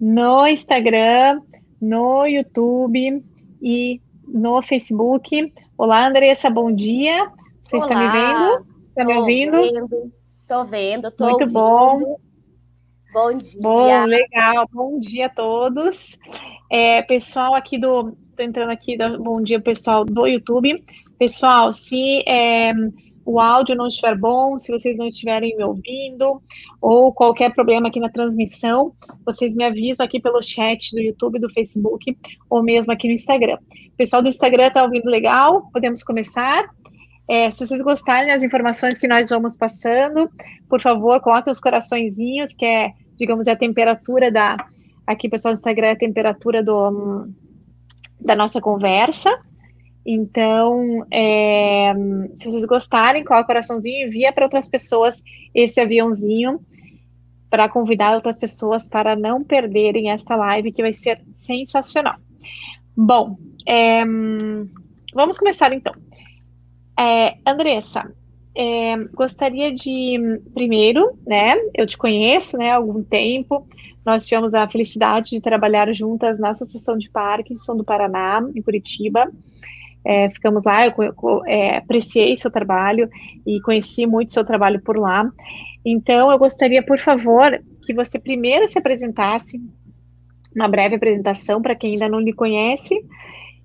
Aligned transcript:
no 0.00 0.46
Instagram, 0.46 1.40
no 1.80 2.26
YouTube 2.26 3.22
e 3.60 4.00
no 4.26 4.62
Facebook. 4.62 5.52
Olá, 5.76 6.06
Andressa, 6.06 6.48
bom 6.48 6.72
dia. 6.72 7.30
Você 7.62 7.76
Olá. 7.76 7.86
está 7.86 7.98
me 7.98 8.08
vendo? 8.10 8.66
Está 8.86 9.04
me 9.04 9.14
ouvindo? 9.14 10.12
Estou 10.34 10.64
vendo, 10.64 11.08
estou 11.08 11.28
Muito 11.28 11.42
ouvindo. 11.42 11.52
bom. 11.52 12.18
Bom 13.12 13.36
dia. 13.36 13.60
Bom, 13.60 14.04
legal. 14.04 14.68
Bom 14.72 14.98
dia 14.98 15.26
a 15.26 15.30
todos. 15.30 16.18
É, 16.70 17.02
pessoal 17.02 17.54
aqui 17.54 17.78
do. 17.78 18.16
Estou 18.30 18.44
entrando 18.44 18.70
aqui. 18.70 18.96
Bom 19.18 19.42
dia, 19.42 19.60
pessoal 19.60 20.04
do 20.04 20.26
YouTube. 20.26 20.84
Pessoal, 21.18 21.72
se 21.72 22.22
é, 22.28 22.72
o 23.28 23.38
áudio 23.38 23.76
não 23.76 23.86
estiver 23.86 24.16
bom, 24.16 24.56
se 24.56 24.72
vocês 24.72 24.96
não 24.96 25.06
estiverem 25.06 25.54
me 25.54 25.62
ouvindo, 25.62 26.40
ou 26.80 27.12
qualquer 27.12 27.52
problema 27.52 27.88
aqui 27.88 28.00
na 28.00 28.08
transmissão, 28.08 28.94
vocês 29.22 29.54
me 29.54 29.64
avisam 29.64 30.06
aqui 30.06 30.18
pelo 30.18 30.40
chat 30.40 30.92
do 30.92 31.00
YouTube, 31.00 31.38
do 31.38 31.52
Facebook, 31.52 32.16
ou 32.48 32.62
mesmo 32.62 32.90
aqui 32.90 33.06
no 33.06 33.12
Instagram. 33.12 33.58
O 33.92 33.96
pessoal 33.98 34.22
do 34.22 34.30
Instagram 34.30 34.68
está 34.68 34.82
ouvindo 34.82 35.10
legal? 35.10 35.68
Podemos 35.70 36.02
começar? 36.02 36.64
É, 37.28 37.50
se 37.50 37.66
vocês 37.66 37.82
gostarem 37.82 38.28
das 38.28 38.42
informações 38.42 38.96
que 38.96 39.06
nós 39.06 39.28
vamos 39.28 39.58
passando, 39.58 40.30
por 40.66 40.80
favor, 40.80 41.20
coloquem 41.20 41.50
os 41.50 41.60
coraçõezinhos, 41.60 42.54
que 42.54 42.64
é, 42.64 42.92
digamos, 43.18 43.46
a 43.46 43.54
temperatura 43.54 44.32
da. 44.32 44.56
Aqui, 45.06 45.28
pessoal 45.28 45.52
do 45.52 45.58
Instagram, 45.58 45.88
é 45.88 45.92
a 45.92 45.98
temperatura 45.98 46.62
do, 46.62 47.28
da 48.18 48.34
nossa 48.34 48.58
conversa. 48.58 49.38
Então, 50.10 51.06
é, 51.12 51.92
se 52.34 52.50
vocês 52.50 52.64
gostarem, 52.64 53.22
coloca 53.22 53.44
o 53.44 53.46
coraçãozinho 53.46 53.94
e 53.94 54.06
envia 54.06 54.32
para 54.32 54.46
outras 54.46 54.66
pessoas 54.66 55.22
esse 55.54 55.78
aviãozinho 55.78 56.60
para 57.50 57.68
convidar 57.68 58.14
outras 58.14 58.38
pessoas 58.38 58.88
para 58.88 59.14
não 59.14 59.42
perderem 59.42 60.10
esta 60.10 60.34
live, 60.34 60.72
que 60.72 60.80
vai 60.80 60.94
ser 60.94 61.20
sensacional. 61.30 62.14
Bom, 62.96 63.36
é, 63.66 64.02
vamos 65.12 65.36
começar 65.36 65.74
então. 65.74 65.92
É, 66.98 67.36
Andressa, 67.46 68.10
é, 68.56 68.96
gostaria 69.12 69.70
de, 69.74 70.40
primeiro, 70.54 71.18
né, 71.26 71.54
eu 71.74 71.86
te 71.86 71.98
conheço, 71.98 72.56
né, 72.56 72.70
há 72.70 72.76
algum 72.76 73.02
tempo, 73.02 73.68
nós 74.06 74.24
tivemos 74.24 74.54
a 74.54 74.66
felicidade 74.66 75.32
de 75.32 75.42
trabalhar 75.42 75.92
juntas 75.92 76.38
na 76.38 76.48
Associação 76.48 76.96
de 76.96 77.10
Parkinson 77.10 77.76
do 77.76 77.84
Paraná, 77.84 78.42
em 78.54 78.62
Curitiba, 78.62 79.30
é, 80.08 80.30
ficamos 80.30 80.64
lá, 80.64 80.86
eu, 80.86 80.94
é, 81.46 81.76
apreciei 81.76 82.34
seu 82.34 82.50
trabalho 82.50 83.10
e 83.46 83.60
conheci 83.60 84.06
muito 84.06 84.32
seu 84.32 84.42
trabalho 84.42 84.80
por 84.80 84.96
lá. 84.96 85.30
Então, 85.84 86.32
eu 86.32 86.38
gostaria, 86.38 86.82
por 86.82 86.98
favor, 86.98 87.62
que 87.82 87.92
você 87.92 88.18
primeiro 88.18 88.66
se 88.66 88.78
apresentasse, 88.78 89.60
uma 90.56 90.66
breve 90.66 90.94
apresentação 90.94 91.60
para 91.60 91.74
quem 91.74 91.92
ainda 91.92 92.08
não 92.08 92.20
lhe 92.20 92.32
conhece, 92.32 92.94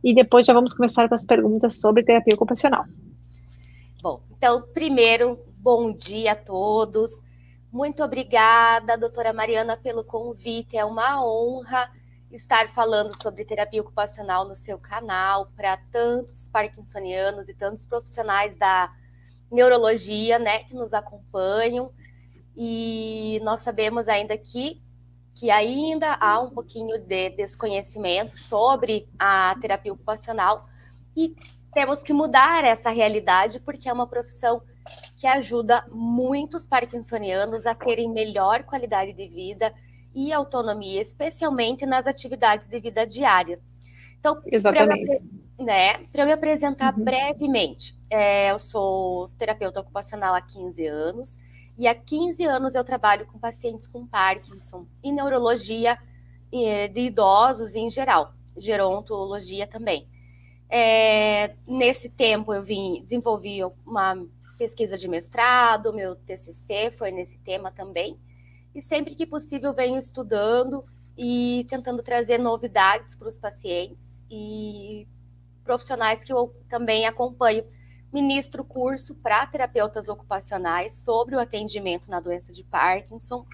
e 0.03 0.13
depois 0.13 0.45
já 0.45 0.51
vamos 0.51 0.73
começar 0.73 1.07
com 1.07 1.15
as 1.15 1.25
perguntas 1.25 1.79
sobre 1.79 2.03
terapia 2.03 2.35
ocupacional. 2.35 2.83
Bom, 4.01 4.21
então, 4.37 4.63
primeiro, 4.73 5.39
bom 5.59 5.93
dia 5.93 6.33
a 6.33 6.35
todos. 6.35 7.21
Muito 7.71 8.03
obrigada, 8.03 8.97
doutora 8.97 9.31
Mariana, 9.31 9.77
pelo 9.77 10.03
convite. 10.03 10.75
É 10.75 10.83
uma 10.83 11.25
honra 11.25 11.89
estar 12.35 12.67
falando 12.69 13.15
sobre 13.21 13.45
terapia 13.45 13.81
ocupacional 13.81 14.45
no 14.47 14.55
seu 14.55 14.77
canal 14.77 15.51
para 15.55 15.77
tantos 15.91 16.49
parkinsonianos 16.49 17.47
e 17.47 17.53
tantos 17.53 17.85
profissionais 17.85 18.57
da 18.57 18.91
neurologia, 19.51 20.39
né, 20.39 20.63
que 20.63 20.73
nos 20.73 20.93
acompanham. 20.93 21.91
E 22.55 23.39
nós 23.43 23.61
sabemos 23.61 24.07
ainda 24.07 24.37
que 24.37 24.81
que 25.35 25.49
ainda 25.49 26.15
há 26.21 26.39
um 26.39 26.51
pouquinho 26.51 26.99
de 26.99 27.31
desconhecimento 27.31 28.37
sobre 28.37 29.09
a 29.17 29.55
terapia 29.59 29.91
ocupacional 29.91 30.69
e 31.17 31.35
temos 31.73 32.03
que 32.03 32.13
mudar 32.13 32.63
essa 32.63 32.91
realidade 32.91 33.59
porque 33.59 33.89
é 33.89 33.93
uma 33.93 34.05
profissão 34.05 34.61
que 35.17 35.25
ajuda 35.25 35.83
muitos 35.91 36.67
parkinsonianos 36.67 37.65
a 37.65 37.73
terem 37.73 38.11
melhor 38.11 38.63
qualidade 38.63 39.11
de 39.13 39.27
vida 39.27 39.73
e 40.13 40.31
autonomia, 40.31 41.01
especialmente 41.01 41.85
nas 41.85 42.07
atividades 42.07 42.67
de 42.67 42.79
vida 42.79 43.05
diária. 43.05 43.59
Então, 44.19 44.41
Exatamente. 44.45 45.21
Para 45.57 45.65
né, 45.65 46.07
eu 46.13 46.25
me 46.25 46.31
apresentar 46.31 46.97
uhum. 46.97 47.03
brevemente, 47.03 47.95
é, 48.09 48.51
eu 48.51 48.59
sou 48.59 49.29
terapeuta 49.37 49.79
ocupacional 49.79 50.33
há 50.33 50.41
15 50.41 50.85
anos, 50.87 51.37
e 51.77 51.87
há 51.87 51.95
15 51.95 52.43
anos 52.43 52.75
eu 52.75 52.83
trabalho 52.83 53.25
com 53.25 53.39
pacientes 53.39 53.87
com 53.87 54.05
Parkinson 54.05 54.85
e 55.03 55.11
neurologia 55.11 55.97
de 56.51 57.01
idosos 57.01 57.75
em 57.75 57.89
geral, 57.89 58.33
gerontologia 58.55 59.65
também. 59.65 60.07
É, 60.69 61.55
nesse 61.67 62.09
tempo 62.09 62.53
eu 62.53 62.63
vim, 62.63 63.01
desenvolvi 63.03 63.59
uma 63.85 64.23
pesquisa 64.57 64.97
de 64.97 65.07
mestrado, 65.07 65.93
meu 65.93 66.15
TCC 66.15 66.91
foi 66.97 67.11
nesse 67.11 67.39
tema 67.39 67.71
também, 67.71 68.17
e 68.73 68.81
sempre 68.81 69.15
que 69.15 69.25
possível 69.25 69.73
venho 69.73 69.97
estudando 69.97 70.83
e 71.17 71.65
tentando 71.69 72.01
trazer 72.01 72.39
novidades 72.39 73.15
para 73.15 73.27
os 73.27 73.37
pacientes 73.37 74.23
e 74.29 75.07
profissionais 75.63 76.23
que 76.23 76.33
eu 76.33 76.53
também 76.67 77.05
acompanho. 77.05 77.63
Ministro 78.11 78.63
curso 78.63 79.15
para 79.15 79.45
terapeutas 79.47 80.07
ocupacionais 80.07 80.93
sobre 80.93 81.35
o 81.35 81.39
atendimento 81.39 82.09
na 82.09 82.19
doença 82.19 82.53
de 82.53 82.63
Parkinson. 82.63 83.45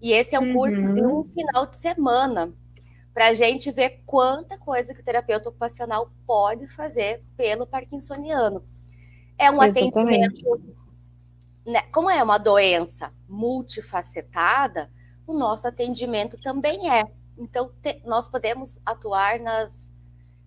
E 0.00 0.12
esse 0.12 0.34
é 0.34 0.40
um 0.40 0.48
uhum. 0.48 0.54
curso 0.54 0.94
de 0.94 1.02
um 1.04 1.24
final 1.24 1.66
de 1.66 1.76
semana 1.76 2.52
para 3.12 3.28
a 3.28 3.34
gente 3.34 3.70
ver 3.70 4.02
quanta 4.06 4.56
coisa 4.56 4.94
que 4.94 5.00
o 5.00 5.04
terapeuta 5.04 5.48
ocupacional 5.48 6.10
pode 6.26 6.66
fazer 6.68 7.20
pelo 7.36 7.66
parkinsoniano. 7.66 8.64
É 9.36 9.50
um 9.50 9.62
Exatamente. 9.62 9.98
atendimento 9.98 10.74
né, 11.70 11.82
como 11.92 12.10
é 12.10 12.22
uma 12.22 12.38
doença 12.38 13.12
multifacetada, 13.28 14.90
o 15.26 15.32
nosso 15.32 15.66
atendimento 15.66 16.38
também 16.40 16.90
é. 16.90 17.04
Então, 17.38 17.72
te, 17.82 18.02
nós 18.04 18.28
podemos 18.28 18.78
atuar 18.84 19.38
nas 19.40 19.94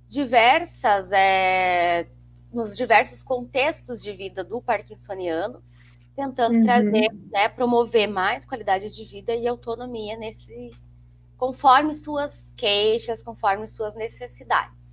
diversas, 0.08 1.12
é, 1.12 2.08
nos 2.52 2.78
diversos 2.78 3.24
contextos 3.24 4.02
de 4.02 4.14
vida 4.14 4.44
do 4.44 4.62
parkinsoniano, 4.62 5.64
tentando 6.16 6.58
uhum. 6.58 6.62
trazer, 6.62 7.10
né, 7.32 7.50
promover 7.50 8.08
mais 8.08 8.46
qualidade 8.46 8.90
de 8.90 9.04
vida 9.04 9.34
e 9.34 9.48
autonomia 9.48 10.16
nesse, 10.18 10.72
conforme 11.38 11.96
suas 11.96 12.54
queixas, 12.56 13.24
conforme 13.24 13.68
suas 13.68 13.96
necessidades. 13.96 14.93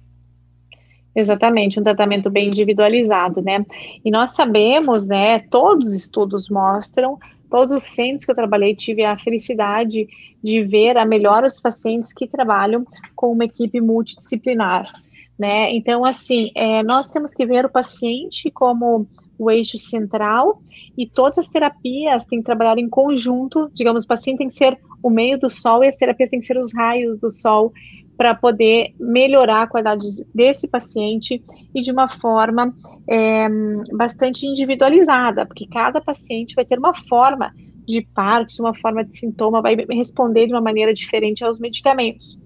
Exatamente, 1.14 1.80
um 1.80 1.82
tratamento 1.82 2.30
bem 2.30 2.48
individualizado, 2.48 3.42
né? 3.42 3.64
E 4.04 4.10
nós 4.10 4.30
sabemos, 4.30 5.06
né, 5.06 5.40
todos 5.40 5.88
os 5.88 5.94
estudos 5.94 6.48
mostram, 6.48 7.18
todos 7.50 7.76
os 7.76 7.82
centros 7.82 8.24
que 8.24 8.30
eu 8.30 8.34
trabalhei, 8.34 8.76
tive 8.76 9.04
a 9.04 9.18
felicidade 9.18 10.06
de 10.42 10.62
ver 10.62 10.96
a 10.96 11.04
melhora 11.04 11.48
dos 11.48 11.60
pacientes 11.60 12.12
que 12.12 12.28
trabalham 12.28 12.86
com 13.16 13.32
uma 13.32 13.44
equipe 13.44 13.80
multidisciplinar, 13.80 14.90
né? 15.38 15.74
Então, 15.74 16.04
assim, 16.04 16.52
é, 16.54 16.82
nós 16.84 17.10
temos 17.10 17.34
que 17.34 17.44
ver 17.44 17.66
o 17.66 17.70
paciente 17.70 18.50
como 18.50 19.06
o 19.36 19.50
eixo 19.50 19.78
central 19.78 20.60
e 20.96 21.06
todas 21.06 21.38
as 21.38 21.48
terapias 21.48 22.26
têm 22.26 22.40
que 22.40 22.44
trabalhar 22.44 22.78
em 22.78 22.88
conjunto, 22.88 23.70
digamos, 23.72 24.04
o 24.04 24.06
paciente 24.06 24.38
tem 24.38 24.48
que 24.48 24.54
ser 24.54 24.78
o 25.02 25.08
meio 25.08 25.38
do 25.38 25.48
sol 25.48 25.82
e 25.82 25.88
as 25.88 25.96
terapias 25.96 26.30
têm 26.30 26.40
que 26.40 26.46
ser 26.46 26.58
os 26.58 26.74
raios 26.74 27.16
do 27.16 27.30
sol 27.30 27.72
para 28.20 28.34
poder 28.34 28.94
melhorar 29.00 29.62
a 29.62 29.66
qualidade 29.66 30.04
desse 30.34 30.68
paciente 30.68 31.42
e 31.74 31.80
de 31.80 31.90
uma 31.90 32.06
forma 32.06 32.70
é, 33.08 33.48
bastante 33.94 34.46
individualizada, 34.46 35.46
porque 35.46 35.66
cada 35.66 36.02
paciente 36.02 36.54
vai 36.54 36.66
ter 36.66 36.78
uma 36.78 36.92
forma 36.92 37.50
de 37.86 38.02
Parkinson, 38.02 38.64
uma 38.64 38.74
forma 38.74 39.02
de 39.02 39.18
sintoma, 39.18 39.62
vai 39.62 39.74
responder 39.88 40.48
de 40.48 40.52
uma 40.52 40.60
maneira 40.60 40.92
diferente 40.92 41.42
aos 41.42 41.58
medicamentos. 41.58 42.38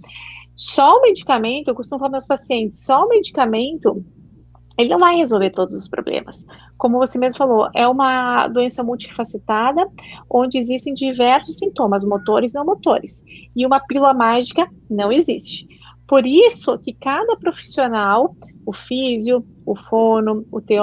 Só 0.54 0.98
o 0.98 1.02
medicamento, 1.02 1.66
eu 1.66 1.74
costumo 1.74 1.98
falar 1.98 2.10
para 2.10 2.18
meus 2.18 2.26
pacientes, 2.28 2.84
só 2.84 3.06
o 3.06 3.08
medicamento 3.08 4.00
ele 4.76 4.88
não 4.88 4.98
vai 4.98 5.16
resolver 5.16 5.50
todos 5.50 5.74
os 5.74 5.88
problemas. 5.88 6.46
Como 6.76 6.98
você 6.98 7.18
mesmo 7.18 7.38
falou, 7.38 7.68
é 7.74 7.86
uma 7.86 8.48
doença 8.48 8.82
multifacetada, 8.82 9.88
onde 10.28 10.58
existem 10.58 10.92
diversos 10.94 11.58
sintomas, 11.58 12.04
motores 12.04 12.52
e 12.52 12.56
não 12.56 12.64
motores. 12.64 13.24
E 13.54 13.64
uma 13.64 13.80
pílula 13.80 14.12
mágica 14.12 14.68
não 14.90 15.12
existe. 15.12 15.66
Por 16.06 16.26
isso 16.26 16.78
que 16.78 16.92
cada 16.92 17.36
profissional, 17.36 18.36
o 18.66 18.72
físio, 18.72 19.44
o 19.64 19.74
fono, 19.74 20.44
o 20.50 20.60
TO, 20.60 20.74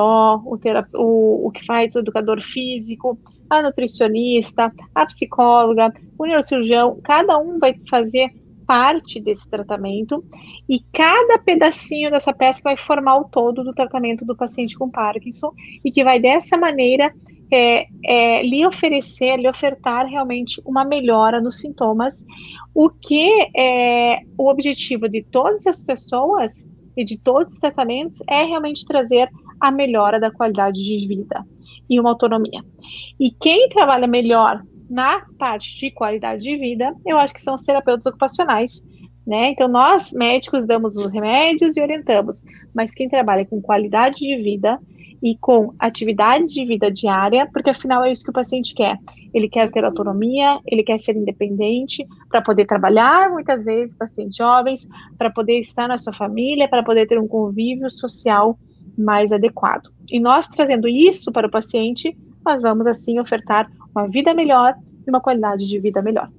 o, 0.45 0.59
o, 0.95 1.47
o 1.47 1.51
que 1.51 1.65
faz 1.65 1.95
o 1.95 1.99
educador 1.99 2.41
físico, 2.41 3.19
a 3.49 3.61
nutricionista, 3.61 4.71
a 4.95 5.05
psicóloga, 5.05 5.93
o 6.17 6.25
neurocirurgião, 6.25 6.99
cada 7.03 7.37
um 7.37 7.59
vai 7.59 7.75
fazer 7.89 8.31
parte 8.71 9.19
desse 9.19 9.49
tratamento 9.49 10.23
e 10.69 10.79
cada 10.93 11.37
pedacinho 11.39 12.09
dessa 12.09 12.31
peça 12.31 12.61
vai 12.63 12.77
formar 12.77 13.17
o 13.17 13.25
todo 13.25 13.65
do 13.65 13.73
tratamento 13.73 14.23
do 14.23 14.33
paciente 14.33 14.77
com 14.77 14.89
Parkinson 14.89 15.51
e 15.83 15.91
que 15.91 16.05
vai 16.05 16.21
dessa 16.21 16.57
maneira 16.57 17.13
é, 17.51 17.85
é, 18.05 18.43
lhe 18.43 18.65
oferecer, 18.65 19.35
lhe 19.35 19.49
ofertar 19.49 20.05
realmente 20.05 20.61
uma 20.65 20.85
melhora 20.85 21.41
nos 21.41 21.59
sintomas, 21.59 22.25
o 22.73 22.89
que 22.89 23.29
é 23.53 24.19
o 24.37 24.49
objetivo 24.49 25.09
de 25.09 25.21
todas 25.21 25.67
as 25.67 25.83
pessoas 25.83 26.65
e 26.95 27.03
de 27.03 27.19
todos 27.19 27.51
os 27.51 27.59
tratamentos 27.59 28.23
é 28.29 28.45
realmente 28.45 28.85
trazer 28.85 29.29
a 29.59 29.69
melhora 29.69 30.17
da 30.17 30.31
qualidade 30.31 30.81
de 30.81 31.07
vida 31.09 31.45
e 31.89 31.99
uma 31.99 32.11
autonomia. 32.11 32.63
E 33.19 33.31
quem 33.31 33.67
trabalha 33.67 34.07
melhor 34.07 34.63
na 34.91 35.21
parte 35.39 35.79
de 35.79 35.89
qualidade 35.89 36.43
de 36.43 36.57
vida, 36.57 36.93
eu 37.05 37.17
acho 37.17 37.33
que 37.33 37.39
são 37.39 37.55
os 37.55 37.63
terapeutas 37.63 38.05
ocupacionais, 38.05 38.83
né? 39.25 39.51
Então, 39.51 39.69
nós 39.69 40.11
médicos 40.11 40.67
damos 40.67 40.97
os 40.97 41.13
remédios 41.13 41.77
e 41.77 41.81
orientamos, 41.81 42.43
mas 42.75 42.93
quem 42.93 43.07
trabalha 43.07 43.45
com 43.45 43.61
qualidade 43.61 44.17
de 44.17 44.35
vida 44.43 44.77
e 45.23 45.37
com 45.37 45.73
atividades 45.79 46.51
de 46.51 46.65
vida 46.65 46.91
diária, 46.91 47.47
porque 47.53 47.69
afinal 47.69 48.03
é 48.03 48.11
isso 48.11 48.23
que 48.23 48.31
o 48.31 48.33
paciente 48.33 48.73
quer. 48.73 48.97
Ele 49.33 49.47
quer 49.47 49.71
ter 49.71 49.85
autonomia, 49.85 50.59
ele 50.67 50.83
quer 50.83 50.99
ser 50.99 51.15
independente 51.15 52.05
para 52.27 52.41
poder 52.41 52.65
trabalhar, 52.65 53.29
muitas 53.29 53.63
vezes, 53.63 53.95
pacientes 53.95 54.35
jovens, 54.35 54.89
para 55.17 55.29
poder 55.29 55.57
estar 55.59 55.87
na 55.87 55.97
sua 55.97 56.11
família, 56.11 56.67
para 56.67 56.83
poder 56.83 57.07
ter 57.07 57.17
um 57.17 57.27
convívio 57.29 57.89
social 57.89 58.59
mais 58.97 59.31
adequado. 59.31 59.89
E 60.11 60.19
nós 60.19 60.49
trazendo 60.49 60.85
isso 60.85 61.31
para 61.31 61.47
o 61.47 61.51
paciente, 61.51 62.17
nós 62.43 62.61
vamos 62.61 62.87
assim 62.87 63.19
ofertar 63.19 63.69
uma 63.95 64.07
vida 64.07 64.33
melhor 64.33 64.75
e 65.05 65.09
uma 65.09 65.21
qualidade 65.21 65.67
de 65.67 65.79
vida 65.79 66.01
melhor. 66.01 66.29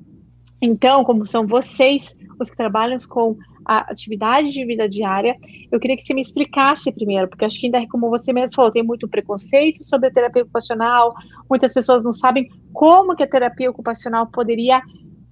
Então, 0.60 1.02
como 1.04 1.26
são 1.26 1.46
vocês 1.46 2.16
os 2.38 2.50
que 2.50 2.56
trabalham 2.56 2.96
com 3.08 3.36
a 3.64 3.78
atividade 3.90 4.52
de 4.52 4.64
vida 4.64 4.88
diária, 4.88 5.36
eu 5.70 5.78
queria 5.78 5.96
que 5.96 6.02
você 6.02 6.14
me 6.14 6.20
explicasse 6.20 6.90
primeiro, 6.92 7.28
porque 7.28 7.44
acho 7.44 7.60
que 7.60 7.66
ainda, 7.66 7.86
como 7.88 8.10
você 8.10 8.32
mesmo 8.32 8.54
falou, 8.54 8.70
tem 8.70 8.82
muito 8.82 9.08
preconceito 9.08 9.84
sobre 9.84 10.08
a 10.08 10.12
terapia 10.12 10.42
ocupacional, 10.42 11.14
muitas 11.48 11.72
pessoas 11.72 12.02
não 12.02 12.12
sabem 12.12 12.48
como 12.72 13.14
que 13.14 13.22
a 13.22 13.26
terapia 13.26 13.70
ocupacional 13.70 14.26
poderia 14.26 14.82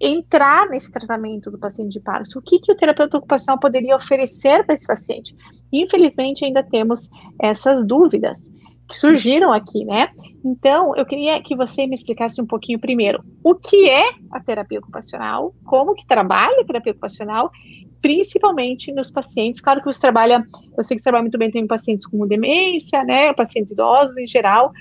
entrar 0.01 0.69
nesse 0.71 0.91
tratamento 0.91 1.51
do 1.51 1.59
paciente 1.59 1.93
de 1.93 2.01
Parkinson, 2.01 2.39
o 2.39 2.43
que, 2.43 2.59
que 2.59 2.73
o 2.73 2.77
terapeuta 2.77 3.19
ocupacional 3.19 3.59
poderia 3.59 3.97
oferecer 3.97 4.65
para 4.65 4.75
esse 4.75 4.87
paciente. 4.87 5.37
Infelizmente, 5.73 6.45
ainda 6.45 6.63
temos 6.63 7.11
essas 7.39 7.85
dúvidas 7.85 8.51
que 8.91 8.99
surgiram 8.99 9.53
aqui, 9.53 9.85
né? 9.85 10.09
Então, 10.45 10.95
eu 10.97 11.07
queria 11.07 11.41
que 11.43 11.55
você 11.55 11.87
me 11.87 11.95
explicasse 11.95 12.43
um 12.43 12.47
pouquinho 12.47 12.79
primeiro 12.79 13.23
o 13.43 13.55
que 13.55 13.89
é 13.89 14.11
a 14.33 14.41
terapia 14.41 14.81
ocupacional, 14.81 15.55
como 15.65 15.95
que 15.95 16.07
trabalha 16.07 16.61
a 16.61 16.65
terapia 16.65 16.93
ocupacional, 16.93 17.51
principalmente 18.03 18.93
nos 18.93 19.11
pacientes. 19.11 19.61
Claro 19.61 19.81
que 19.81 19.87
você 19.87 20.01
trabalha, 20.01 20.45
eu 20.77 20.83
sei 20.83 20.97
que 20.97 21.01
você 21.01 21.05
trabalha 21.05 21.23
muito 21.23 21.39
bem 21.39 21.51
também 21.51 21.67
pacientes 21.67 22.07
com 22.07 22.27
demência, 22.27 23.05
né? 23.05 23.33
Pacientes 23.33 23.73
idosos 23.73 24.17
em 24.17 24.27
geral, 24.27 24.73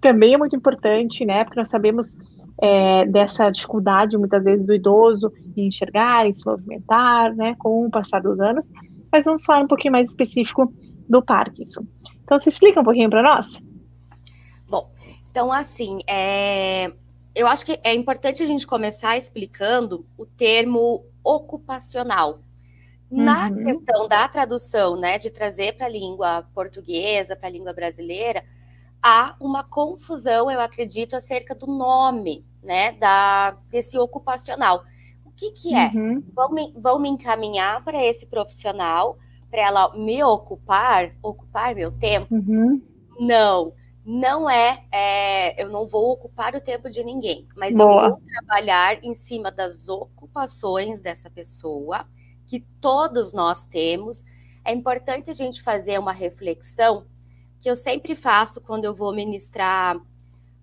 também 0.00 0.34
é 0.34 0.38
muito 0.38 0.54
importante, 0.54 1.24
né? 1.24 1.44
Porque 1.44 1.58
nós 1.58 1.68
sabemos 1.68 2.16
é, 2.62 3.04
dessa 3.06 3.50
dificuldade, 3.50 4.16
muitas 4.16 4.44
vezes, 4.44 4.64
do 4.64 4.74
idoso 4.74 5.32
em 5.56 5.66
enxergar, 5.66 6.26
em 6.26 6.32
se 6.32 6.46
movimentar, 6.46 7.34
né? 7.34 7.56
Com 7.58 7.86
o 7.86 7.90
passar 7.90 8.20
dos 8.20 8.38
anos. 8.38 8.70
Mas 9.10 9.24
vamos 9.24 9.44
falar 9.44 9.64
um 9.64 9.68
pouquinho 9.68 9.92
mais 9.92 10.10
específico 10.10 10.72
do 11.08 11.20
Parkinson. 11.20 11.84
Então, 12.30 12.38
você 12.38 12.48
explica 12.48 12.80
um 12.80 12.84
pouquinho 12.84 13.10
para 13.10 13.24
nós? 13.24 13.60
Bom, 14.68 14.88
então, 15.28 15.50
assim, 15.50 15.98
é... 16.08 16.92
eu 17.34 17.44
acho 17.48 17.66
que 17.66 17.80
é 17.82 17.92
importante 17.92 18.40
a 18.40 18.46
gente 18.46 18.64
começar 18.68 19.18
explicando 19.18 20.06
o 20.16 20.24
termo 20.24 21.04
ocupacional. 21.24 22.38
Na 23.10 23.48
uhum. 23.48 23.64
questão 23.64 24.06
da 24.06 24.28
tradução, 24.28 24.94
né, 24.94 25.18
de 25.18 25.28
trazer 25.28 25.76
para 25.76 25.86
a 25.86 25.88
língua 25.88 26.44
portuguesa, 26.54 27.34
para 27.34 27.48
a 27.48 27.50
língua 27.50 27.72
brasileira, 27.72 28.44
há 29.02 29.34
uma 29.40 29.64
confusão, 29.64 30.48
eu 30.48 30.60
acredito, 30.60 31.16
acerca 31.16 31.52
do 31.52 31.66
nome, 31.66 32.44
né, 32.62 32.92
da, 32.92 33.56
desse 33.72 33.98
ocupacional. 33.98 34.84
O 35.24 35.32
que, 35.32 35.50
que 35.50 35.74
é? 35.74 35.90
Uhum. 35.92 36.22
Vão, 36.32 36.50
me, 36.52 36.72
vão 36.76 37.00
me 37.00 37.08
encaminhar 37.08 37.82
para 37.82 38.00
esse 38.00 38.24
profissional 38.24 39.18
para 39.50 39.62
ela 39.62 39.96
me 39.96 40.22
ocupar, 40.22 41.12
ocupar 41.22 41.74
meu 41.74 41.90
tempo? 41.90 42.34
Uhum. 42.34 42.80
Não, 43.18 43.72
não 44.04 44.48
é, 44.48 44.84
é, 44.90 45.62
eu 45.62 45.68
não 45.68 45.86
vou 45.86 46.12
ocupar 46.12 46.54
o 46.54 46.60
tempo 46.60 46.88
de 46.88 47.02
ninguém, 47.04 47.46
mas 47.56 47.76
Boa. 47.76 48.04
eu 48.04 48.10
vou 48.10 48.22
trabalhar 48.26 49.04
em 49.04 49.14
cima 49.14 49.50
das 49.50 49.88
ocupações 49.88 51.00
dessa 51.00 51.28
pessoa, 51.28 52.06
que 52.46 52.60
todos 52.80 53.32
nós 53.32 53.64
temos. 53.64 54.24
É 54.64 54.72
importante 54.72 55.30
a 55.30 55.34
gente 55.34 55.62
fazer 55.62 55.98
uma 55.98 56.12
reflexão 56.12 57.04
que 57.58 57.68
eu 57.68 57.76
sempre 57.76 58.14
faço 58.14 58.60
quando 58.60 58.84
eu 58.84 58.94
vou 58.94 59.14
ministrar 59.14 60.00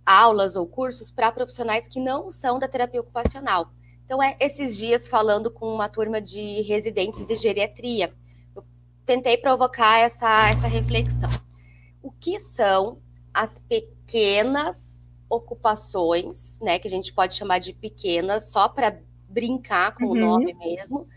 aulas 0.06 0.56
ou 0.56 0.66
cursos 0.66 1.12
para 1.12 1.32
profissionais 1.32 1.88
que 1.88 2.00
não 2.00 2.32
são 2.32 2.58
da 2.58 2.68
terapia 2.68 3.02
ocupacional. 3.02 3.72
Então, 4.06 4.24
é 4.24 4.38
esses 4.40 4.78
dias 4.78 5.08
falando 5.08 5.52
com 5.52 5.68
uma 5.68 5.90
turma 5.90 6.22
de 6.22 6.62
residentes 6.62 7.28
de 7.28 7.36
geriatria 7.36 8.12
tentei 9.08 9.38
provocar 9.38 10.00
essa, 10.00 10.50
essa 10.50 10.68
reflexão. 10.68 11.30
O 12.04 12.12
que 12.12 12.38
são 12.40 13.02
as 13.34 13.58
pequenas 13.58 15.10
ocupações, 15.30 16.60
né, 16.62 16.78
que 16.78 16.88
a 16.88 16.92
gente 16.92 17.14
pode 17.14 17.36
chamar 17.36 17.60
de 17.60 17.74
pequenas, 17.74 18.52
só 18.52 18.68
para 18.68 19.00
brincar 19.30 19.94
com 19.94 20.06
uhum. 20.06 20.12
o 20.12 20.16
nome 20.16 20.54
mesmo, 20.54 21.08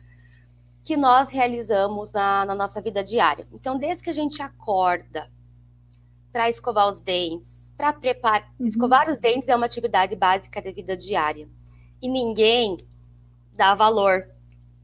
que 0.84 0.96
nós 0.96 1.28
realizamos 1.28 2.12
na, 2.12 2.46
na 2.46 2.54
nossa 2.54 2.80
vida 2.80 3.04
diária. 3.04 3.46
Então, 3.52 3.76
desde 3.76 4.04
que 4.04 4.10
a 4.10 4.14
gente 4.14 4.40
acorda 4.40 5.30
para 6.32 6.48
escovar 6.48 6.88
os 6.88 7.00
dentes, 7.00 7.72
para 7.76 7.92
preparar. 7.92 8.48
Uhum. 8.58 8.66
Escovar 8.66 9.08
os 9.08 9.18
dentes 9.18 9.48
é 9.48 9.56
uma 9.56 9.66
atividade 9.66 10.14
básica 10.14 10.62
da 10.62 10.70
vida 10.70 10.96
diária. 10.96 11.48
E 12.00 12.08
ninguém 12.08 12.78
dá 13.52 13.74
valor, 13.74 14.28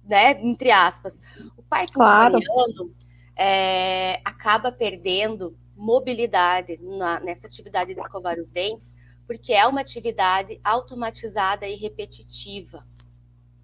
né? 0.04 0.40
Entre 0.42 0.70
aspas. 0.70 1.18
O 1.66 1.68
parkinsoniano, 1.68 2.40
claro 2.40 3.06
é, 3.36 4.20
acaba 4.24 4.72
perdendo 4.72 5.56
mobilidade 5.76 6.78
na, 6.80 7.20
nessa 7.20 7.46
atividade 7.46 7.92
de 7.92 8.00
escovar 8.00 8.38
os 8.38 8.50
dentes, 8.50 8.92
porque 9.26 9.52
é 9.52 9.66
uma 9.66 9.82
atividade 9.82 10.58
automatizada 10.64 11.68
e 11.68 11.76
repetitiva. 11.76 12.82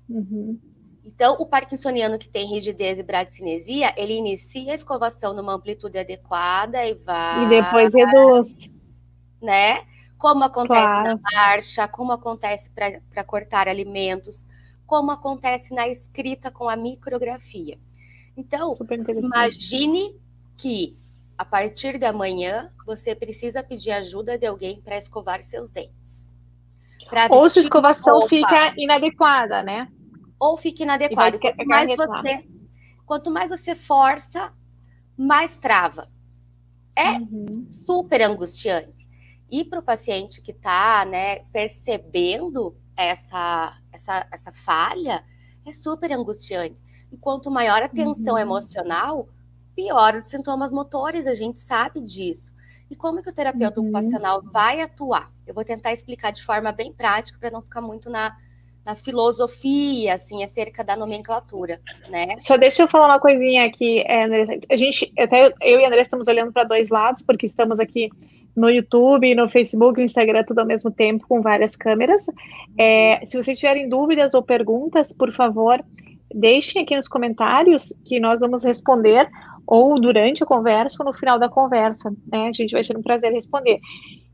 Uhum. 0.08 0.60
Então, 1.04 1.36
o 1.40 1.46
parkinsoniano 1.46 2.18
que 2.18 2.28
tem 2.28 2.46
rigidez 2.46 2.98
e 2.98 3.02
bradicinesia, 3.02 3.92
ele 3.96 4.12
inicia 4.12 4.72
a 4.72 4.74
escovação 4.74 5.32
numa 5.32 5.54
amplitude 5.54 5.98
adequada 5.98 6.84
e 6.84 6.94
vai. 6.94 7.44
E 7.44 7.48
depois 7.48 7.94
reduz. 7.94 8.70
Né? 9.40 9.84
Como 10.18 10.44
acontece 10.44 10.80
claro. 10.80 11.08
na 11.08 11.20
marcha, 11.32 11.88
como 11.88 12.12
acontece 12.12 12.70
para 12.70 13.24
cortar 13.24 13.66
alimentos, 13.66 14.46
como 14.86 15.10
acontece 15.10 15.74
na 15.74 15.88
escrita 15.88 16.50
com 16.50 16.68
a 16.68 16.76
micrografia. 16.76 17.78
Então, 18.36 18.74
imagine 19.08 20.18
que 20.56 20.96
a 21.36 21.44
partir 21.44 21.98
de 21.98 22.04
amanhã 22.04 22.72
você 22.86 23.14
precisa 23.14 23.62
pedir 23.62 23.90
ajuda 23.90 24.38
de 24.38 24.46
alguém 24.46 24.80
para 24.80 24.96
escovar 24.96 25.42
seus 25.42 25.70
dentes. 25.70 26.30
Ou 27.30 27.48
se 27.50 27.58
a 27.58 27.62
escovação 27.62 28.20
roupa. 28.20 28.28
fica 28.28 28.74
inadequada, 28.76 29.62
né? 29.62 29.88
Ou 30.38 30.56
fica 30.56 30.82
inadequada. 30.82 31.38
Quanto 31.38 31.66
mais, 31.66 31.96
você, 31.96 32.48
quanto 33.04 33.30
mais 33.30 33.50
você 33.50 33.74
força, 33.74 34.52
mais 35.16 35.58
trava. 35.58 36.08
É 36.96 37.12
uhum. 37.12 37.66
super 37.70 38.22
angustiante. 38.22 39.06
E 39.50 39.64
para 39.64 39.80
o 39.80 39.82
paciente 39.82 40.40
que 40.40 40.52
está 40.52 41.04
né, 41.04 41.40
percebendo 41.52 42.74
essa, 42.96 43.78
essa, 43.92 44.26
essa 44.32 44.52
falha, 44.52 45.24
é 45.66 45.72
super 45.72 46.10
angustiante. 46.12 46.82
E 47.12 47.16
quanto 47.16 47.50
maior 47.50 47.82
a 47.82 47.88
tensão 47.88 48.34
uhum. 48.34 48.40
emocional, 48.40 49.28
pior 49.76 50.14
os 50.14 50.26
sintomas 50.26 50.72
motores, 50.72 51.26
a 51.26 51.34
gente 51.34 51.60
sabe 51.60 52.00
disso. 52.00 52.52
E 52.90 52.96
como 52.96 53.22
que 53.22 53.30
o 53.30 53.32
terapeuta 53.32 53.80
uhum. 53.80 53.86
ocupacional 53.86 54.42
vai 54.42 54.80
atuar? 54.80 55.30
Eu 55.46 55.54
vou 55.54 55.64
tentar 55.64 55.92
explicar 55.92 56.30
de 56.30 56.42
forma 56.42 56.72
bem 56.72 56.92
prática 56.92 57.38
para 57.38 57.50
não 57.50 57.62
ficar 57.62 57.80
muito 57.80 58.10
na, 58.10 58.36
na 58.84 58.94
filosofia, 58.94 60.14
assim, 60.14 60.42
acerca 60.42 60.82
da 60.82 60.96
nomenclatura, 60.96 61.80
né? 62.10 62.36
Só 62.38 62.56
deixa 62.56 62.82
eu 62.82 62.88
falar 62.88 63.06
uma 63.06 63.20
coisinha 63.20 63.64
aqui, 63.64 64.00
é, 64.00 64.24
Andressa. 64.24 64.58
A 64.70 64.76
gente, 64.76 65.12
até 65.18 65.54
eu 65.60 65.80
e 65.80 65.84
a 65.84 65.88
Andressa 65.88 66.06
estamos 66.06 66.28
olhando 66.28 66.52
para 66.52 66.64
dois 66.64 66.88
lados, 66.88 67.22
porque 67.22 67.46
estamos 67.46 67.78
aqui 67.78 68.10
no 68.54 68.68
YouTube, 68.68 69.34
no 69.34 69.48
Facebook, 69.48 69.98
no 69.98 70.04
Instagram, 70.04 70.44
tudo 70.44 70.58
ao 70.58 70.66
mesmo 70.66 70.90
tempo, 70.90 71.26
com 71.26 71.40
várias 71.40 71.76
câmeras. 71.76 72.26
É, 72.78 73.20
se 73.24 73.42
vocês 73.42 73.58
tiverem 73.58 73.88
dúvidas 73.88 74.34
ou 74.34 74.42
perguntas, 74.42 75.12
por 75.12 75.32
favor, 75.32 75.82
deixem 76.34 76.82
aqui 76.82 76.96
nos 76.96 77.08
comentários 77.08 77.88
que 78.04 78.20
nós 78.20 78.40
vamos 78.40 78.64
responder 78.64 79.28
ou 79.66 80.00
durante 80.00 80.42
a 80.42 80.46
conversa 80.46 80.96
ou 81.00 81.06
no 81.06 81.16
final 81.16 81.38
da 81.38 81.48
conversa, 81.48 82.10
né? 82.30 82.48
A 82.48 82.52
gente 82.52 82.72
vai 82.72 82.82
ser 82.82 82.96
um 82.96 83.02
prazer 83.02 83.32
responder. 83.32 83.80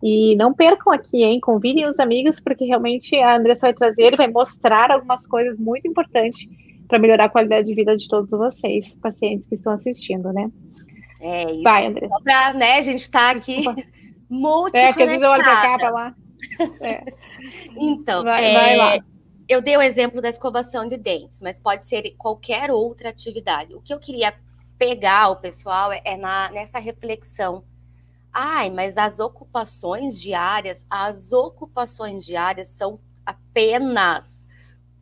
E 0.02 0.36
não 0.36 0.54
percam 0.54 0.92
aqui, 0.92 1.22
hein? 1.22 1.40
Convidem 1.40 1.86
os 1.86 1.98
amigos, 1.98 2.40
porque 2.40 2.64
realmente 2.64 3.16
a 3.16 3.36
Andressa 3.36 3.66
vai 3.66 3.74
trazer, 3.74 4.16
vai 4.16 4.28
mostrar 4.28 4.90
algumas 4.90 5.26
coisas 5.26 5.58
muito 5.58 5.86
importantes 5.86 6.46
para 6.86 6.98
melhorar 6.98 7.26
a 7.26 7.28
qualidade 7.28 7.66
de 7.66 7.74
vida 7.74 7.94
de 7.96 8.08
todos 8.08 8.30
vocês, 8.30 8.96
pacientes 8.96 9.46
que 9.46 9.54
estão 9.54 9.72
assistindo, 9.72 10.32
né? 10.32 10.50
É 11.20 11.50
isso. 11.50 11.62
Vai, 11.62 11.86
Andressa. 11.86 12.14
Só 12.16 12.22
para, 12.22 12.54
né, 12.54 12.78
a 12.78 12.82
gente 12.82 13.00
está 13.00 13.30
aqui 13.30 13.64
multiconectada. 14.30 14.78
É, 14.78 14.92
que 14.92 15.02
às 15.02 15.08
vezes 15.08 15.22
eu 15.22 15.30
olho 15.30 15.42
para 15.42 15.62
cá, 15.62 15.78
para 15.78 15.90
lá. 15.90 16.14
É. 16.80 17.04
Então, 17.76 18.24
vai, 18.24 18.44
é, 18.44 18.54
vai 18.54 18.76
lá. 18.76 19.04
Eu 19.48 19.62
dei 19.62 19.76
o 19.76 19.82
exemplo 19.82 20.20
da 20.20 20.28
escovação 20.28 20.86
de 20.86 20.98
dentes, 20.98 21.40
mas 21.40 21.58
pode 21.58 21.84
ser 21.84 22.14
qualquer 22.18 22.70
outra 22.70 23.08
atividade. 23.08 23.74
O 23.74 23.80
que 23.80 23.94
eu 23.94 23.98
queria 23.98 24.34
pegar 24.78 25.30
o 25.30 25.36
pessoal 25.36 25.90
é, 25.90 26.02
é 26.04 26.16
na, 26.16 26.50
nessa 26.50 26.78
reflexão. 26.78 27.64
Ai, 28.30 28.68
mas 28.68 28.98
as 28.98 29.18
ocupações 29.18 30.20
diárias, 30.20 30.84
as 30.88 31.32
ocupações 31.32 32.26
diárias 32.26 32.68
são 32.68 32.98
apenas 33.24 34.46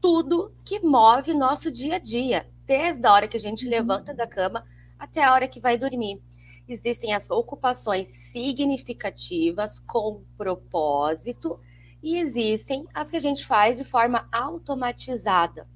tudo 0.01 0.55
que 0.65 0.79
move 0.79 1.35
nosso 1.35 1.69
dia 1.71 1.97
a 1.97 1.99
dia, 1.99 2.47
desde 2.65 3.05
a 3.05 3.13
hora 3.13 3.27
que 3.27 3.37
a 3.37 3.41
gente 3.41 3.65
uhum. 3.65 3.71
levanta 3.71 4.15
da 4.15 4.29
cama 4.29 4.65
até 4.97 5.25
a 5.25 5.33
hora 5.33 5.49
que 5.49 5.61
vai 5.61 5.77
dormir. 5.77 6.23
Existem 6.69 7.15
as 7.15 7.29
ocupações 7.31 8.09
significativas 8.09 9.81
com 9.81 10.23
propósito 10.39 11.61
e 12.03 12.19
existem 12.19 12.87
as 12.93 13.11
que 13.11 13.17
a 13.17 13.21
gente 13.21 13.47
faz 13.47 13.77
de 13.77 13.85
forma 13.85 14.29
automatizada. 14.31 15.67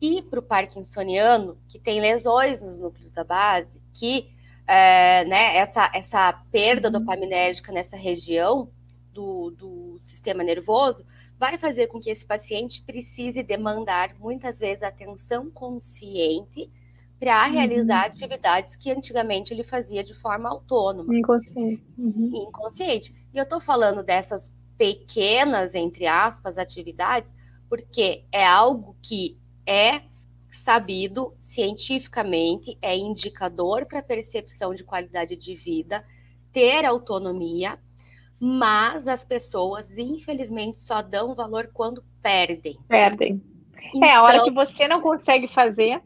E 0.00 0.22
para 0.22 0.38
o 0.38 0.42
parkinsoniano, 0.42 1.58
que 1.68 1.78
tem 1.78 2.00
lesões 2.00 2.60
nos 2.60 2.78
núcleos 2.78 3.12
da 3.12 3.24
base, 3.24 3.80
que 3.92 4.30
é, 4.66 5.24
né, 5.24 5.56
essa, 5.56 5.90
essa 5.94 6.32
perda 6.52 6.88
uhum. 6.88 7.00
dopaminérgica 7.00 7.72
nessa 7.72 7.96
região 7.96 8.70
do, 9.12 9.50
do 9.50 9.96
sistema 9.98 10.44
nervoso 10.44 11.04
vai 11.38 11.56
fazer 11.56 11.86
com 11.86 11.98
que 11.98 12.10
esse 12.10 12.26
paciente 12.26 12.82
precise 12.82 13.42
demandar 13.42 14.14
muitas 14.18 14.58
vezes 14.58 14.82
atenção 14.82 15.50
consciente 15.50 16.70
para 17.18 17.46
uhum. 17.46 17.52
realizar 17.52 18.04
atividades 18.04 18.76
que 18.76 18.90
antigamente 18.90 19.52
ele 19.52 19.64
fazia 19.64 20.04
de 20.04 20.14
forma 20.14 20.48
autônoma. 20.48 21.16
Inconsciente. 21.16 21.84
Uhum. 21.96 22.46
Inconsciente. 22.48 23.14
E 23.32 23.38
eu 23.38 23.44
estou 23.44 23.60
falando 23.60 24.02
dessas 24.02 24.52
pequenas, 24.78 25.74
entre 25.74 26.06
aspas, 26.06 26.56
atividades, 26.56 27.36
porque 27.68 28.24
é 28.32 28.46
algo 28.46 28.96
que 29.02 29.36
é 29.66 30.00
sabido 30.50 31.34
cientificamente, 31.40 32.78
é 32.80 32.96
indicador 32.96 33.84
para 33.84 34.02
percepção 34.02 34.74
de 34.74 34.84
qualidade 34.84 35.36
de 35.36 35.54
vida, 35.54 36.02
ter 36.52 36.84
autonomia, 36.86 37.78
mas 38.40 39.08
as 39.08 39.24
pessoas, 39.24 39.98
infelizmente, 39.98 40.78
só 40.78 41.02
dão 41.02 41.34
valor 41.34 41.70
quando 41.74 42.02
perdem. 42.22 42.78
Perdem. 42.88 43.42
Então, 43.94 44.08
é, 44.08 44.14
a 44.14 44.22
hora 44.22 44.36
então 44.36 44.46
que 44.46 44.54
você 44.54 44.86
não 44.86 45.00
consegue 45.00 45.48
fazer, 45.48 46.00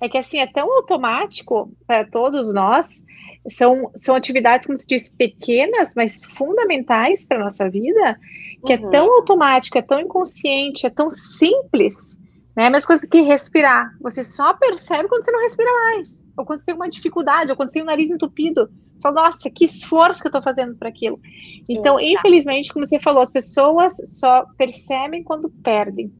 é 0.00 0.08
que 0.08 0.18
assim, 0.18 0.38
é 0.38 0.46
tão 0.46 0.72
automático 0.72 1.72
para 1.86 2.04
todos 2.04 2.52
nós, 2.52 3.04
são, 3.48 3.90
são 3.94 4.14
atividades, 4.14 4.66
como 4.66 4.78
se 4.78 4.86
diz, 4.86 5.08
pequenas, 5.08 5.92
mas 5.94 6.24
fundamentais 6.24 7.26
para 7.26 7.38
a 7.38 7.44
nossa 7.44 7.68
vida, 7.68 8.18
que 8.66 8.74
uhum. 8.74 8.88
é 8.88 8.90
tão 8.90 9.12
automático, 9.14 9.78
é 9.78 9.82
tão 9.82 10.00
inconsciente, 10.00 10.86
é 10.86 10.90
tão 10.90 11.10
simples, 11.10 12.16
né? 12.56 12.66
A 12.66 12.70
mesma 12.70 12.86
coisa 12.86 13.06
que 13.06 13.20
respirar. 13.20 13.94
Você 14.00 14.22
só 14.22 14.54
percebe 14.54 15.08
quando 15.08 15.24
você 15.24 15.32
não 15.32 15.42
respira 15.42 15.70
mais, 15.72 16.22
ou 16.36 16.44
quando 16.44 16.60
você 16.60 16.66
tem 16.66 16.74
uma 16.74 16.88
dificuldade, 16.88 17.50
ou 17.50 17.56
quando 17.56 17.68
você 17.68 17.74
tem 17.74 17.82
o 17.82 17.86
nariz 17.86 18.10
entupido. 18.10 18.70
Só, 18.98 19.12
nossa, 19.12 19.50
que 19.50 19.64
esforço 19.64 20.20
que 20.20 20.28
eu 20.28 20.30
estou 20.30 20.42
fazendo 20.42 20.76
para 20.76 20.88
aquilo. 20.88 21.20
Então, 21.68 21.98
Exato. 21.98 22.14
infelizmente, 22.14 22.72
como 22.72 22.86
você 22.86 23.00
falou, 23.00 23.22
as 23.22 23.30
pessoas 23.30 23.96
só 24.04 24.46
percebem 24.56 25.22
quando 25.22 25.50
perdem. 25.62 26.12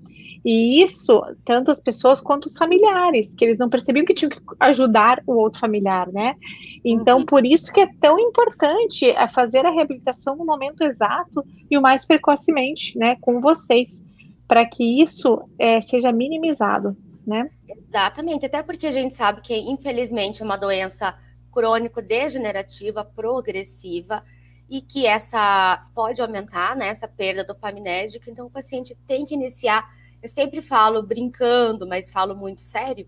E 0.45 0.83
isso, 0.83 1.23
tanto 1.45 1.71
as 1.71 1.81
pessoas 1.81 2.21
quanto 2.21 2.45
os 2.45 2.59
familiares, 2.59 3.35
que 3.35 3.45
eles 3.45 3.59
não 3.59 3.71
percebiam 3.71 4.05
que 4.05 4.13
tinham 4.13 4.31
que 4.31 4.39
ajudar 4.61 5.23
o 5.27 5.33
outro 5.33 5.59
familiar, 5.59 6.07
né? 6.13 6.37
Então, 6.85 7.21
uhum. 7.21 7.25
por 7.25 7.47
isso 7.47 7.73
que 7.73 7.81
é 7.81 7.89
tão 7.99 8.19
importante 8.19 9.11
a 9.17 9.27
fazer 9.27 9.65
a 9.65 9.71
reabilitação 9.71 10.37
no 10.37 10.45
momento 10.45 10.83
exato 10.85 11.43
e 11.71 11.79
o 11.79 11.83
mais 11.83 12.05
precocemente, 12.05 12.99
né, 12.99 13.17
com 13.23 13.41
vocês, 13.41 14.05
para 14.47 14.67
que 14.67 15.01
isso 15.01 15.49
é, 15.59 15.81
seja 15.81 16.13
minimizado, 16.13 16.95
né? 17.27 17.49
Exatamente, 17.67 18.45
até 18.45 18.63
porque 18.63 18.87
a 18.87 18.93
gente 18.93 19.15
sabe 19.15 19.41
que, 19.41 19.57
infelizmente, 19.57 20.43
é 20.43 20.45
uma 20.45 20.59
doença 20.59 21.17
crônico-degenerativa, 21.51 23.03
progressiva, 23.03 24.23
e 24.69 24.83
que 24.83 25.07
essa 25.07 25.87
pode 25.95 26.21
aumentar, 26.21 26.77
né, 26.77 26.89
essa 26.89 27.07
perda 27.07 27.45
dopaminérgica, 27.45 28.31
então 28.31 28.47
o 28.47 28.51
paciente 28.51 28.97
tem 29.07 29.25
que 29.25 29.35
iniciar 29.35 29.89
eu 30.25 30.29
sempre 30.29 30.63
falo 30.63 31.03
brincando, 31.03 31.87
mas 31.87 32.11
falo 32.11 32.35
muito 32.35 32.63
sério. 32.63 33.07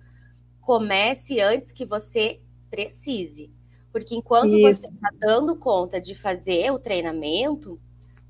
Comece 0.60 1.40
antes 1.40 1.72
que 1.72 1.86
você 1.86 2.42
precise. 2.70 3.50
Porque 3.90 4.14
enquanto 4.14 4.54
Isso. 4.54 4.82
você 4.82 4.92
está 4.92 5.08
dando 5.18 5.56
conta 5.56 5.98
de 5.98 6.14
fazer 6.14 6.70
o 6.70 6.78
treinamento, 6.78 7.80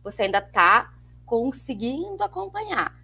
você 0.05 0.23
ainda 0.23 0.39
está 0.39 0.95
conseguindo 1.25 2.23
acompanhar. 2.23 2.95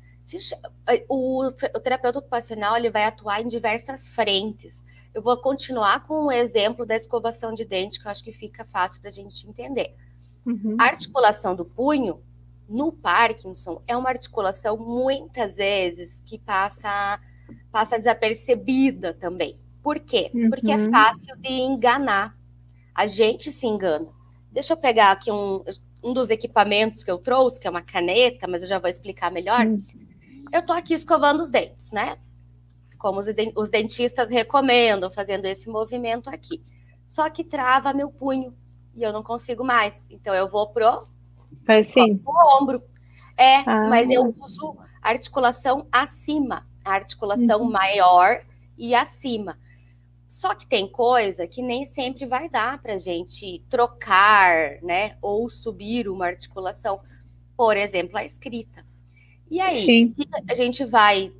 O, 1.08 1.46
o 1.46 1.80
terapeuta 1.80 2.20
ocupacional 2.20 2.76
ele 2.76 2.88
vai 2.88 3.02
atuar 3.02 3.42
em 3.42 3.48
diversas 3.48 4.06
frentes. 4.06 4.84
Eu 5.12 5.20
vou 5.20 5.36
continuar 5.38 6.06
com 6.06 6.26
o 6.26 6.32
exemplo 6.32 6.86
da 6.86 6.94
escovação 6.94 7.52
de 7.52 7.64
dente, 7.64 7.98
que 7.98 8.06
eu 8.06 8.10
acho 8.12 8.22
que 8.22 8.30
fica 8.30 8.64
fácil 8.64 9.00
para 9.00 9.10
a 9.10 9.12
gente 9.12 9.48
entender. 9.48 9.96
Uhum. 10.46 10.76
A 10.78 10.84
articulação 10.84 11.56
do 11.56 11.64
punho 11.64 12.22
no 12.68 12.92
Parkinson 12.92 13.82
é 13.86 13.96
uma 13.96 14.08
articulação 14.08 14.76
muitas 14.76 15.56
vezes 15.56 16.22
que 16.26 16.38
passa 16.38 17.20
passa 17.70 17.98
desapercebida 17.98 19.14
também. 19.14 19.58
Por 19.82 19.98
quê? 19.98 20.30
Uhum. 20.32 20.50
Porque 20.50 20.70
é 20.70 20.76
uhum. 20.76 20.90
fácil 20.90 21.36
de 21.38 21.52
enganar. 21.52 22.36
A 22.94 23.06
gente 23.06 23.50
se 23.50 23.66
engana. 23.66 24.08
Deixa 24.50 24.74
eu 24.74 24.76
pegar 24.76 25.10
aqui 25.12 25.30
um, 25.30 25.64
um 26.02 26.12
dos 26.12 26.30
equipamentos 26.30 27.02
que 27.02 27.10
eu 27.10 27.18
trouxe, 27.18 27.58
que 27.58 27.66
é 27.66 27.70
uma 27.70 27.82
caneta, 27.82 28.46
mas 28.46 28.62
eu 28.62 28.68
já 28.68 28.78
vou 28.78 28.90
explicar 28.90 29.32
melhor. 29.32 29.66
Uhum. 29.66 29.82
Eu 30.52 30.64
tô 30.64 30.72
aqui 30.72 30.92
escovando 30.92 31.40
os 31.40 31.50
dentes, 31.50 31.90
né? 31.90 32.18
Como 32.98 33.18
os, 33.18 33.26
os 33.56 33.70
dentistas 33.70 34.30
recomendam, 34.30 35.10
fazendo 35.10 35.46
esse 35.46 35.68
movimento 35.68 36.28
aqui. 36.28 36.62
Só 37.06 37.28
que 37.30 37.42
trava 37.42 37.94
meu 37.94 38.10
punho 38.10 38.54
e 38.94 39.02
eu 39.02 39.12
não 39.12 39.22
consigo 39.22 39.64
mais. 39.64 40.06
Então 40.10 40.34
eu 40.34 40.48
vou 40.48 40.68
pro 40.68 41.04
Faz 41.66 41.88
sim. 41.88 42.20
O 42.24 42.62
ombro. 42.62 42.82
É, 43.36 43.56
ah. 43.58 43.88
mas 43.88 44.10
eu 44.10 44.34
uso 44.38 44.76
articulação 45.00 45.86
acima, 45.90 46.66
a 46.84 46.92
articulação 46.92 47.62
uhum. 47.62 47.70
maior 47.70 48.42
e 48.76 48.94
acima. 48.94 49.58
Só 50.28 50.54
que 50.54 50.66
tem 50.66 50.88
coisa 50.88 51.46
que 51.46 51.60
nem 51.60 51.84
sempre 51.84 52.24
vai 52.24 52.48
dar 52.48 52.80
para 52.80 52.98
gente 52.98 53.62
trocar, 53.68 54.80
né? 54.82 55.16
Ou 55.20 55.50
subir 55.50 56.08
uma 56.08 56.26
articulação. 56.26 57.00
Por 57.56 57.76
exemplo, 57.76 58.16
a 58.16 58.24
escrita. 58.24 58.84
E 59.50 59.60
aí, 59.60 59.82
Sim. 59.82 60.14
a 60.48 60.54
gente 60.54 60.84
vai 60.86 61.30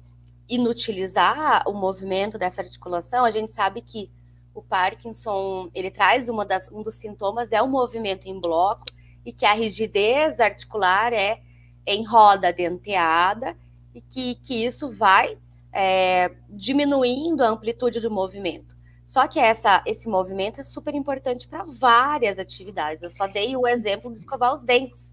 inutilizar 0.47 1.67
o 1.67 1.73
movimento 1.73 2.37
dessa 2.37 2.61
articulação, 2.61 3.25
a 3.25 3.31
gente 3.31 3.51
sabe 3.51 3.81
que 3.81 4.11
o 4.55 4.61
Parkinson, 4.61 5.71
ele 5.75 5.91
traz 5.91 6.27
das, 6.47 6.71
um 6.71 6.83
dos 6.83 6.95
sintomas 6.95 7.53
é 7.53 7.63
o 7.63 7.69
movimento 7.69 8.27
em 8.27 8.39
bloco, 8.39 8.85
e 9.25 9.33
que 9.33 9.45
a 9.45 9.53
rigidez 9.53 10.41
articular 10.41 11.13
é 11.13 11.41
em 11.87 12.05
roda 12.05 12.53
denteada 12.53 13.57
e 13.95 14.01
que, 14.01 14.37
que 14.37 14.65
isso 14.65 14.91
vai 14.91 15.37
é, 15.73 16.31
diminuindo 16.49 17.43
a 17.43 17.49
amplitude 17.49 18.01
do 18.01 18.11
movimento. 18.11 18.77
Só 19.05 19.27
que 19.27 19.39
essa, 19.39 19.83
esse 19.87 20.09
movimento 20.09 20.61
é 20.61 20.65
super 20.65 20.95
importante 20.95 21.47
para 21.47 21.65
várias 21.65 22.39
atividades. 22.39 23.03
Eu 23.03 23.11
só 23.11 23.27
dei 23.27 23.57
o 23.57 23.67
exemplo 23.67 24.13
de 24.13 24.21
escovar 24.21 24.55
os 24.55 24.63
dentes. 24.63 25.13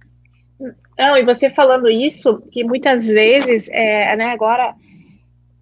Não, 0.98 1.18
e 1.18 1.24
você 1.24 1.50
falando 1.50 1.90
isso, 1.90 2.42
que 2.52 2.64
muitas 2.64 3.08
vezes, 3.08 3.70
é, 3.70 4.16
né, 4.16 4.32
agora 4.32 4.76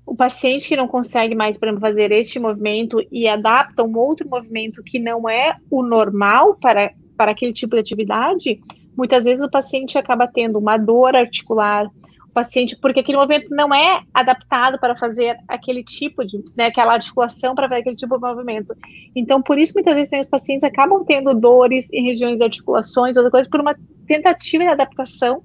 o 0.05 0.15
paciente 0.15 0.69
que 0.69 0.77
não 0.77 0.87
consegue 0.87 1.35
mais, 1.35 1.57
por 1.57 1.67
exemplo, 1.67 1.81
fazer 1.81 2.11
este 2.11 2.39
movimento 2.39 3.05
e 3.11 3.27
adapta 3.27 3.83
um 3.83 3.97
outro 3.97 4.27
movimento 4.27 4.81
que 4.81 4.99
não 4.99 5.29
é 5.29 5.57
o 5.69 5.83
normal 5.83 6.55
para 6.55 6.93
para 7.17 7.31
aquele 7.31 7.51
tipo 7.51 7.75
de 7.75 7.81
atividade, 7.81 8.61
muitas 8.95 9.23
vezes 9.23 9.43
o 9.43 9.49
paciente 9.49 9.97
acaba 9.97 10.27
tendo 10.27 10.57
uma 10.59 10.77
dor 10.77 11.15
articular, 11.15 11.87
o 12.29 12.33
paciente, 12.33 12.77
porque 12.77 12.99
aquele 12.99 13.17
movimento 13.17 13.47
não 13.49 13.73
é 13.73 14.01
adaptado 14.13 14.79
para 14.79 14.95
fazer 14.95 15.37
aquele 15.47 15.83
tipo 15.83 16.23
de, 16.23 16.43
né, 16.55 16.65
aquela 16.65 16.93
articulação 16.93 17.55
para 17.55 17.67
fazer 17.67 17.81
aquele 17.81 17.95
tipo 17.95 18.15
de 18.15 18.21
movimento. 18.21 18.75
Então, 19.15 19.41
por 19.41 19.57
isso, 19.57 19.73
muitas 19.73 19.95
vezes, 19.95 20.11
os 20.19 20.29
pacientes 20.29 20.63
acabam 20.63 21.03
tendo 21.05 21.33
dores 21.33 21.91
em 21.91 22.03
regiões 22.03 22.37
de 22.37 22.43
articulações, 22.43 23.17
outra 23.17 23.31
coisa, 23.31 23.49
por 23.49 23.61
uma 23.61 23.75
tentativa 24.05 24.63
de 24.63 24.69
adaptação 24.69 25.41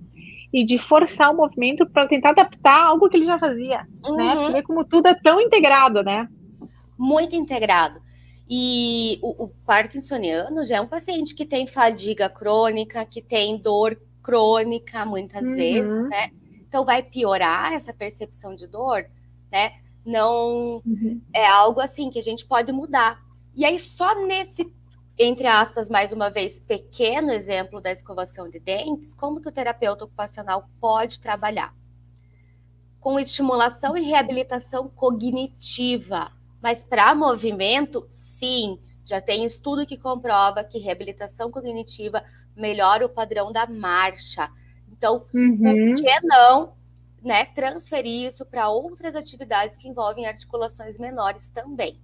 e 0.52 0.64
de 0.64 0.76
forçar 0.76 1.30
o 1.30 1.36
movimento 1.36 1.86
para 1.86 2.06
tentar 2.06 2.30
adaptar 2.30 2.84
algo 2.84 3.08
que 3.08 3.16
ele 3.16 3.24
já 3.24 3.38
fazia, 3.38 3.78
né? 3.78 3.86
uhum. 4.04 4.16
né? 4.16 4.34
Você 4.36 4.52
vê 4.52 4.62
como 4.62 4.84
tudo 4.84 5.08
é 5.08 5.14
tão 5.14 5.40
integrado, 5.40 6.02
né? 6.02 6.28
Muito 6.98 7.34
integrado. 7.34 8.00
E 8.48 9.18
o, 9.22 9.44
o 9.44 9.48
parkinsoniano 9.48 10.64
já 10.64 10.76
é 10.76 10.80
um 10.80 10.86
paciente 10.86 11.34
que 11.34 11.46
tem 11.46 11.66
fadiga 11.66 12.28
crônica, 12.28 13.04
que 13.04 13.22
tem 13.22 13.56
dor 13.56 14.00
crônica 14.22 15.04
muitas 15.04 15.42
uhum. 15.42 15.54
vezes, 15.54 16.08
né? 16.08 16.30
Então 16.68 16.84
vai 16.84 17.02
piorar 17.02 17.72
essa 17.72 17.92
percepção 17.92 18.54
de 18.54 18.66
dor, 18.66 19.04
né? 19.50 19.72
Não 20.04 20.82
uhum. 20.84 21.20
é 21.34 21.46
algo 21.46 21.80
assim 21.80 22.10
que 22.10 22.18
a 22.18 22.22
gente 22.22 22.44
pode 22.46 22.72
mudar. 22.72 23.20
E 23.54 23.64
aí 23.64 23.78
só 23.78 24.14
nesse 24.26 24.72
entre 25.18 25.46
aspas, 25.46 25.88
mais 25.88 26.12
uma 26.12 26.30
vez, 26.30 26.58
pequeno 26.58 27.30
exemplo 27.30 27.80
da 27.80 27.92
escovação 27.92 28.48
de 28.48 28.58
dentes, 28.58 29.14
como 29.14 29.40
que 29.40 29.48
o 29.48 29.52
terapeuta 29.52 30.04
ocupacional 30.04 30.68
pode 30.80 31.20
trabalhar? 31.20 31.74
Com 32.98 33.18
estimulação 33.18 33.96
e 33.96 34.02
reabilitação 34.02 34.88
cognitiva. 34.88 36.32
Mas 36.62 36.82
para 36.82 37.14
movimento, 37.14 38.06
sim, 38.08 38.78
já 39.04 39.20
tem 39.20 39.44
estudo 39.44 39.84
que 39.84 39.96
comprova 39.96 40.62
que 40.62 40.78
reabilitação 40.78 41.50
cognitiva 41.50 42.22
melhora 42.56 43.04
o 43.04 43.08
padrão 43.08 43.52
da 43.52 43.66
marcha. 43.66 44.48
Então, 44.90 45.26
uhum. 45.34 45.56
por 45.56 46.02
que 46.02 46.20
não 46.22 46.74
né, 47.20 47.44
transferir 47.46 48.28
isso 48.28 48.46
para 48.46 48.68
outras 48.68 49.16
atividades 49.16 49.76
que 49.76 49.88
envolvem 49.88 50.26
articulações 50.26 50.96
menores 50.98 51.48
também? 51.48 52.00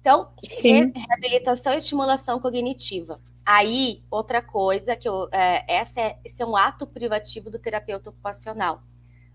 Então, 0.00 0.28
Sim. 0.42 0.92
reabilitação 0.94 1.72
e 1.72 1.78
estimulação 1.78 2.40
cognitiva. 2.40 3.20
Aí, 3.46 4.02
outra 4.10 4.42
coisa 4.42 4.96
que 4.96 5.08
eu, 5.08 5.28
é, 5.30 5.64
essa 5.66 6.00
é, 6.00 6.18
esse 6.24 6.42
é 6.42 6.46
um 6.46 6.56
ato 6.56 6.86
privativo 6.86 7.50
do 7.50 7.58
terapeuta 7.58 8.10
ocupacional. 8.10 8.82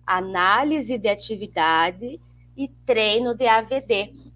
Análise 0.05 0.97
de 0.97 1.07
atividade 1.07 2.19
e 2.57 2.67
treino 2.85 3.33
de 3.33 3.47
AVD. 3.47 4.28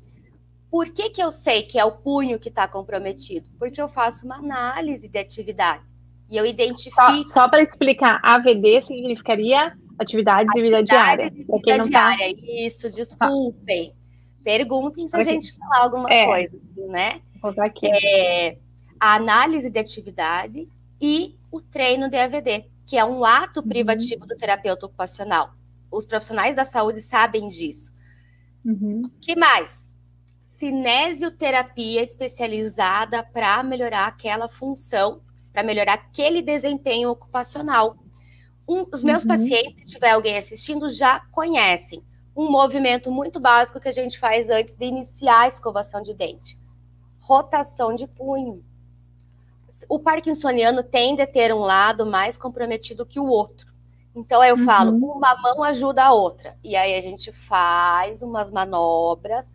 Por 0.74 0.90
que, 0.90 1.12
que 1.12 1.22
eu 1.22 1.32
sei 1.32 1.62
que 1.62 1.78
é 1.78 1.86
o 1.86 1.92
punho 1.92 2.40
que 2.40 2.50
está 2.50 2.68
comprometido? 2.68 3.48
Porque 3.60 3.80
eu 3.80 3.88
faço 3.88 4.26
uma 4.26 4.38
análise 4.38 5.08
de 5.08 5.20
atividade 5.20 5.84
e 6.28 6.36
eu 6.36 6.48
identifico. 6.48 6.96
Só, 6.96 7.22
só 7.22 7.48
para 7.48 7.62
explicar, 7.62 8.20
AVD 8.24 8.82
significaria 8.82 9.78
atividade 10.00 10.50
de 10.52 10.60
vida 10.64 10.84
diária. 10.84 11.30
De 11.30 11.44
vida 11.44 11.78
tá 11.78 11.78
diária, 11.78 12.36
tá... 12.36 12.42
isso, 12.42 12.90
desculpem. 12.90 13.94
Perguntem 14.44 15.08
se 15.08 15.16
a 15.16 15.22
gente 15.22 15.56
falar 15.60 15.84
alguma 15.84 16.12
é. 16.12 16.26
coisa, 16.26 16.60
né? 16.90 17.22
Aqui. 17.60 17.88
É, 17.88 18.58
a 19.00 19.14
análise 19.14 19.70
de 19.70 19.78
atividade 19.78 20.68
e 21.00 21.36
o 21.52 21.62
treino 21.62 22.10
de 22.10 22.18
AVD, 22.18 22.66
que 22.88 22.98
é 22.98 23.06
um 23.06 23.24
ato 23.24 23.60
uhum. 23.60 23.68
privativo 23.68 24.26
do 24.26 24.36
terapeuta 24.36 24.88
ocupacional. 24.88 25.54
Os 25.92 26.04
profissionais 26.04 26.56
da 26.56 26.66
saúde 26.66 27.00
sabem 27.04 27.48
disso. 27.48 27.94
Uhum. 28.66 29.12
que 29.22 29.36
mais? 29.36 29.83
Cinesioterapia 30.64 32.02
especializada 32.02 33.22
para 33.22 33.62
melhorar 33.64 34.08
aquela 34.08 34.48
função, 34.48 35.20
para 35.52 35.62
melhorar 35.62 35.96
aquele 35.96 36.42
desempenho 36.42 37.10
ocupacional. 37.10 37.98
Um, 38.66 38.86
os 38.94 39.04
meus 39.04 39.24
uhum. 39.24 39.28
pacientes, 39.28 39.86
se 39.86 39.92
tiver 39.92 40.12
alguém 40.12 40.38
assistindo, 40.38 40.90
já 40.90 41.20
conhecem 41.34 42.02
um 42.34 42.50
movimento 42.50 43.12
muito 43.12 43.42
básico 43.42 43.78
que 43.78 43.90
a 43.90 43.92
gente 43.92 44.18
faz 44.18 44.50
antes 44.50 44.78
de 44.78 44.86
iniciar 44.86 45.42
a 45.42 45.48
escovação 45.50 46.02
de 46.02 46.14
dente. 46.14 46.58
Rotação 47.20 47.94
de 47.94 48.08
punho. 48.08 48.64
O 49.90 50.00
parkinsoniano 50.00 50.82
tende 50.82 51.22
a 51.22 51.28
ter 51.28 51.54
um 51.54 51.60
lado 51.60 52.06
mais 52.06 52.38
comprometido 52.38 53.06
que 53.06 53.20
o 53.20 53.28
outro. 53.28 53.68
Então 54.16 54.42
eu 54.42 54.56
uhum. 54.56 54.64
falo, 54.64 54.96
uma 54.96 55.36
mão 55.42 55.62
ajuda 55.62 56.06
a 56.06 56.14
outra. 56.14 56.58
E 56.64 56.74
aí 56.78 56.96
a 56.96 57.02
gente 57.02 57.34
faz 57.34 58.22
umas 58.22 58.50
manobras 58.50 59.46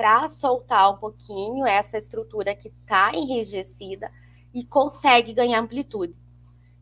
para 0.00 0.26
soltar 0.30 0.94
um 0.94 0.96
pouquinho 0.96 1.66
essa 1.66 1.98
estrutura 1.98 2.54
que 2.54 2.68
está 2.68 3.12
enrijecida 3.14 4.10
e 4.54 4.64
consegue 4.64 5.34
ganhar 5.34 5.60
amplitude. 5.60 6.18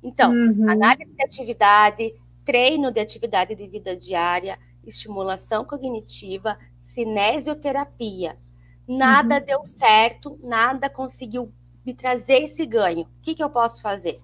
Então, 0.01 0.31
uhum. 0.31 0.71
análise 0.71 1.11
de 1.11 1.25
atividade, 1.25 2.15
treino 2.45 2.93
de 2.93 3.01
atividade 3.01 3.57
de 3.57 3.67
vida 3.67 3.97
diária, 3.97 4.57
estimulação 4.87 5.65
cognitiva, 5.65 6.57
cinesioterapia. 6.81 8.39
Nada 8.87 9.39
uhum. 9.41 9.45
deu 9.45 9.67
certo, 9.67 10.39
nada 10.41 10.89
conseguiu 10.89 11.53
me 11.85 11.95
trazer 11.95 12.45
esse 12.45 12.65
ganho. 12.65 13.03
O 13.03 13.21
que, 13.21 13.35
que 13.35 13.43
eu 13.43 13.51
posso 13.51 13.83
fazer? 13.83 14.15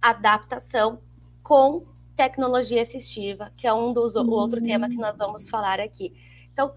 Adaptação 0.00 1.00
com 1.42 1.82
tecnologia 2.14 2.82
assistiva, 2.82 3.50
que 3.56 3.66
é 3.66 3.74
um 3.74 3.92
dos 3.92 4.14
uhum. 4.14 4.30
outro 4.30 4.62
tema 4.62 4.88
que 4.88 4.96
nós 4.96 5.18
vamos 5.18 5.48
falar 5.50 5.80
aqui. 5.80 6.14
Então, 6.52 6.72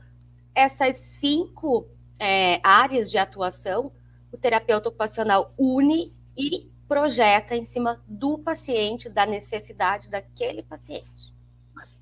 essas 0.55 0.98
cinco 0.98 1.88
é, 2.20 2.60
áreas 2.63 3.10
de 3.10 3.17
atuação, 3.17 3.91
o 4.31 4.38
terapeuta 4.38 4.89
ocupacional 4.89 5.54
une 5.58 6.13
e 6.38 6.69
projeta 6.88 7.56
em 7.56 7.63
cima 7.63 8.02
do 8.08 8.38
paciente, 8.38 9.10
da 9.10 9.25
necessidade 9.25 10.10
daquele 10.10 10.62
paciente. 10.62 11.32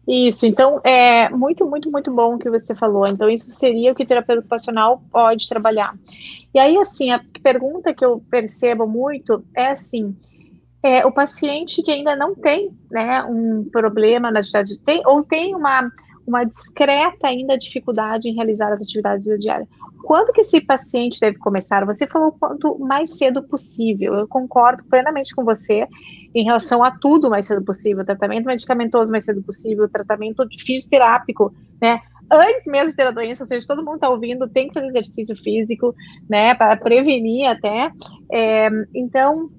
Isso, 0.07 0.47
então 0.47 0.81
é 0.83 1.29
muito, 1.29 1.67
muito, 1.67 1.91
muito 1.91 2.11
bom 2.11 2.33
o 2.33 2.39
que 2.39 2.49
você 2.49 2.73
falou. 2.73 3.05
Então, 3.07 3.29
isso 3.29 3.51
seria 3.51 3.91
o 3.91 3.95
que 3.95 4.01
o 4.01 4.07
terapeuta 4.07 4.39
ocupacional 4.39 5.03
pode 5.11 5.47
trabalhar. 5.47 5.95
E 6.51 6.57
aí, 6.57 6.75
assim, 6.79 7.11
a 7.11 7.23
pergunta 7.43 7.93
que 7.93 8.03
eu 8.03 8.19
percebo 8.31 8.87
muito 8.87 9.43
é 9.55 9.67
assim: 9.67 10.17
é, 10.81 11.05
o 11.05 11.11
paciente 11.11 11.83
que 11.83 11.91
ainda 11.91 12.15
não 12.15 12.33
tem 12.33 12.71
né, 12.89 13.23
um 13.23 13.65
problema 13.69 14.31
na 14.31 14.39
atividade, 14.39 14.79
tem, 14.79 15.03
ou 15.05 15.23
tem 15.23 15.53
uma, 15.53 15.91
uma 16.29 16.43
discreta 16.43 17.27
ainda 17.27 17.57
dificuldade 17.57 18.29
em 18.29 18.35
realizar 18.35 18.71
as 18.71 18.81
atividades 18.81 19.25
dia 19.25 19.37
diária. 19.37 19.67
Quando 20.03 20.31
que 20.31 20.41
esse 20.41 20.61
paciente 20.61 21.19
deve 21.19 21.37
começar? 21.37 21.85
Você 21.85 22.07
falou 22.07 22.31
quanto 22.31 22.77
mais 22.79 23.17
cedo 23.17 23.43
possível. 23.43 24.13
Eu 24.13 24.27
concordo 24.27 24.83
plenamente 24.85 25.35
com 25.35 25.43
você 25.43 25.87
em 26.33 26.43
relação 26.43 26.83
a 26.83 26.91
tudo 26.91 27.27
o 27.27 27.29
mais 27.29 27.47
cedo 27.47 27.63
possível, 27.63 28.05
tratamento 28.05 28.45
medicamentoso 28.45 29.11
mais 29.11 29.25
cedo 29.25 29.41
possível, 29.41 29.89
tratamento 29.89 30.47
fisioterápico, 30.57 31.53
né? 31.81 31.99
Antes 32.31 32.67
mesmo 32.67 32.91
de 32.91 32.95
ter 32.95 33.07
a 33.07 33.11
doença, 33.11 33.43
ou 33.43 33.47
seja, 33.47 33.65
todo 33.65 33.83
mundo 33.83 33.95
está 33.95 34.09
ouvindo, 34.09 34.47
tem 34.47 34.67
que 34.67 34.73
fazer 34.75 34.87
exercício 34.89 35.35
físico, 35.35 35.95
né, 36.29 36.53
para 36.53 36.77
prevenir 36.77 37.47
até. 37.47 37.91
É, 38.31 38.69
então, 38.93 39.49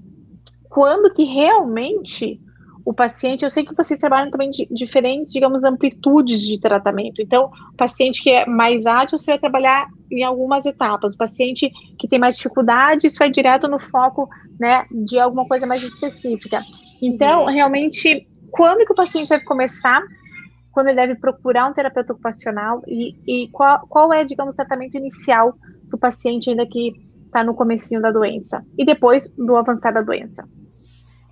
quando 0.68 1.12
que 1.12 1.24
realmente 1.24 2.40
o 2.84 2.92
paciente, 2.92 3.44
eu 3.44 3.50
sei 3.50 3.64
que 3.64 3.74
vocês 3.74 3.98
trabalham 3.98 4.30
também 4.30 4.50
de 4.50 4.66
diferentes, 4.70 5.32
digamos, 5.32 5.64
amplitudes 5.64 6.40
de 6.40 6.60
tratamento. 6.60 7.20
Então, 7.20 7.50
o 7.72 7.76
paciente 7.76 8.22
que 8.22 8.30
é 8.30 8.46
mais 8.46 8.86
ágil, 8.86 9.18
você 9.18 9.32
vai 9.32 9.38
trabalhar 9.38 9.86
em 10.10 10.22
algumas 10.22 10.64
etapas. 10.66 11.14
O 11.14 11.18
paciente 11.18 11.70
que 11.98 12.08
tem 12.08 12.18
mais 12.18 12.36
dificuldade, 12.36 13.06
isso 13.06 13.18
vai 13.18 13.30
direto 13.30 13.68
no 13.68 13.78
foco, 13.78 14.28
né, 14.58 14.84
de 14.90 15.18
alguma 15.18 15.46
coisa 15.46 15.66
mais 15.66 15.82
específica. 15.82 16.62
Então, 17.02 17.42
uhum. 17.42 17.52
realmente, 17.52 18.26
quando 18.50 18.84
que 18.84 18.92
o 18.92 18.96
paciente 18.96 19.28
deve 19.28 19.44
começar? 19.44 20.02
Quando 20.72 20.88
ele 20.88 20.96
deve 20.96 21.14
procurar 21.16 21.66
um 21.66 21.72
terapeuta 21.72 22.12
ocupacional 22.12 22.82
e, 22.86 23.16
e 23.26 23.48
qual, 23.48 23.86
qual 23.88 24.12
é, 24.12 24.24
digamos, 24.24 24.54
o 24.54 24.56
tratamento 24.56 24.96
inicial 24.96 25.54
do 25.84 25.98
paciente 25.98 26.48
ainda 26.48 26.64
que 26.64 26.92
está 27.26 27.42
no 27.42 27.54
comecinho 27.54 28.00
da 28.00 28.10
doença 28.10 28.64
e 28.78 28.84
depois 28.84 29.28
do 29.36 29.56
avançar 29.56 29.92
da 29.92 30.02
doença? 30.02 30.44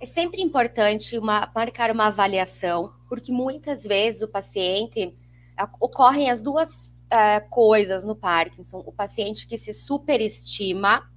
É 0.01 0.05
sempre 0.05 0.41
importante 0.41 1.17
uma, 1.17 1.51
marcar 1.53 1.91
uma 1.91 2.07
avaliação, 2.07 2.93
porque 3.07 3.31
muitas 3.31 3.83
vezes 3.83 4.21
o 4.21 4.27
paciente 4.27 5.13
ocorrem 5.79 6.29
as 6.29 6.41
duas 6.41 6.69
uh, 6.69 7.49
coisas 7.49 8.03
no 8.03 8.15
Parkinson: 8.15 8.81
o 8.85 8.91
paciente 8.91 9.45
que 9.45 9.57
se 9.57 9.73
superestima, 9.73 11.09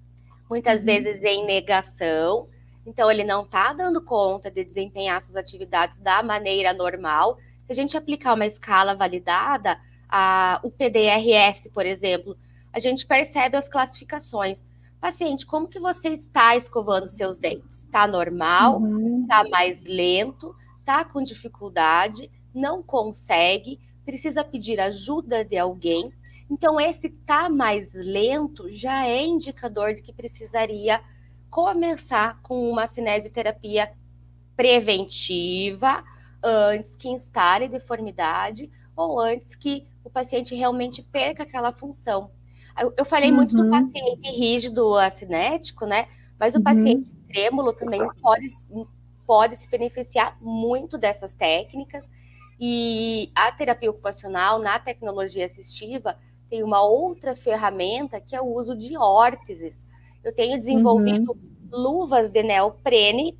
muitas 0.50 0.80
uhum. 0.80 0.86
vezes 0.86 1.22
em 1.22 1.46
negação, 1.46 2.46
então 2.84 3.10
ele 3.10 3.24
não 3.24 3.44
está 3.44 3.72
dando 3.72 4.02
conta 4.02 4.50
de 4.50 4.64
desempenhar 4.64 5.22
suas 5.22 5.36
atividades 5.36 6.00
da 6.00 6.22
maneira 6.22 6.72
normal. 6.72 7.38
Se 7.64 7.72
a 7.72 7.74
gente 7.74 7.96
aplicar 7.96 8.34
uma 8.34 8.46
escala 8.46 8.94
validada, 8.94 9.78
a, 10.08 10.60
o 10.64 10.70
PDRS, 10.70 11.70
por 11.72 11.86
exemplo, 11.86 12.36
a 12.72 12.80
gente 12.80 13.06
percebe 13.06 13.56
as 13.56 13.68
classificações. 13.68 14.64
Paciente, 15.02 15.44
como 15.44 15.66
que 15.66 15.80
você 15.80 16.10
está 16.10 16.54
escovando 16.54 17.08
seus 17.08 17.36
dentes? 17.36 17.78
Está 17.80 18.06
normal? 18.06 18.80
Está 19.22 19.42
uhum. 19.42 19.50
mais 19.50 19.84
lento? 19.84 20.54
Está 20.78 21.04
com 21.04 21.20
dificuldade? 21.20 22.30
Não 22.54 22.84
consegue? 22.84 23.80
Precisa 24.04 24.44
pedir 24.44 24.78
ajuda 24.78 25.44
de 25.44 25.58
alguém? 25.58 26.12
Então, 26.48 26.78
esse 26.78 27.08
tá 27.08 27.48
mais 27.48 27.92
lento 27.94 28.70
já 28.70 29.04
é 29.04 29.24
indicador 29.24 29.92
de 29.92 30.02
que 30.02 30.12
precisaria 30.12 31.02
começar 31.50 32.40
com 32.40 32.70
uma 32.70 32.86
cinesioterapia 32.86 33.92
preventiva 34.56 36.04
antes 36.40 36.94
que 36.94 37.08
instale 37.08 37.68
deformidade 37.68 38.70
ou 38.94 39.18
antes 39.18 39.56
que 39.56 39.84
o 40.04 40.10
paciente 40.10 40.54
realmente 40.54 41.02
perca 41.02 41.42
aquela 41.42 41.72
função. 41.72 42.30
Eu, 42.80 42.92
eu 42.96 43.04
falei 43.04 43.30
uhum. 43.30 43.36
muito 43.36 43.56
do 43.56 43.64
uhum. 43.64 43.70
paciente 43.70 44.30
rígido 44.30 44.94
acinético, 44.96 45.86
né? 45.86 46.06
Mas 46.38 46.54
o 46.54 46.58
uhum. 46.58 46.64
paciente 46.64 47.12
trêmulo 47.28 47.72
também 47.72 48.00
pode, 48.20 48.46
pode 49.26 49.56
se 49.56 49.68
beneficiar 49.68 50.36
muito 50.40 50.98
dessas 50.98 51.34
técnicas. 51.34 52.08
E 52.60 53.30
a 53.34 53.50
terapia 53.52 53.90
ocupacional, 53.90 54.58
na 54.58 54.78
tecnologia 54.78 55.46
assistiva, 55.46 56.16
tem 56.48 56.62
uma 56.62 56.82
outra 56.82 57.34
ferramenta 57.34 58.20
que 58.20 58.36
é 58.36 58.40
o 58.40 58.54
uso 58.54 58.76
de 58.76 58.96
órteses. 58.96 59.84
Eu 60.22 60.34
tenho 60.34 60.58
desenvolvido 60.58 61.32
uhum. 61.32 61.68
luvas 61.70 62.30
de 62.30 62.42
neoprene 62.42 63.38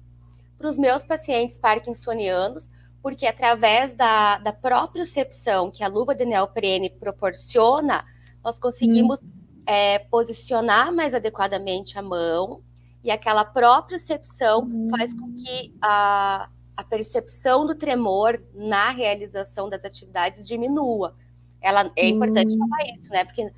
para 0.59 0.69
os 0.69 0.79
meus 0.79 1.05
pacientes 1.05 1.59
parkinsonianos, 1.59 2.71
porque 3.03 3.27
através 3.27 3.95
da, 3.95 4.39
da 4.39 4.53
propriocepção 4.53 5.71
que 5.71 5.83
a 5.83 5.89
luva 5.89 6.15
de 6.15 6.25
neoprene 6.25 6.89
proporciona, 6.89 8.05
nós 8.45 8.59
conseguimos 8.59 9.21
hum. 9.21 9.31
é, 9.67 9.99
posicionar 9.99 10.93
mais 10.93 11.15
adequadamente 11.15 11.99
a 11.99 12.03
mão 12.03 12.63
E 13.05 13.11
aquela 13.11 13.45
propriocepção 13.45 14.61
uhum. 14.61 14.89
faz 14.91 15.13
com 15.13 15.35
que 15.35 15.75
a, 15.81 16.49
a 16.77 16.85
percepção 16.85 17.67
do 17.67 17.75
tremor 17.75 18.41
na 18.55 18.91
realização 18.91 19.69
das 19.69 19.85
atividades 19.85 20.47
diminua. 20.47 21.15
Ela, 21.61 21.93
é 21.97 22.09
importante 22.09 22.53
uhum. 22.53 22.59
falar 22.59 22.93
isso, 22.95 23.11
né? 23.11 23.25
Porque 23.25 23.51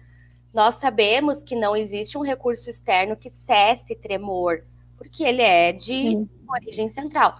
nós 0.52 0.76
sabemos 0.76 1.42
que 1.42 1.56
não 1.56 1.74
existe 1.74 2.16
um 2.16 2.22
recurso 2.22 2.70
externo 2.70 3.16
que 3.16 3.30
cesse 3.30 3.96
tremor, 3.96 4.62
porque 4.96 5.24
ele 5.24 5.42
é 5.42 5.72
de 5.72 5.92
Sim. 5.92 6.28
origem 6.48 6.88
central. 6.88 7.36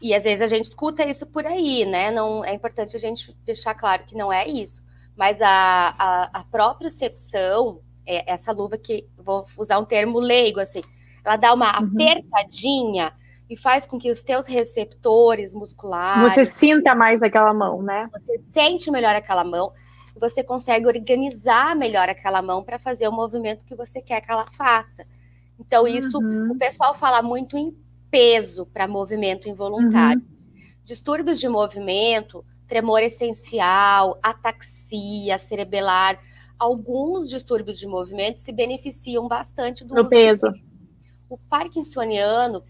E 0.00 0.14
às 0.14 0.24
vezes 0.24 0.40
a 0.40 0.46
gente 0.46 0.64
escuta 0.64 1.06
isso 1.06 1.26
por 1.26 1.44
aí, 1.46 1.84
né? 1.84 2.10
Não 2.10 2.44
é 2.44 2.54
importante 2.54 2.96
a 2.96 2.98
gente 2.98 3.36
deixar 3.44 3.74
claro 3.74 4.04
que 4.04 4.16
não 4.16 4.32
é 4.32 4.46
isso. 4.46 4.82
Mas 5.16 5.40
a, 5.40 5.94
a, 5.98 6.40
a 6.40 6.44
própria 6.44 6.90
percepção, 6.90 7.80
é, 8.06 8.32
essa 8.32 8.52
luva 8.52 8.76
que 8.76 9.06
vou 9.16 9.44
usar 9.56 9.78
um 9.78 9.84
termo 9.84 10.18
leigo 10.18 10.60
assim, 10.60 10.82
ela 11.24 11.36
dá 11.36 11.54
uma 11.54 11.80
uhum. 11.80 11.86
apertadinha 11.86 13.12
e 13.48 13.56
faz 13.56 13.86
com 13.86 13.98
que 13.98 14.10
os 14.10 14.22
teus 14.22 14.44
receptores 14.44 15.54
musculares. 15.54 16.32
Você 16.32 16.44
sinta 16.44 16.94
mais 16.94 17.22
aquela 17.22 17.54
mão, 17.54 17.82
né? 17.82 18.08
Você 18.12 18.40
sente 18.50 18.90
melhor 18.90 19.14
aquela 19.14 19.44
mão 19.44 19.70
você 20.18 20.42
consegue 20.42 20.86
organizar 20.86 21.76
melhor 21.76 22.08
aquela 22.08 22.40
mão 22.40 22.62
para 22.62 22.78
fazer 22.78 23.06
o 23.06 23.12
movimento 23.12 23.66
que 23.66 23.74
você 23.74 24.00
quer 24.00 24.20
que 24.20 24.30
ela 24.30 24.46
faça. 24.56 25.02
Então, 25.58 25.86
isso 25.86 26.18
uhum. 26.18 26.52
o 26.52 26.58
pessoal 26.58 26.94
fala 26.94 27.22
muito 27.22 27.56
em 27.56 27.76
peso 28.10 28.66
para 28.66 28.88
movimento 28.88 29.48
involuntário. 29.48 30.20
Uhum. 30.20 30.56
Distúrbios 30.84 31.38
de 31.38 31.48
movimento, 31.48 32.44
tremor 32.66 33.02
essencial, 33.02 34.18
ataxia 34.22 35.38
cerebelar, 35.38 36.18
alguns 36.58 37.28
distúrbios 37.28 37.78
de 37.78 37.86
movimento 37.86 38.40
se 38.40 38.52
beneficiam 38.52 39.28
bastante 39.28 39.84
do, 39.84 39.94
do 39.94 40.08
peso. 40.08 40.48
O 41.28 41.36
parkinsoniano 41.36 42.62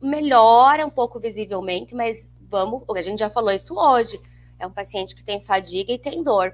melhora 0.00 0.86
um 0.86 0.90
pouco 0.90 1.18
visivelmente, 1.18 1.94
mas 1.94 2.28
vamos, 2.48 2.82
a 2.96 3.02
gente 3.02 3.18
já 3.18 3.30
falou 3.30 3.50
isso 3.50 3.74
hoje. 3.74 4.18
É 4.58 4.66
um 4.66 4.72
paciente 4.72 5.14
que 5.14 5.24
tem 5.24 5.40
fadiga 5.40 5.92
e 5.92 5.98
tem 5.98 6.22
dor. 6.22 6.52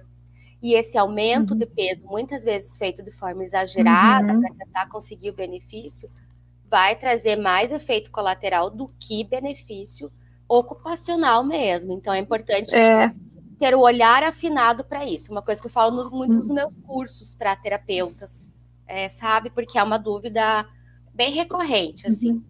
E 0.62 0.74
esse 0.74 0.96
aumento 0.96 1.52
uhum. 1.52 1.58
de 1.58 1.66
peso, 1.66 2.04
muitas 2.06 2.42
vezes 2.44 2.76
feito 2.76 3.02
de 3.02 3.10
forma 3.12 3.44
exagerada 3.44 4.32
uhum. 4.32 4.40
para 4.40 4.54
tentar 4.54 4.88
conseguir 4.88 5.30
o 5.30 5.34
benefício, 5.34 6.08
vai 6.68 6.96
trazer 6.96 7.36
mais 7.36 7.70
efeito 7.70 8.10
colateral 8.10 8.70
do 8.70 8.86
que 8.98 9.24
benefício 9.24 10.10
ocupacional 10.48 11.44
mesmo. 11.44 11.92
Então 11.92 12.12
é 12.12 12.18
importante 12.18 12.74
é. 12.74 13.12
ter 13.58 13.74
o 13.74 13.80
olhar 13.80 14.22
afinado 14.22 14.84
para 14.84 15.04
isso. 15.04 15.32
Uma 15.32 15.42
coisa 15.42 15.60
que 15.60 15.66
eu 15.66 15.72
falo 15.72 15.94
nos 15.94 16.10
muitos 16.10 16.36
dos 16.36 16.50
meus 16.50 16.74
cursos 16.86 17.34
para 17.34 17.56
terapeutas, 17.56 18.46
é, 18.86 19.08
sabe? 19.08 19.50
Porque 19.50 19.78
é 19.78 19.82
uma 19.82 19.98
dúvida 19.98 20.66
bem 21.14 21.32
recorrente, 21.32 22.06
assim. 22.06 22.32
Uhum. 22.32 22.42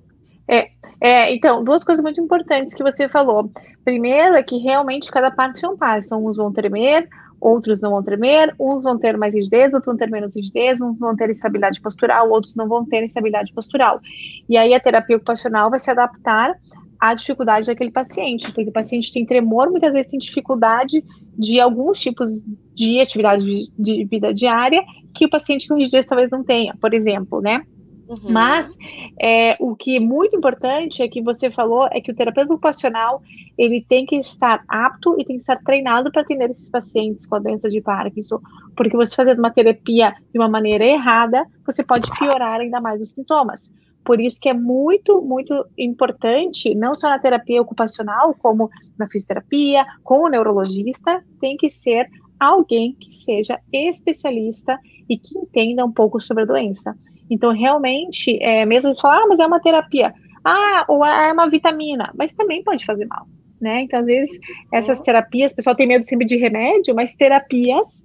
É, 0.47 0.71
é, 1.01 1.35
então, 1.35 1.65
duas 1.65 1.83
coisas 1.83 2.03
muito 2.03 2.21
importantes 2.21 2.75
que 2.75 2.83
você 2.83 3.09
falou. 3.09 3.51
Primeiro 3.85 4.35
é 4.35 4.43
que 4.43 4.59
realmente 4.59 5.11
cada 5.11 5.31
parte 5.31 5.65
é 5.65 5.69
um 5.69 5.77
par. 5.77 6.01
Uns 6.13 6.37
vão 6.37 6.53
tremer, 6.53 7.09
outros 7.41 7.81
não 7.81 7.91
vão 7.91 8.03
tremer, 8.03 8.55
uns 8.59 8.83
vão 8.83 8.99
ter 8.99 9.17
mais 9.17 9.35
rigidez, 9.35 9.75
outros 9.75 9.87
vão 9.87 9.97
ter 9.97 10.11
menos 10.11 10.35
rigidez, 10.35 10.81
uns 10.81 10.99
vão 10.99 11.15
ter 11.15 11.31
estabilidade 11.31 11.81
postural, 11.81 12.31
outros 12.31 12.55
não 12.55 12.69
vão 12.69 12.85
ter 12.85 13.05
estabilidade 13.05 13.53
postural. 13.53 14.01
E 14.49 14.57
aí 14.57 14.75
a 14.75 14.81
terapia 14.81 15.17
ocupacional 15.17 15.71
vai 15.71 15.79
se 15.79 15.91
adaptar 15.91 16.59
à 17.05 17.13
dificuldade 17.13 17.67
daquele 17.67 17.91
paciente, 17.91 18.51
porque 18.51 18.71
o 18.71 18.73
paciente 18.73 19.13
tem 19.13 19.27
tremor, 19.27 19.71
muitas 19.71 19.93
vezes 19.93 20.11
tem 20.11 20.19
dificuldade 20.19 21.05
de 21.37 21.61
alguns 21.61 22.01
tipos 22.01 22.31
de 22.75 22.99
atividade 22.99 23.45
de 23.79 24.05
vida 24.05 24.33
diária 24.33 24.83
que 25.13 25.27
o 25.27 25.31
paciente 25.31 25.69
com 25.69 25.75
rigidez 25.75 26.07
talvez 26.07 26.31
não 26.31 26.43
tenha, 26.43 26.75
por 26.81 26.95
exemplo, 26.95 27.43
né? 27.43 27.63
Uhum. 28.09 28.33
Mas 28.33 28.77
é, 29.21 29.55
o 29.61 29.77
que 29.77 29.97
é 29.97 30.01
muito 30.01 30.35
importante 30.35 31.03
é 31.03 31.09
que 31.09 31.21
você 31.21 31.51
falou 31.51 31.89
é 31.91 32.01
que 32.01 32.11
o 32.11 32.15
terapeuta 32.15 32.53
ocupacional 32.53 33.23
ele 33.59 33.85
tem 33.87 34.07
que 34.07 34.17
estar 34.17 34.65
apto 34.67 35.15
e 35.19 35.25
tem 35.25 35.37
que 35.37 35.43
estar 35.43 35.63
treinado 35.63 36.11
para 36.11 36.23
atender 36.23 36.51
esses 36.51 36.71
pacientes 36.71 37.27
com 37.27 37.37
a 37.37 37.39
doença 37.39 37.69
de 37.69 37.83
Parkinson, 37.83 38.41
porque 38.75 38.97
você 38.97 39.15
fazendo 39.15 39.41
uma 39.41 39.51
terapia 39.51 40.15
de 40.33 40.39
uma 40.39 40.49
maneira 40.49 40.87
errada, 40.87 41.47
você 41.67 41.85
pode 41.85 42.11
piorar 42.19 42.61
ainda 42.61 42.81
mais 42.81 43.01
os 43.03 43.11
sintomas. 43.11 43.71
Por 44.05 44.21
isso 44.21 44.39
que 44.41 44.49
é 44.49 44.53
muito, 44.53 45.23
muito 45.23 45.65
importante, 45.79 46.75
não 46.75 46.95
só 46.95 47.09
na 47.09 47.19
terapia 47.19 47.63
ocupacional, 47.63 48.35
como 48.35 48.69
na 48.99 49.09
fisioterapia, 49.09 49.85
com 50.03 50.25
o 50.25 50.29
neurologista, 50.29 51.25
tem 51.41 51.57
que 51.57 51.71
ser 51.71 52.09
alguém 52.39 52.95
que 53.01 53.13
seja 53.13 53.59
especialista 53.73 54.79
e 55.09 55.17
que 55.17 55.39
entenda 55.39 55.85
um 55.85 55.93
pouco 55.93 56.21
sobre 56.21 56.43
a 56.43 56.47
doença. 56.47 56.95
Então, 57.31 57.53
realmente, 57.53 58.39
é, 58.43 58.67
mesmo 58.67 58.89
eles 58.89 59.01
falam, 59.01 59.25
ah, 59.25 59.27
mas 59.29 59.39
é 59.39 59.47
uma 59.47 59.61
terapia. 59.61 60.13
Ah, 60.45 60.85
ou 60.89 61.05
é 61.05 61.33
uma 61.33 61.49
vitamina, 61.49 62.13
mas 62.15 62.35
também 62.35 62.63
pode 62.63 62.85
fazer 62.85 63.07
mal, 63.07 63.27
né? 63.59 63.83
Então, 63.83 64.01
às 64.01 64.07
vezes, 64.07 64.39
essas 64.71 64.99
uhum. 64.99 65.05
terapias, 65.05 65.53
o 65.53 65.57
pessoal 65.57 65.75
tem 65.75 65.87
medo 65.87 66.05
sempre 66.05 66.27
de 66.27 66.37
remédio, 66.37 66.95
mas 66.95 67.15
terapias 67.15 68.05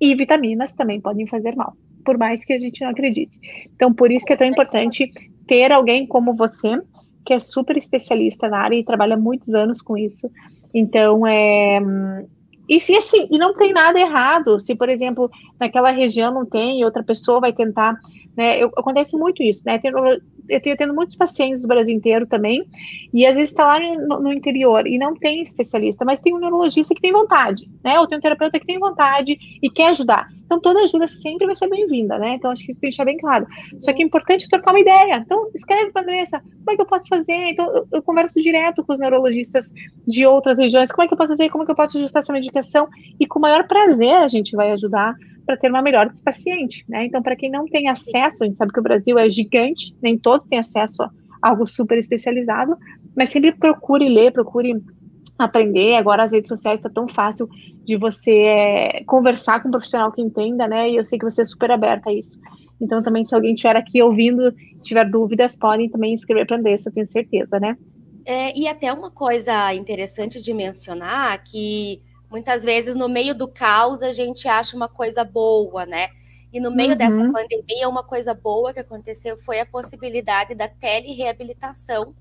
e 0.00 0.14
vitaminas 0.16 0.74
também 0.74 1.00
podem 1.00 1.26
fazer 1.28 1.54
mal, 1.54 1.74
por 2.04 2.18
mais 2.18 2.44
que 2.44 2.52
a 2.52 2.58
gente 2.58 2.82
não 2.82 2.90
acredite. 2.90 3.38
Então, 3.76 3.94
por 3.94 4.10
isso 4.10 4.26
que 4.26 4.32
é 4.32 4.36
tão 4.36 4.48
importante 4.48 5.12
ter 5.46 5.72
alguém 5.72 6.06
como 6.06 6.34
você, 6.34 6.80
que 7.24 7.34
é 7.34 7.38
super 7.38 7.76
especialista 7.76 8.48
na 8.48 8.58
área 8.58 8.76
e 8.76 8.84
trabalha 8.84 9.16
muitos 9.16 9.54
anos 9.54 9.82
com 9.82 9.96
isso. 9.96 10.30
Então, 10.72 11.26
é, 11.26 11.80
e 12.68 12.80
se 12.80 12.96
assim, 12.96 13.28
e 13.30 13.38
não 13.38 13.52
tem 13.52 13.72
nada 13.72 13.98
errado, 13.98 14.58
se, 14.58 14.74
por 14.74 14.88
exemplo, 14.88 15.30
naquela 15.58 15.90
região 15.90 16.34
não 16.34 16.44
tem, 16.44 16.84
outra 16.84 17.02
pessoa 17.02 17.40
vai 17.40 17.52
tentar, 17.52 17.96
né? 18.36 18.62
Eu, 18.62 18.72
acontece 18.76 19.16
muito 19.16 19.42
isso, 19.42 19.62
né? 19.64 19.78
Tem, 19.78 19.92
eu 20.48 20.60
tenho 20.60 20.76
tendo 20.76 20.94
muitos 20.94 21.14
pacientes 21.14 21.62
do 21.62 21.68
Brasil 21.68 21.94
inteiro 21.94 22.26
também, 22.26 22.64
e 23.14 23.24
às 23.24 23.34
vezes 23.34 23.50
está 23.50 23.66
lá 23.66 23.78
no, 23.80 24.20
no, 24.20 24.32
interior 24.32 24.86
e 24.86 24.98
não 24.98 25.14
tem 25.14 25.42
especialista, 25.42 26.04
mas 26.04 26.20
tem 26.20 26.34
um 26.34 26.38
neurologista 26.38 26.94
que 26.94 27.00
tem 27.00 27.12
vontade, 27.12 27.70
né? 27.84 28.00
Ou 28.00 28.06
tem 28.06 28.18
um 28.18 28.20
terapeuta 28.20 28.58
que 28.58 28.66
tem 28.66 28.78
vontade 28.78 29.38
e 29.62 29.70
quer 29.70 29.88
ajudar. 29.88 30.28
Então, 30.46 30.60
toda 30.60 30.80
ajuda 30.80 31.06
sempre 31.08 31.46
vai 31.46 31.54
ser 31.54 31.68
bem-vinda, 31.68 32.18
né? 32.18 32.34
Então, 32.34 32.50
acho 32.50 32.64
que 32.64 32.70
isso 32.70 32.80
tem 32.80 32.88
que 32.88 32.94
deixar 32.94 33.04
bem 33.04 33.18
claro. 33.18 33.46
Só 33.78 33.92
que 33.92 34.02
é 34.02 34.06
importante 34.06 34.48
trocar 34.48 34.70
uma 34.70 34.80
ideia. 34.80 35.16
Então, 35.16 35.50
escreve 35.54 35.90
para 35.90 36.02
a 36.02 36.04
Andressa, 36.04 36.40
como 36.40 36.70
é 36.70 36.76
que 36.76 36.82
eu 36.82 36.86
posso 36.86 37.08
fazer? 37.08 37.48
Então, 37.48 37.66
eu, 37.74 37.88
eu, 37.92 38.02
converso 38.02 38.40
direto 38.40 38.84
com 38.84 38.92
os 38.92 38.98
neurologistas 38.98 39.72
de 40.06 40.24
outras 40.24 40.58
regiões, 40.58 40.90
como 40.90 41.04
é 41.04 41.08
que 41.08 41.14
eu 41.14 41.18
posso 41.18 41.30
fazer? 41.30 41.48
Como 41.50 41.64
é 41.64 41.66
que 41.66 41.72
eu 41.72 41.76
posso 41.76 41.98
ajustar 41.98 42.22
essa 42.22 42.32
medicação? 42.32 42.88
E 43.18 43.26
com 43.26 43.38
o 43.38 43.42
maior 43.42 43.66
prazer 43.66 44.14
a 44.14 44.28
gente 44.28 44.54
vai 44.54 44.70
ajudar 44.70 45.14
para 45.44 45.56
ter 45.56 45.68
uma 45.68 45.82
melhora 45.82 46.08
desse 46.08 46.22
paciente, 46.22 46.84
né? 46.88 47.04
Então, 47.04 47.22
para 47.22 47.36
quem 47.36 47.50
não 47.50 47.66
tem 47.66 47.88
acesso, 47.88 48.42
a 48.42 48.46
gente 48.46 48.56
sabe 48.56 48.72
que 48.72 48.80
o 48.80 48.82
Brasil 48.82 49.18
é 49.18 49.28
gigante, 49.28 49.94
nem 50.02 50.18
todos 50.18 50.46
têm 50.46 50.58
acesso 50.58 51.02
a 51.02 51.10
algo 51.42 51.66
super 51.66 51.98
especializado, 51.98 52.76
mas 53.14 53.30
sempre 53.30 53.52
procure 53.52 54.08
ler, 54.08 54.32
procure 54.32 54.82
aprender. 55.38 55.96
Agora 55.96 56.22
as 56.22 56.32
redes 56.32 56.48
sociais 56.48 56.78
está 56.78 56.88
tão 56.88 57.08
fácil 57.08 57.48
de 57.84 57.96
você 57.96 58.36
é, 58.38 59.04
conversar 59.04 59.62
com 59.62 59.68
um 59.68 59.70
profissional 59.70 60.10
que 60.12 60.22
entenda, 60.22 60.66
né? 60.66 60.90
E 60.90 60.96
eu 60.96 61.04
sei 61.04 61.18
que 61.18 61.24
você 61.24 61.42
é 61.42 61.44
super 61.44 61.70
aberta 61.70 62.10
a 62.10 62.12
isso. 62.12 62.40
Então, 62.80 63.02
também, 63.02 63.24
se 63.24 63.34
alguém 63.34 63.54
estiver 63.54 63.76
aqui 63.76 64.02
ouvindo, 64.02 64.54
tiver 64.82 65.04
dúvidas, 65.08 65.56
podem 65.56 65.88
também 65.88 66.14
escrever 66.14 66.46
para 66.46 66.56
a 66.56 66.58
Andressa, 66.58 66.88
eu 66.88 66.94
tenho 66.94 67.06
certeza, 67.06 67.58
né? 67.58 67.76
É, 68.24 68.56
e 68.58 68.66
até 68.66 68.92
uma 68.92 69.10
coisa 69.10 69.72
interessante 69.72 70.42
de 70.42 70.52
mencionar 70.52 71.42
que 71.44 72.02
muitas 72.28 72.64
vezes 72.64 72.96
no 72.96 73.08
meio 73.08 73.34
do 73.34 73.46
caos 73.46 74.02
a 74.02 74.10
gente 74.10 74.48
acha 74.48 74.76
uma 74.76 74.88
coisa 74.88 75.22
boa, 75.24 75.86
né? 75.86 76.08
E 76.52 76.60
no 76.60 76.74
meio 76.74 76.90
uhum. 76.90 76.96
dessa 76.96 77.32
pandemia, 77.32 77.88
uma 77.88 78.02
coisa 78.02 78.34
boa 78.34 78.72
que 78.72 78.80
aconteceu 78.80 79.38
foi 79.38 79.60
a 79.60 79.66
possibilidade 79.66 80.54
da 80.54 80.66
telereabilitação, 80.66 82.14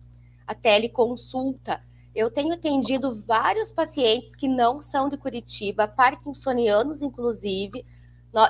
a 0.45 0.54
teleconsulta. 0.54 1.82
Eu 2.15 2.32
tenho 2.32 2.54
atendido 2.54 3.21
vários 3.28 3.73
pacientes 3.73 4.38
que 4.38 4.47
não 4.47 4.80
são 4.80 5.10
de 5.10 5.17
Curitiba, 5.17 5.86
parkinsonianos, 5.86 7.01
inclusive. 7.01 7.86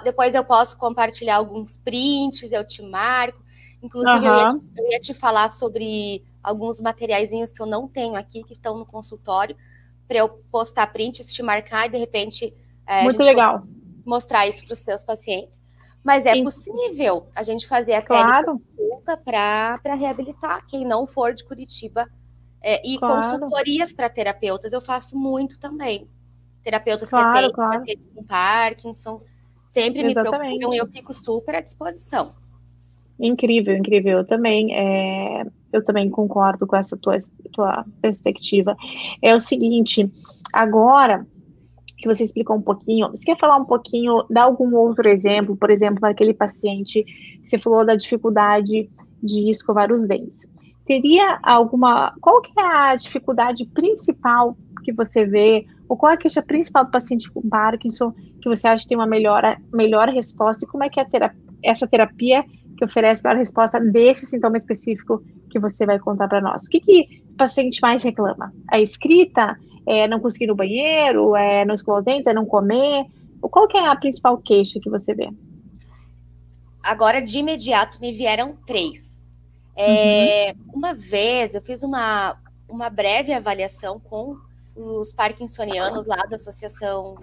depois 0.04 0.36
eu 0.36 0.46
posso 0.46 0.78
compartilhar 0.78 1.38
alguns 1.38 1.76
prints, 1.76 2.52
eu 2.52 2.64
te 2.64 2.84
marco. 2.84 3.44
Inclusive, 3.82 4.20
uhum. 4.20 4.26
eu, 4.26 4.38
ia, 4.38 4.62
eu, 4.78 4.92
ia, 4.92 5.00
te 5.00 5.16
falar 5.16 5.50
sobre 5.50 6.24
alguns 6.44 6.80
materiaizinhos 6.80 7.52
que 7.52 7.60
eu 7.60 7.66
não 7.66 7.88
tenho 7.88 8.16
aqui, 8.16 8.44
que 8.44 8.54
estão 8.54 8.78
no 8.78 8.86
consultório, 8.86 9.58
para 10.08 10.20
eu 10.20 10.30
postar 10.52 10.86
prints, 10.88 11.34
te 11.34 11.42
marcar 11.42 11.88
e 11.88 11.90
de 11.90 11.98
repente. 11.98 12.54
É, 12.86 13.04
Muito 13.04 13.24
legal. 13.24 13.62
Mostrar 14.06 14.48
isso 14.48 14.64
para 14.64 14.74
os 14.74 14.80
seus 14.80 15.02
pacientes. 15.02 15.60
Mas 16.04 16.28
é 16.28 16.34
Sim. 16.34 16.44
possível 16.44 17.26
a 17.34 17.42
gente 17.42 17.68
fazer 17.68 17.94
a 17.94 18.02
claro. 18.04 18.62
consulta 18.78 19.18
para 19.18 19.96
reabilitar 19.96 20.64
quem 20.68 20.86
não 20.86 21.08
for 21.08 21.34
de 21.34 21.44
Curitiba 21.44 22.08
é, 22.68 22.82
e 22.84 22.98
claro. 22.98 23.22
consultorias 23.22 23.94
para 23.94 24.10
terapeutas 24.10 24.74
eu 24.74 24.82
faço 24.82 25.16
muito 25.16 25.60
também. 25.60 26.08
Terapeutas 26.64 27.12
claro, 27.12 27.32
que 27.32 27.38
atendem 27.38 27.54
claro. 27.54 27.80
pacientes 27.80 28.08
com 28.08 28.24
Parkinson 28.24 29.22
sempre 29.72 30.02
Exatamente. 30.10 30.54
me 30.54 30.60
procuram 30.60 30.74
e 30.74 30.78
eu 30.78 30.88
fico 30.88 31.14
super 31.14 31.54
à 31.54 31.62
disposição. 31.62 32.32
Incrível, 33.20 33.78
incrível. 33.78 34.20
Eu 34.20 34.26
também, 34.26 34.74
é, 34.74 35.46
eu 35.72 35.84
também 35.84 36.10
concordo 36.10 36.66
com 36.66 36.76
essa 36.76 36.98
tua, 36.98 37.18
tua 37.54 37.86
perspectiva. 38.02 38.76
É 39.22 39.36
o 39.36 39.40
seguinte, 39.40 40.12
agora 40.52 41.28
que 42.00 42.08
você 42.08 42.24
explicou 42.24 42.56
um 42.56 42.62
pouquinho, 42.62 43.10
você 43.10 43.26
quer 43.26 43.38
falar 43.38 43.58
um 43.58 43.66
pouquinho, 43.66 44.26
dar 44.28 44.44
algum 44.44 44.76
outro 44.76 45.08
exemplo, 45.08 45.56
por 45.56 45.70
exemplo, 45.70 46.00
naquele 46.02 46.34
paciente 46.34 47.04
que 47.04 47.48
você 47.48 47.60
falou 47.60 47.86
da 47.86 47.96
dificuldade 47.96 48.90
de 49.22 49.52
escovar 49.52 49.92
os 49.92 50.08
dentes. 50.08 50.50
Teria 50.86 51.40
alguma, 51.42 52.14
qual 52.22 52.42
que 52.42 52.52
é 52.60 52.64
a 52.64 52.96
dificuldade 52.96 53.66
principal 53.66 54.56
que 54.84 54.94
você 54.94 55.26
vê, 55.26 55.66
ou 55.90 55.98
qual 55.98 56.12
é 56.12 56.16
a 56.16 56.18
queixa 56.18 56.42
principal 56.42 56.86
do 56.86 56.92
paciente 56.92 57.32
com 57.32 57.42
Parkinson 57.42 58.12
que 58.42 58.48
você 58.48 58.68
acha 58.68 58.84
que 58.84 58.90
tem 58.90 58.98
uma 58.98 59.08
melhor, 59.08 59.58
melhor 59.74 60.10
resposta, 60.10 60.66
e 60.66 60.68
como 60.68 60.84
é 60.84 60.90
que 60.90 61.00
é 61.00 61.06
terapia, 61.06 61.42
essa 61.64 61.88
terapia 61.88 62.44
que 62.78 62.86
oferece 62.86 63.24
melhor 63.24 63.40
resposta 63.40 63.80
desse 63.80 64.26
sintoma 64.26 64.58
específico 64.58 65.24
que 65.50 65.60
você 65.60 65.86
vai 65.86 65.98
contar 65.98 66.28
para 66.28 66.42
nós? 66.42 66.68
O 66.68 66.70
que, 66.70 66.80
que 66.80 67.24
o 67.32 67.36
paciente 67.36 67.82
mais 67.82 68.04
reclama? 68.04 68.54
A 68.72 68.80
escrita? 68.80 69.58
É 69.88 70.08
não 70.08 70.20
conseguir 70.20 70.46
ir 70.46 70.48
no 70.48 70.56
banheiro? 70.56 71.36
É 71.36 71.64
não 71.64 71.74
escovar 71.74 72.00
os 72.00 72.06
dentes? 72.06 72.28
É 72.28 72.34
não 72.34 72.46
comer? 72.46 73.06
Qual 73.40 73.68
que 73.68 73.78
é 73.78 73.88
a 73.88 73.96
principal 73.96 74.38
queixa 74.38 74.80
que 74.82 74.90
você 74.90 75.14
vê? 75.14 75.30
Agora, 76.84 77.22
de 77.22 77.40
imediato, 77.40 78.00
me 78.00 78.12
vieram 78.12 78.58
três. 78.66 79.15
É, 79.76 80.54
uhum. 80.54 80.74
Uma 80.74 80.94
vez, 80.94 81.54
eu 81.54 81.62
fiz 81.62 81.84
uma, 81.84 82.40
uma 82.68 82.90
breve 82.90 83.34
avaliação 83.34 84.00
com 84.00 84.38
os 84.76 85.14
parkinsonianos 85.14 86.06
lá 86.06 86.18
da 86.30 86.36
Associação 86.36 87.18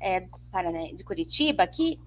é, 0.00 0.26
Paraná, 0.50 0.92
de 0.94 1.04
Curitiba, 1.04 1.62
aqui, 1.62 1.98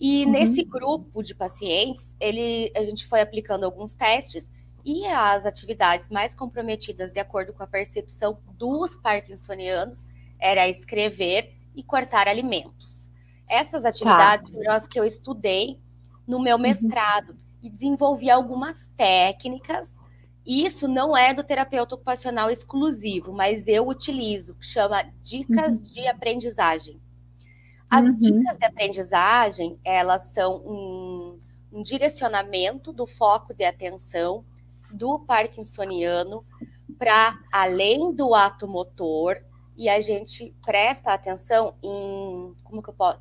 e 0.00 0.24
uhum. 0.24 0.32
nesse 0.32 0.64
grupo 0.64 1.22
de 1.22 1.34
pacientes, 1.34 2.16
ele, 2.18 2.72
a 2.76 2.82
gente 2.82 3.06
foi 3.06 3.20
aplicando 3.20 3.64
alguns 3.64 3.94
testes 3.94 4.50
e 4.84 5.06
as 5.06 5.46
atividades 5.46 6.10
mais 6.10 6.34
comprometidas, 6.34 7.12
de 7.12 7.20
acordo 7.20 7.52
com 7.52 7.62
a 7.62 7.66
percepção 7.68 8.38
dos 8.58 8.96
parkinsonianos, 8.96 10.08
era 10.40 10.68
escrever 10.68 11.54
e 11.74 11.84
cortar 11.84 12.26
alimentos. 12.26 13.10
Essas 13.48 13.84
atividades 13.84 14.48
tá. 14.48 14.52
foram 14.52 14.72
as 14.72 14.88
que 14.88 14.98
eu 14.98 15.04
estudei 15.04 15.78
no 16.26 16.40
meu 16.42 16.56
uhum. 16.56 16.62
mestrado. 16.62 17.36
E 17.62 17.70
desenvolvi 17.70 18.30
algumas 18.30 18.88
técnicas. 18.96 20.00
Isso 20.44 20.88
não 20.88 21.16
é 21.16 21.32
do 21.32 21.44
terapeuta 21.44 21.94
ocupacional 21.94 22.50
exclusivo, 22.50 23.32
mas 23.32 23.68
eu 23.68 23.86
utilizo, 23.86 24.56
chama 24.60 25.04
dicas 25.22 25.76
uhum. 25.76 25.82
de 25.82 26.08
aprendizagem. 26.08 27.00
As 27.88 28.06
uhum. 28.06 28.16
dicas 28.16 28.56
de 28.58 28.64
aprendizagem, 28.64 29.78
elas 29.84 30.32
são 30.32 30.56
um, 30.66 31.38
um 31.72 31.82
direcionamento 31.82 32.92
do 32.92 33.06
foco 33.06 33.54
de 33.54 33.64
atenção 33.64 34.44
do 34.90 35.20
parkinsoniano 35.20 36.44
para 36.98 37.38
além 37.52 38.12
do 38.12 38.34
ato 38.34 38.66
motor 38.66 39.42
e 39.76 39.88
a 39.88 40.00
gente 40.00 40.54
presta 40.64 41.12
atenção 41.12 41.74
em 41.82 42.54
como 42.64 42.82
que 42.82 42.90
eu 42.90 42.94
posso 42.94 43.20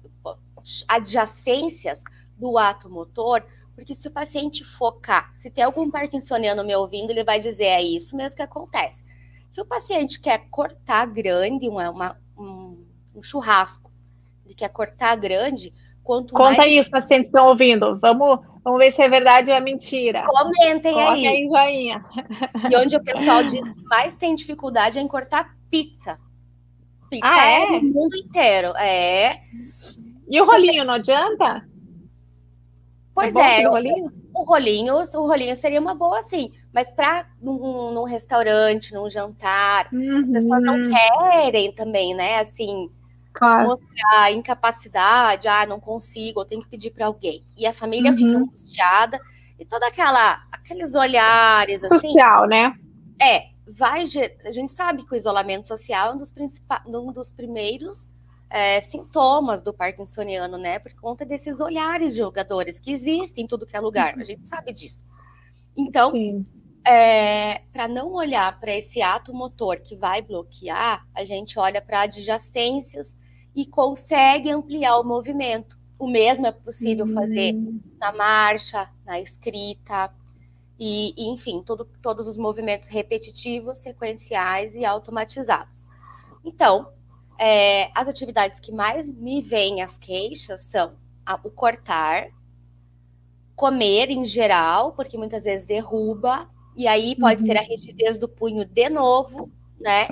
adjacências 0.87 2.03
do 2.37 2.57
ato 2.57 2.89
motor, 2.89 3.45
porque 3.75 3.95
se 3.95 4.07
o 4.07 4.11
paciente 4.11 4.63
focar, 4.63 5.31
se 5.33 5.49
tem 5.49 5.63
algum 5.63 5.89
parkinsoniano 5.89 6.63
me 6.63 6.75
ouvindo, 6.75 7.11
ele 7.11 7.23
vai 7.23 7.39
dizer 7.39 7.65
é 7.65 7.81
isso 7.81 8.15
mesmo 8.15 8.35
que 8.35 8.41
acontece. 8.41 9.03
Se 9.49 9.59
o 9.59 9.65
paciente 9.65 10.19
quer 10.19 10.47
cortar 10.49 11.05
grande 11.07 11.67
uma, 11.67 11.89
uma 11.89 12.17
um, 12.37 12.85
um, 13.15 13.23
churrasco, 13.23 13.91
ele 14.45 14.53
quer 14.53 14.69
cortar 14.69 15.15
grande, 15.15 15.73
quanto 16.03 16.33
Conta 16.33 16.57
mais... 16.57 16.71
isso, 16.71 16.91
pacientes 16.91 17.29
estão 17.29 17.47
ouvindo. 17.47 17.99
Vamos, 17.99 18.39
vamos 18.63 18.79
ver 18.79 18.91
se 18.91 19.01
é 19.01 19.09
verdade 19.09 19.51
ou 19.51 19.57
é 19.57 19.59
mentira. 19.59 20.23
Comentem 20.25 20.93
Coloquem 20.93 21.27
aí. 21.27 21.37
aí 21.37 21.47
joinha. 21.47 22.05
E 22.69 22.75
onde 22.77 22.95
o 22.95 23.03
pessoal 23.03 23.43
diz, 23.43 23.61
mais 23.85 24.15
tem 24.15 24.35
dificuldade 24.35 24.99
é 24.99 25.01
em 25.01 25.07
cortar 25.07 25.55
pizza. 25.69 26.17
Pizza 27.09 27.27
ah, 27.27 27.45
é? 27.45 27.63
é 27.63 27.81
no 27.81 27.93
mundo 27.93 28.15
inteiro. 28.15 28.75
É. 28.77 29.41
E 30.29 30.39
o 30.39 30.45
rolinho 30.45 30.85
não 30.85 30.93
adianta? 30.93 31.69
Pois 33.13 33.35
é, 33.35 33.63
é 33.63 33.67
o, 33.67 33.71
rolinho? 33.71 34.11
o 34.33 34.43
rolinho, 34.43 34.95
o 34.95 35.27
rolinho 35.27 35.55
seria 35.55 35.81
uma 35.81 35.93
boa, 35.93 36.23
sim. 36.23 36.51
Mas 36.73 36.91
para 36.91 37.27
num, 37.41 37.91
num, 37.93 38.03
restaurante, 38.03 38.93
num 38.93 39.09
jantar, 39.09 39.89
uhum. 39.91 40.21
as 40.21 40.31
pessoas 40.31 40.61
não 40.61 40.77
querem 40.89 41.73
também, 41.73 42.13
né? 42.13 42.39
Assim, 42.39 42.89
claro. 43.33 43.69
mostrar 43.69 44.31
incapacidade, 44.31 45.47
ah, 45.47 45.65
não 45.65 45.79
consigo, 45.79 46.41
eu 46.41 46.45
tenho 46.45 46.61
que 46.61 46.69
pedir 46.69 46.91
para 46.91 47.07
alguém. 47.07 47.43
E 47.57 47.67
a 47.67 47.73
família 47.73 48.11
uhum. 48.11 48.17
fica 48.17 48.37
angustiada 48.37 49.19
e 49.59 49.65
toda 49.65 49.87
aquela, 49.87 50.43
aqueles 50.51 50.95
olhares 50.95 51.83
assim. 51.83 52.07
Social, 52.07 52.47
né? 52.47 52.73
É, 53.21 53.45
vai. 53.67 54.05
A 54.45 54.51
gente 54.51 54.73
sabe 54.73 55.05
que 55.05 55.13
o 55.13 55.17
isolamento 55.17 55.67
social 55.67 56.11
é 56.11 56.15
um 56.15 56.17
dos, 56.17 56.31
principais, 56.31 56.81
um 56.87 57.11
dos 57.11 57.31
primeiros 57.31 58.10
é, 58.51 58.81
sintomas 58.81 59.63
do 59.63 59.73
parkinsoniano, 59.73 60.57
né? 60.57 60.77
Por 60.77 60.93
conta 60.95 61.25
desses 61.25 61.61
olhares 61.61 62.13
de 62.13 62.19
jogadores 62.19 62.77
que 62.79 62.91
existem 62.91 63.45
em 63.45 63.47
tudo 63.47 63.65
que 63.65 63.75
é 63.75 63.79
lugar. 63.79 64.13
A 64.17 64.23
gente 64.23 64.45
sabe 64.45 64.73
disso. 64.73 65.05
Então, 65.75 66.11
é, 66.85 67.59
para 67.71 67.87
não 67.87 68.11
olhar 68.11 68.59
para 68.59 68.75
esse 68.75 69.01
ato 69.01 69.33
motor 69.33 69.79
que 69.79 69.95
vai 69.95 70.21
bloquear, 70.21 71.07
a 71.15 71.23
gente 71.23 71.57
olha 71.57 71.81
para 71.81 72.01
adjacências 72.01 73.15
e 73.55 73.65
consegue 73.65 74.51
ampliar 74.51 74.99
o 74.99 75.03
movimento. 75.03 75.79
O 75.97 76.07
mesmo 76.07 76.45
é 76.45 76.51
possível 76.51 77.05
uhum. 77.05 77.13
fazer 77.13 77.53
na 77.97 78.11
marcha, 78.11 78.89
na 79.05 79.21
escrita, 79.21 80.13
e, 80.77 81.13
e 81.15 81.29
enfim, 81.31 81.61
todo, 81.63 81.85
todos 82.01 82.27
os 82.27 82.37
movimentos 82.37 82.89
repetitivos, 82.89 83.77
sequenciais 83.77 84.75
e 84.75 84.83
automatizados. 84.83 85.87
Então, 86.43 86.91
é, 87.41 87.89
as 87.95 88.07
atividades 88.07 88.59
que 88.59 88.71
mais 88.71 89.09
me 89.09 89.41
vêm 89.41 89.81
as 89.81 89.97
queixas 89.97 90.61
são 90.61 90.91
a, 91.25 91.39
o 91.43 91.49
cortar, 91.49 92.27
comer 93.55 94.11
em 94.11 94.23
geral, 94.23 94.91
porque 94.91 95.17
muitas 95.17 95.45
vezes 95.45 95.65
derruba, 95.65 96.47
e 96.77 96.87
aí 96.87 97.15
pode 97.15 97.41
uhum. 97.41 97.47
ser 97.47 97.57
a 97.57 97.61
rigidez 97.61 98.19
do 98.19 98.29
punho 98.29 98.63
de 98.63 98.89
novo, 98.91 99.49
né? 99.79 100.07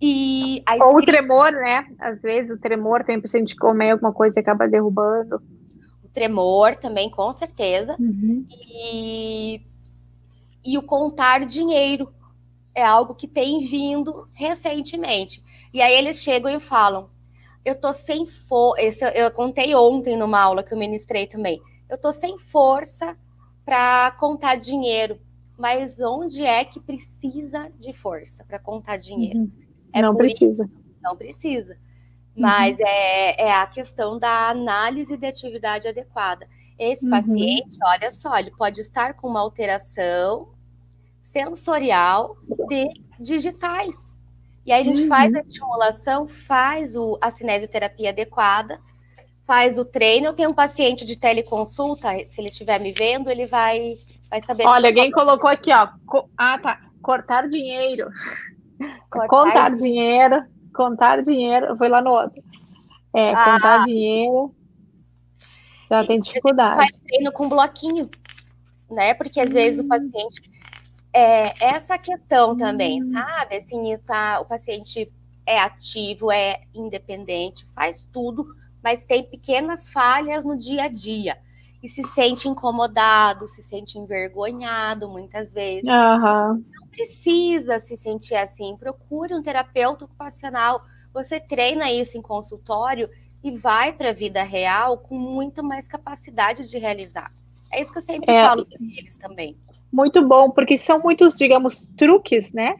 E 0.00 0.62
a 0.64 0.82
Ou 0.86 0.96
o 0.96 1.04
tremor, 1.04 1.52
né? 1.52 1.86
Às 1.98 2.22
vezes 2.22 2.56
o 2.56 2.60
tremor 2.60 3.04
tem 3.04 3.20
paciente 3.20 3.54
comer 3.54 3.90
alguma 3.90 4.12
coisa 4.12 4.38
e 4.38 4.40
acaba 4.40 4.66
derrubando. 4.66 5.36
O 6.02 6.08
tremor 6.08 6.76
também, 6.76 7.10
com 7.10 7.30
certeza. 7.32 7.94
Uhum. 8.00 8.46
E, 8.50 9.60
e 10.64 10.78
o 10.78 10.82
contar 10.82 11.44
dinheiro, 11.44 12.12
é 12.74 12.82
algo 12.82 13.14
que 13.14 13.28
tem 13.28 13.60
vindo 13.60 14.26
recentemente. 14.32 15.42
E 15.72 15.80
aí 15.80 15.94
eles 15.94 16.22
chegam 16.22 16.50
e 16.50 16.60
falam: 16.60 17.08
eu 17.64 17.74
tô 17.74 17.92
sem 17.92 18.26
força. 18.26 19.08
Eu 19.14 19.30
contei 19.30 19.74
ontem 19.74 20.16
numa 20.16 20.40
aula 20.40 20.62
que 20.62 20.74
eu 20.74 20.78
ministrei 20.78 21.26
também. 21.26 21.60
Eu 21.88 21.98
tô 21.98 22.12
sem 22.12 22.38
força 22.38 23.16
para 23.64 24.10
contar 24.12 24.56
dinheiro. 24.56 25.20
Mas 25.56 26.00
onde 26.00 26.42
é 26.42 26.64
que 26.64 26.80
precisa 26.80 27.70
de 27.78 27.92
força 27.92 28.44
para 28.44 28.58
contar 28.58 28.96
dinheiro? 28.96 29.40
Uhum. 29.40 29.52
É 29.92 30.02
não 30.02 30.14
precisa. 30.14 30.64
Isso. 30.64 30.80
Não 31.00 31.16
precisa. 31.16 31.76
Mas 32.34 32.78
uhum. 32.78 32.86
é, 32.86 33.42
é 33.42 33.52
a 33.52 33.66
questão 33.66 34.18
da 34.18 34.48
análise 34.48 35.16
de 35.16 35.26
atividade 35.26 35.86
adequada. 35.86 36.48
Esse 36.78 37.04
uhum. 37.04 37.10
paciente, 37.10 37.76
olha 37.84 38.10
só, 38.10 38.36
ele 38.38 38.50
pode 38.50 38.80
estar 38.80 39.14
com 39.14 39.28
uma 39.28 39.40
alteração 39.40 40.48
sensorial 41.20 42.36
de 42.68 42.88
digitais. 43.20 44.11
E 44.64 44.72
aí 44.72 44.80
a 44.80 44.84
gente 44.84 45.02
uhum. 45.02 45.08
faz 45.08 45.34
a 45.34 45.40
estimulação, 45.40 46.28
faz 46.28 46.96
o, 46.96 47.18
a 47.20 47.30
cinesioterapia 47.30 48.10
adequada, 48.10 48.78
faz 49.44 49.76
o 49.78 49.84
treino. 49.84 50.32
Tenho 50.32 50.50
um 50.50 50.54
paciente 50.54 51.04
de 51.04 51.18
teleconsulta, 51.18 52.10
se 52.30 52.40
ele 52.40 52.48
estiver 52.48 52.78
me 52.80 52.92
vendo, 52.92 53.28
ele 53.28 53.46
vai, 53.46 53.96
vai 54.30 54.40
saber. 54.40 54.66
Olha, 54.66 54.88
alguém 54.88 55.10
colocou 55.10 55.50
aqui, 55.50 55.72
ó. 55.72 55.88
Ah, 56.36 56.58
tá. 56.58 56.80
Cortar 57.02 57.48
dinheiro. 57.48 58.08
Cortar 59.10 59.28
contar 59.28 59.76
dinheiro. 59.76 60.36
dinheiro. 60.36 60.44
Contar 60.72 61.22
dinheiro. 61.22 61.76
Foi 61.76 61.88
lá 61.88 62.00
no 62.00 62.10
outro. 62.10 62.42
É, 63.14 63.32
ah. 63.34 63.44
contar 63.44 63.84
dinheiro. 63.84 64.54
Já 65.90 66.06
tem 66.06 66.20
dificuldade. 66.20 66.76
Faz 66.76 66.96
treino 67.06 67.32
com 67.32 67.48
bloquinho, 67.48 68.08
né? 68.90 69.12
Porque 69.12 69.40
às 69.40 69.50
vezes 69.50 69.80
o 69.80 69.84
hum. 69.84 69.88
paciente 69.88 70.50
é, 71.12 71.52
essa 71.64 71.98
questão 71.98 72.56
também, 72.56 73.02
hum. 73.02 73.12
sabe? 73.12 73.56
Assim, 73.56 73.96
tá, 73.98 74.40
o 74.40 74.46
paciente 74.46 75.12
é 75.44 75.58
ativo, 75.58 76.32
é 76.32 76.62
independente, 76.74 77.66
faz 77.74 78.08
tudo, 78.12 78.44
mas 78.82 79.04
tem 79.04 79.22
pequenas 79.22 79.90
falhas 79.90 80.44
no 80.44 80.56
dia 80.56 80.84
a 80.84 80.88
dia. 80.88 81.38
E 81.82 81.88
se 81.88 82.02
sente 82.04 82.48
incomodado, 82.48 83.48
se 83.48 83.62
sente 83.62 83.98
envergonhado 83.98 85.08
muitas 85.08 85.52
vezes. 85.52 85.82
Uhum. 85.82 86.64
Não 86.72 86.86
precisa 86.88 87.80
se 87.80 87.96
sentir 87.96 88.36
assim. 88.36 88.76
Procure 88.76 89.34
um 89.34 89.42
terapeuta 89.42 90.04
ocupacional. 90.04 90.80
Você 91.12 91.40
treina 91.40 91.90
isso 91.90 92.16
em 92.16 92.22
consultório 92.22 93.10
e 93.42 93.50
vai 93.58 93.92
para 93.92 94.10
a 94.10 94.14
vida 94.14 94.44
real 94.44 94.96
com 94.98 95.18
muito 95.18 95.64
mais 95.64 95.88
capacidade 95.88 96.70
de 96.70 96.78
realizar. 96.78 97.32
É 97.72 97.82
isso 97.82 97.90
que 97.90 97.98
eu 97.98 98.02
sempre 98.02 98.32
é. 98.32 98.46
falo 98.46 98.64
para 98.64 98.78
eles 98.80 99.16
também 99.16 99.58
muito 99.92 100.26
bom, 100.26 100.50
porque 100.50 100.76
são 100.76 101.00
muitos, 101.00 101.36
digamos, 101.36 101.88
truques, 101.96 102.52
né? 102.52 102.76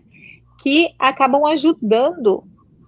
Que 0.62 0.88
acabam 0.98 1.44
ajudando 1.46 2.44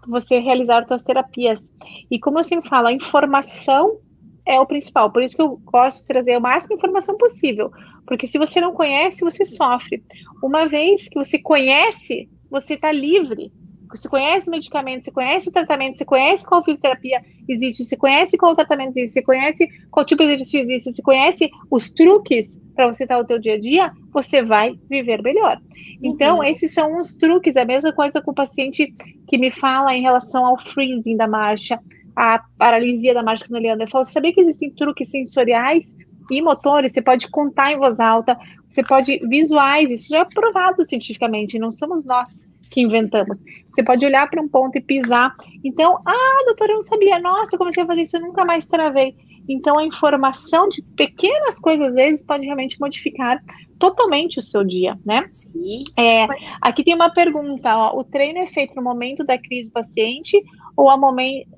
você 0.08 0.36
a 0.36 0.40
realizar 0.40 0.86
suas 0.86 1.02
terapias. 1.02 1.64
E 2.10 2.18
como 2.18 2.38
eu 2.38 2.44
sempre 2.44 2.68
falo, 2.68 2.88
a 2.88 2.92
informação 2.92 3.98
é 4.46 4.58
o 4.60 4.66
principal. 4.66 5.10
Por 5.10 5.22
isso 5.22 5.36
que 5.36 5.42
eu 5.42 5.56
gosto 5.64 6.00
de 6.00 6.06
trazer 6.06 6.36
o 6.36 6.40
máximo 6.40 6.70
de 6.70 6.74
informação 6.76 7.16
possível. 7.16 7.70
Porque 8.06 8.26
se 8.26 8.38
você 8.38 8.60
não 8.60 8.72
conhece, 8.72 9.24
você 9.24 9.44
sofre. 9.44 10.02
Uma 10.42 10.66
vez 10.66 11.08
que 11.08 11.14
você 11.14 11.38
conhece, 11.38 12.28
você 12.50 12.74
está 12.74 12.92
livre. 12.92 13.52
Você 13.94 14.08
conhece 14.08 14.48
o 14.48 14.50
medicamento, 14.50 15.04
você 15.04 15.12
conhece 15.12 15.48
o 15.48 15.52
tratamento, 15.52 15.98
você 15.98 16.04
conhece 16.04 16.44
qual 16.44 16.64
fisioterapia 16.64 17.22
existe, 17.48 17.84
você 17.84 17.96
conhece 17.96 18.36
qual 18.36 18.54
tratamento 18.56 18.96
existe, 18.96 19.14
você 19.14 19.22
conhece 19.22 19.68
qual 19.90 20.04
tipo 20.04 20.22
de 20.24 20.32
exercício 20.32 20.60
existe, 20.60 20.92
você 20.92 21.02
conhece 21.02 21.50
os 21.70 21.92
truques 21.92 22.60
para 22.74 22.88
você 22.88 23.04
estar 23.04 23.18
no 23.18 23.24
teu 23.24 23.38
dia 23.38 23.54
a 23.54 23.60
dia, 23.60 23.92
você 24.12 24.42
vai 24.42 24.74
viver 24.90 25.22
melhor. 25.22 25.60
Então, 26.02 26.38
uhum. 26.38 26.44
esses 26.44 26.74
são 26.74 26.96
os 26.96 27.14
truques, 27.14 27.56
a 27.56 27.64
mesma 27.64 27.92
coisa 27.92 28.20
com 28.20 28.32
o 28.32 28.34
paciente 28.34 28.92
que 29.28 29.38
me 29.38 29.52
fala 29.52 29.94
em 29.94 30.02
relação 30.02 30.44
ao 30.44 30.58
freezing 30.58 31.16
da 31.16 31.28
marcha, 31.28 31.78
a 32.16 32.40
paralisia 32.58 33.14
da 33.14 33.22
marcha 33.22 33.46
canaliana. 33.46 33.84
Eu 33.84 33.88
falo, 33.88 34.04
sabia 34.04 34.32
que 34.32 34.40
existem 34.40 34.70
truques 34.70 35.08
sensoriais 35.08 35.94
e 36.30 36.42
motores? 36.42 36.92
Você 36.92 37.00
pode 37.00 37.28
contar 37.30 37.72
em 37.72 37.78
voz 37.78 38.00
alta, 38.00 38.36
você 38.68 38.82
pode 38.82 39.18
visuais, 39.28 39.88
isso 39.90 40.08
já 40.08 40.18
é 40.18 40.24
provado 40.24 40.82
cientificamente, 40.82 41.60
não 41.60 41.70
somos 41.70 42.04
nós 42.04 42.44
que 42.74 42.80
inventamos. 42.80 43.44
Você 43.68 43.84
pode 43.84 44.04
olhar 44.04 44.28
para 44.28 44.42
um 44.42 44.48
ponto 44.48 44.76
e 44.76 44.80
pisar. 44.80 45.32
Então, 45.62 45.96
ah, 46.04 46.42
doutora, 46.44 46.72
eu 46.72 46.76
não 46.76 46.82
sabia. 46.82 47.20
Nossa, 47.20 47.54
eu 47.54 47.58
comecei 47.58 47.84
a 47.84 47.86
fazer 47.86 48.02
isso, 48.02 48.16
eu 48.16 48.20
nunca 48.20 48.44
mais 48.44 48.66
travei. 48.66 49.14
Então, 49.48 49.78
a 49.78 49.84
informação 49.84 50.68
de 50.68 50.82
pequenas 50.82 51.60
coisas, 51.60 51.88
às 51.88 51.94
vezes, 51.94 52.22
pode 52.24 52.44
realmente 52.44 52.80
modificar 52.80 53.40
totalmente 53.78 54.40
o 54.40 54.42
seu 54.42 54.64
dia, 54.64 54.98
né? 55.06 55.24
Sim. 55.28 55.84
É, 55.96 56.26
aqui 56.60 56.82
tem 56.82 56.94
uma 56.94 57.10
pergunta, 57.10 57.76
ó, 57.76 57.96
o 57.96 58.02
treino 58.02 58.40
é 58.40 58.46
feito 58.46 58.74
no 58.74 58.82
momento 58.82 59.22
da 59.22 59.38
crise 59.38 59.70
do 59.70 59.74
paciente 59.74 60.42
ou 60.76 60.90
a 60.90 60.96
momento, 60.96 61.48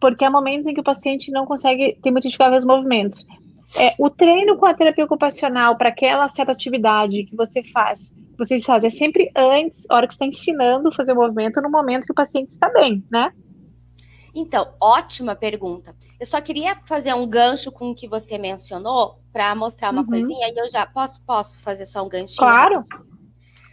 porque 0.00 0.24
há 0.24 0.30
momentos 0.30 0.68
em 0.68 0.74
que 0.74 0.80
o 0.80 0.84
paciente 0.84 1.32
não 1.32 1.46
consegue 1.46 1.98
ter 2.00 2.12
os 2.12 2.64
movimentos. 2.64 3.26
É, 3.76 3.94
o 3.98 4.08
treino 4.08 4.56
com 4.56 4.66
a 4.66 4.74
terapia 4.74 5.04
ocupacional 5.04 5.76
para 5.76 5.88
aquela 5.88 6.28
certa 6.28 6.52
atividade 6.52 7.24
que 7.24 7.34
você 7.34 7.64
faz, 7.64 8.12
vocês 8.36 8.64
fazem 8.64 8.88
é 8.88 8.90
sempre 8.90 9.30
antes, 9.36 9.86
hora 9.90 10.06
que 10.06 10.12
está 10.14 10.26
ensinando 10.26 10.88
a 10.88 10.92
fazer 10.92 11.12
o 11.12 11.16
movimento, 11.16 11.60
no 11.60 11.70
momento 11.70 12.04
que 12.04 12.12
o 12.12 12.14
paciente 12.14 12.50
está 12.50 12.68
bem, 12.68 13.04
né? 13.10 13.32
Então, 14.34 14.74
ótima 14.80 15.36
pergunta. 15.36 15.94
Eu 16.18 16.26
só 16.26 16.40
queria 16.40 16.76
fazer 16.86 17.14
um 17.14 17.26
gancho 17.26 17.70
com 17.70 17.90
o 17.90 17.94
que 17.94 18.08
você 18.08 18.36
mencionou 18.36 19.20
para 19.32 19.54
mostrar 19.54 19.92
uma 19.92 20.00
uhum. 20.00 20.08
coisinha 20.08 20.48
e 20.48 20.58
eu 20.58 20.68
já 20.68 20.84
posso 20.84 21.22
posso 21.22 21.60
fazer 21.60 21.86
só 21.86 22.04
um 22.04 22.08
ganchinho. 22.08 22.38
Claro. 22.38 22.84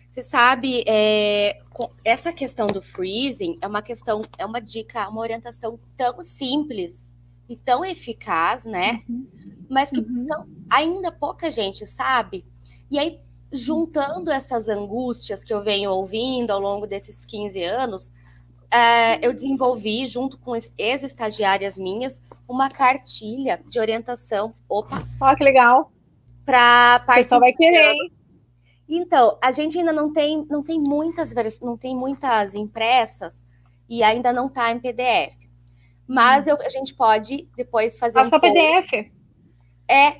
Você 0.07 0.21
sabe, 0.21 0.83
é, 0.85 1.61
essa 2.03 2.33
questão 2.33 2.67
do 2.67 2.81
freezing 2.81 3.57
é 3.61 3.67
uma 3.67 3.81
questão, 3.81 4.21
é 4.37 4.45
uma 4.45 4.59
dica, 4.59 5.07
uma 5.07 5.21
orientação 5.21 5.79
tão 5.95 6.21
simples 6.21 7.15
e 7.49 7.55
tão 7.55 7.83
eficaz, 7.83 8.65
né? 8.65 9.01
Uhum. 9.09 9.27
Mas 9.69 9.89
que 9.89 9.99
uhum. 9.99 10.25
tão, 10.27 10.47
ainda 10.69 11.11
pouca 11.11 11.49
gente 11.49 11.85
sabe. 11.85 12.45
E 12.89 12.99
aí, 12.99 13.19
juntando 13.51 14.31
essas 14.31 14.69
angústias 14.69 15.43
que 15.43 15.53
eu 15.53 15.61
venho 15.61 15.91
ouvindo 15.91 16.51
ao 16.51 16.59
longo 16.59 16.87
desses 16.87 17.25
15 17.25 17.63
anos, 17.63 18.13
é, 18.73 19.25
eu 19.25 19.33
desenvolvi, 19.33 20.07
junto 20.07 20.37
com 20.37 20.53
ex-estagiárias 20.77 21.77
minhas, 21.77 22.21
uma 22.47 22.69
cartilha 22.69 23.61
de 23.67 23.79
orientação. 23.79 24.51
Opa! 24.69 25.05
Olha 25.19 25.35
que 25.35 25.43
legal! 25.43 25.91
Para 26.45 27.03
O 27.07 27.13
pessoal 27.13 27.41
vai 27.41 27.51
querer? 27.51 27.93
Então, 28.87 29.37
a 29.41 29.51
gente 29.51 29.77
ainda 29.77 29.93
não 29.93 30.11
tem, 30.11 30.45
não 30.49 30.63
tem 30.63 30.79
muitas 30.79 31.33
não 31.61 31.77
tem 31.77 31.95
muitas 31.95 32.55
impressas 32.55 33.43
e 33.89 34.03
ainda 34.03 34.33
não 34.33 34.47
está 34.47 34.71
em 34.71 34.79
PDF. 34.79 35.35
Mas 36.07 36.45
hum. 36.45 36.51
eu, 36.51 36.61
a 36.61 36.69
gente 36.69 36.93
pode 36.93 37.47
depois 37.55 37.97
fazer. 37.97 38.15
Passa 38.15 38.35
um 38.35 38.39
PDF. 38.39 39.11
É, 39.87 40.17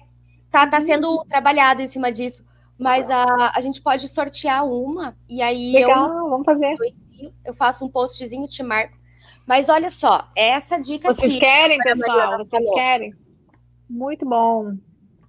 tá, 0.49 0.67
tá 0.67 0.79
hum. 0.79 0.85
sendo 0.85 1.25
trabalhado 1.25 1.81
em 1.81 1.87
cima 1.87 2.11
disso. 2.11 2.45
Mas 2.81 3.09
a, 3.09 3.51
a 3.55 3.61
gente 3.61 3.81
pode 3.81 4.07
sortear 4.07 4.65
uma 4.65 5.15
e 5.29 5.41
aí 5.41 5.73
Legal, 5.73 6.17
eu, 6.17 6.29
vamos 6.29 6.45
fazer. 6.45 6.73
Eu 6.73 7.01
eu 7.45 7.53
faço 7.53 7.85
um 7.85 7.89
postzinho, 7.89 8.47
te 8.47 8.63
marco. 8.63 8.97
Mas 9.47 9.69
olha 9.69 9.89
só, 9.89 10.29
essa 10.35 10.79
dica 10.79 11.11
Vocês 11.11 11.31
aqui, 11.31 11.39
querem, 11.39 11.77
pessoal? 11.79 12.37
Vocês 12.37 12.63
falou. 12.63 12.73
querem? 12.75 13.13
Muito 13.89 14.25
bom. 14.25 14.73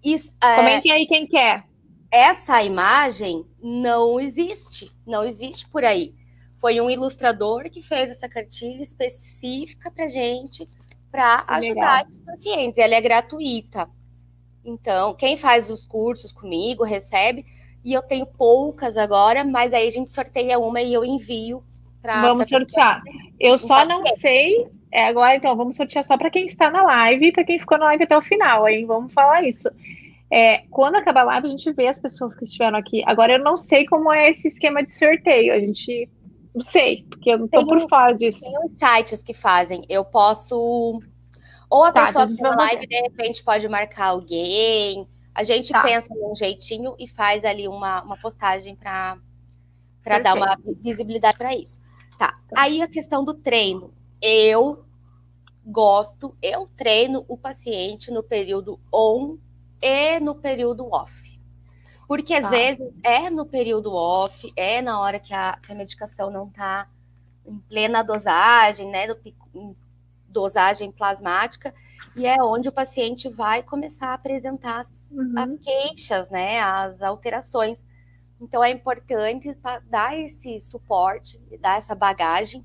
Isso, 0.05 0.35
é, 0.43 0.57
Comentem 0.57 0.93
aí 0.93 1.07
quem 1.07 1.27
quer. 1.27 1.65
Essa 2.11 2.63
imagem 2.63 3.47
não 3.63 4.21
existe, 4.21 4.91
não 5.07 5.25
existe 5.25 5.69
por 5.69 5.85
aí. 5.85 6.15
Foi 6.61 6.81
um 6.81 6.89
ilustrador 6.89 7.65
que 7.71 7.83
fez 7.83 8.11
essa 8.11 8.29
cartilha 8.29 8.83
específica 8.83 9.91
para 9.91 10.07
gente, 10.07 10.69
para 11.11 11.45
ajudar 11.49 12.07
os 12.07 12.21
pacientes. 12.21 12.79
Ela 12.79 12.95
é 12.95 13.01
gratuita. 13.01 13.89
Então, 14.65 15.15
quem 15.15 15.37
faz 15.37 15.71
os 15.71 15.85
cursos 15.85 16.33
comigo 16.33 16.85
recebe. 16.85 17.45
E 17.85 17.93
eu 17.93 18.03
tenho 18.03 18.27
poucas 18.27 18.97
agora, 18.97 19.45
mas 19.45 19.73
aí 19.73 19.89
a 19.89 19.91
gente 19.91 20.09
sorteia 20.09 20.59
uma 20.59 20.81
e 20.81 20.95
eu 20.95 21.05
envio 21.05 21.65
Pra, 22.03 22.21
vamos 22.21 22.49
pra 22.49 22.59
sortear. 22.59 23.01
Eu 23.39 23.57
só 23.57 23.87
não 23.87 24.05
sei. 24.05 24.67
É, 24.91 25.05
agora, 25.05 25.37
então, 25.37 25.57
vamos 25.57 25.77
sortear 25.77 26.05
só 26.05 26.19
para 26.19 26.31
quem 26.31 26.45
está 26.45 26.69
na 26.69 26.83
live 26.83 27.29
e 27.29 27.33
para 27.33 27.45
quem 27.45 27.59
ficou 27.59 27.79
na 27.79 27.87
live 27.87 28.03
até 28.03 28.17
o 28.17 28.21
final, 28.21 28.69
hein? 28.69 28.85
Vamos 28.85 29.15
falar 29.15 29.45
isso. 29.45 29.71
É, 30.31 30.65
quando 30.71 30.97
acabar 30.97 31.21
a 31.23 31.27
live, 31.27 31.47
a 31.47 31.51
gente 31.51 31.73
vê 31.73 31.87
as 31.87 31.99
pessoas 31.99 32.35
que 32.35 32.43
estiveram 32.43 32.77
aqui. 32.77 33.03
Agora, 33.07 33.35
eu 33.35 33.39
não 33.39 33.57
sei 33.57 33.87
como 33.87 34.13
é 34.13 34.31
esse 34.31 34.49
esquema 34.49 34.83
de 34.83 34.93
sorteio. 34.93 35.55
A 35.55 35.61
gente. 35.61 36.11
Não 36.55 36.61
sei, 36.61 37.07
porque 37.09 37.31
eu 37.31 37.39
não 37.39 37.47
estou 37.47 37.67
por 37.67 37.89
fora 37.89 38.13
disso. 38.13 38.41
Tem 38.41 38.59
uns 38.59 38.73
sites 38.73 39.23
que 39.23 39.33
fazem. 39.33 39.85
Eu 39.89 40.05
posso. 40.05 41.01
Ou 41.73 41.85
a 41.85 41.91
tá, 41.91 42.05
pessoa 42.05 42.27
que 42.27 42.35
está 42.35 42.51
na 42.51 42.57
live, 42.57 42.87
de 42.87 43.01
repente, 43.01 43.43
pode 43.43 43.67
marcar 43.67 44.09
alguém. 44.09 45.09
A 45.35 45.43
gente 45.43 45.73
tá. 45.73 45.83
pensa 45.83 46.15
num 46.15 46.35
jeitinho 46.35 46.95
e 46.99 47.09
faz 47.09 47.47
ali 47.47 47.67
uma, 47.67 48.03
uma 48.03 48.19
postagem 48.19 48.77
para 48.77 49.17
dar 50.23 50.35
uma 50.35 50.55
visibilidade 50.83 51.39
para 51.39 51.57
isso. 51.57 51.81
Tá. 52.19 52.39
Aí 52.55 52.83
a 52.83 52.89
questão 52.89 53.25
do 53.25 53.33
treino. 53.33 53.91
Eu 54.21 54.85
gosto, 55.65 56.37
eu 56.43 56.69
treino 56.77 57.25
o 57.27 57.39
paciente 57.39 58.11
no 58.11 58.23
período 58.23 58.79
on 58.93 59.39
e 59.81 60.21
no 60.21 60.35
período 60.35 60.87
off. 60.93 61.41
Porque 62.07 62.35
às 62.35 62.43
tá. 62.43 62.51
vezes 62.51 62.93
é 63.03 63.31
no 63.31 63.47
período 63.47 63.95
off, 63.95 64.53
é 64.57 64.83
na 64.83 65.01
hora 65.01 65.19
que 65.19 65.33
a, 65.33 65.59
que 65.63 65.73
a 65.73 65.75
medicação 65.75 66.31
não 66.31 66.49
está 66.49 66.87
em 67.47 67.59
plena 67.61 68.03
dosagem, 68.03 68.91
né? 68.91 69.07
Do, 69.07 69.17
dosagem 70.33 70.91
plasmática, 70.91 71.75
e 72.17 72.27
é 72.27 72.43
onde 72.43 72.69
o 72.69 72.73
paciente 72.73 73.29
vai 73.29 73.63
começar 73.63 74.09
a 74.09 74.15
apresentar 74.15 74.81
as, 74.81 74.91
uhum. 75.11 75.33
as 75.37 75.57
queixas, 75.57 76.31
né? 76.31 76.61
As 76.61 77.01
alterações. 77.03 77.85
Então 78.41 78.63
é 78.63 78.71
importante 78.71 79.57
dar 79.89 80.19
esse 80.19 80.61
suporte, 80.61 81.41
dar 81.61 81.79
essa 81.79 81.95
bagagem 81.95 82.65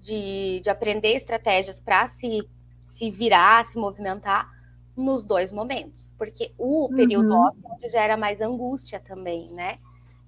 de, 0.00 0.60
de 0.60 0.68
aprender 0.68 1.14
estratégias 1.14 1.80
para 1.80 2.06
se, 2.06 2.46
se 2.82 3.10
virar, 3.10 3.64
se 3.64 3.78
movimentar 3.78 4.52
nos 4.96 5.24
dois 5.24 5.50
momentos, 5.50 6.14
porque 6.16 6.52
o 6.56 6.88
período 6.94 7.30
uhum. 7.30 7.46
off 7.48 7.58
é 7.82 7.88
gera 7.88 8.16
mais 8.16 8.40
angústia 8.40 9.00
também, 9.00 9.50
né? 9.50 9.78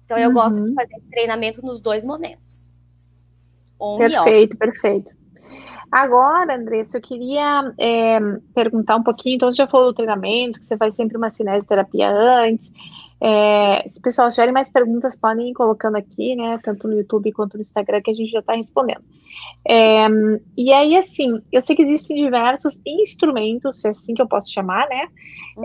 Então 0.03 0.17
eu 0.17 0.29
uhum. 0.29 0.33
gosto 0.33 0.55
de 0.55 0.69
uhum. 0.69 0.73
fazer 0.73 0.99
treinamento 1.09 1.61
nos 1.61 1.79
dois 1.79 2.03
momentos. 2.03 2.69
On 3.79 3.97
perfeito, 3.97 4.57
perfeito. 4.57 5.15
Agora, 5.91 6.55
Andressa, 6.55 6.97
eu 6.97 7.01
queria 7.01 7.73
é, 7.77 8.19
perguntar 8.53 8.97
um 8.97 9.03
pouquinho. 9.03 9.35
Então, 9.35 9.51
você 9.51 9.57
já 9.57 9.67
falou 9.67 9.87
do 9.87 9.95
treinamento, 9.95 10.59
que 10.59 10.65
você 10.65 10.77
faz 10.77 10.95
sempre 10.95 11.17
uma 11.17 11.29
cinesioterapia 11.29 12.09
antes. 12.09 12.73
É, 13.19 13.83
se 13.87 13.99
pessoal 14.01 14.29
tiverem 14.29 14.53
mais 14.53 14.69
perguntas, 14.69 15.17
podem 15.17 15.49
ir 15.49 15.53
colocando 15.53 15.95
aqui, 15.95 16.35
né? 16.35 16.59
Tanto 16.61 16.87
no 16.87 16.95
YouTube 16.95 17.31
quanto 17.31 17.55
no 17.57 17.61
Instagram, 17.61 18.01
que 18.01 18.11
a 18.11 18.13
gente 18.13 18.29
já 18.29 18.39
está 18.39 18.53
respondendo. 18.53 19.01
É, 19.67 20.07
e 20.55 20.71
aí, 20.71 20.95
assim, 20.95 21.41
eu 21.51 21.61
sei 21.61 21.75
que 21.75 21.81
existem 21.81 22.17
diversos 22.17 22.79
instrumentos, 22.85 23.81
se 23.81 23.87
é 23.87 23.91
assim 23.91 24.13
que 24.13 24.21
eu 24.21 24.27
posso 24.27 24.51
chamar, 24.51 24.87
né? 24.89 25.07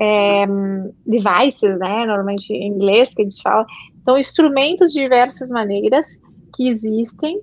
É, 0.01 0.47
devices, 1.05 1.79
né? 1.79 2.07
Normalmente 2.07 2.53
em 2.53 2.69
inglês 2.69 3.13
que 3.13 3.23
a 3.23 3.25
gente 3.25 3.43
fala. 3.43 3.67
Então, 4.01 4.17
instrumentos 4.17 4.93
de 4.93 5.01
diversas 5.01 5.49
maneiras 5.51 6.19
que 6.55 6.69
existem 6.69 7.41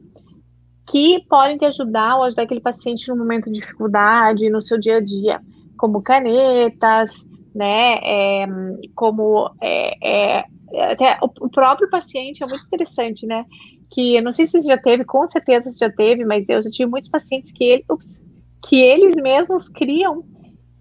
que 0.89 1.23
podem 1.29 1.55
te 1.55 1.65
ajudar 1.65 2.17
ou 2.17 2.23
ajudar 2.23 2.43
aquele 2.43 2.59
paciente 2.59 3.07
no 3.09 3.15
momento 3.15 3.51
de 3.51 3.59
dificuldade, 3.59 4.49
no 4.49 4.59
seu 4.59 4.79
dia 4.79 4.97
a 4.97 4.99
dia, 4.99 5.39
como 5.77 6.01
canetas, 6.01 7.27
né? 7.53 7.99
É, 8.03 8.47
como 8.95 9.51
é, 9.61 10.37
é, 10.37 10.45
até 10.91 11.19
o 11.21 11.47
próprio 11.47 11.89
paciente 11.91 12.43
é 12.43 12.47
muito 12.47 12.65
interessante, 12.65 13.27
né? 13.27 13.45
Que 13.91 14.15
eu 14.15 14.23
não 14.23 14.31
sei 14.31 14.47
se 14.47 14.59
você 14.59 14.67
já 14.67 14.77
teve, 14.79 15.05
com 15.05 15.27
certeza 15.27 15.71
você 15.71 15.85
já 15.85 15.91
teve, 15.91 16.25
mas 16.25 16.49
eu 16.49 16.61
já 16.63 16.71
tive 16.71 16.89
muitos 16.89 17.09
pacientes 17.09 17.51
que, 17.51 17.63
ele, 17.63 17.85
ups, 17.87 18.25
que 18.67 18.81
eles 18.81 19.15
mesmos 19.15 19.69
criam 19.69 20.23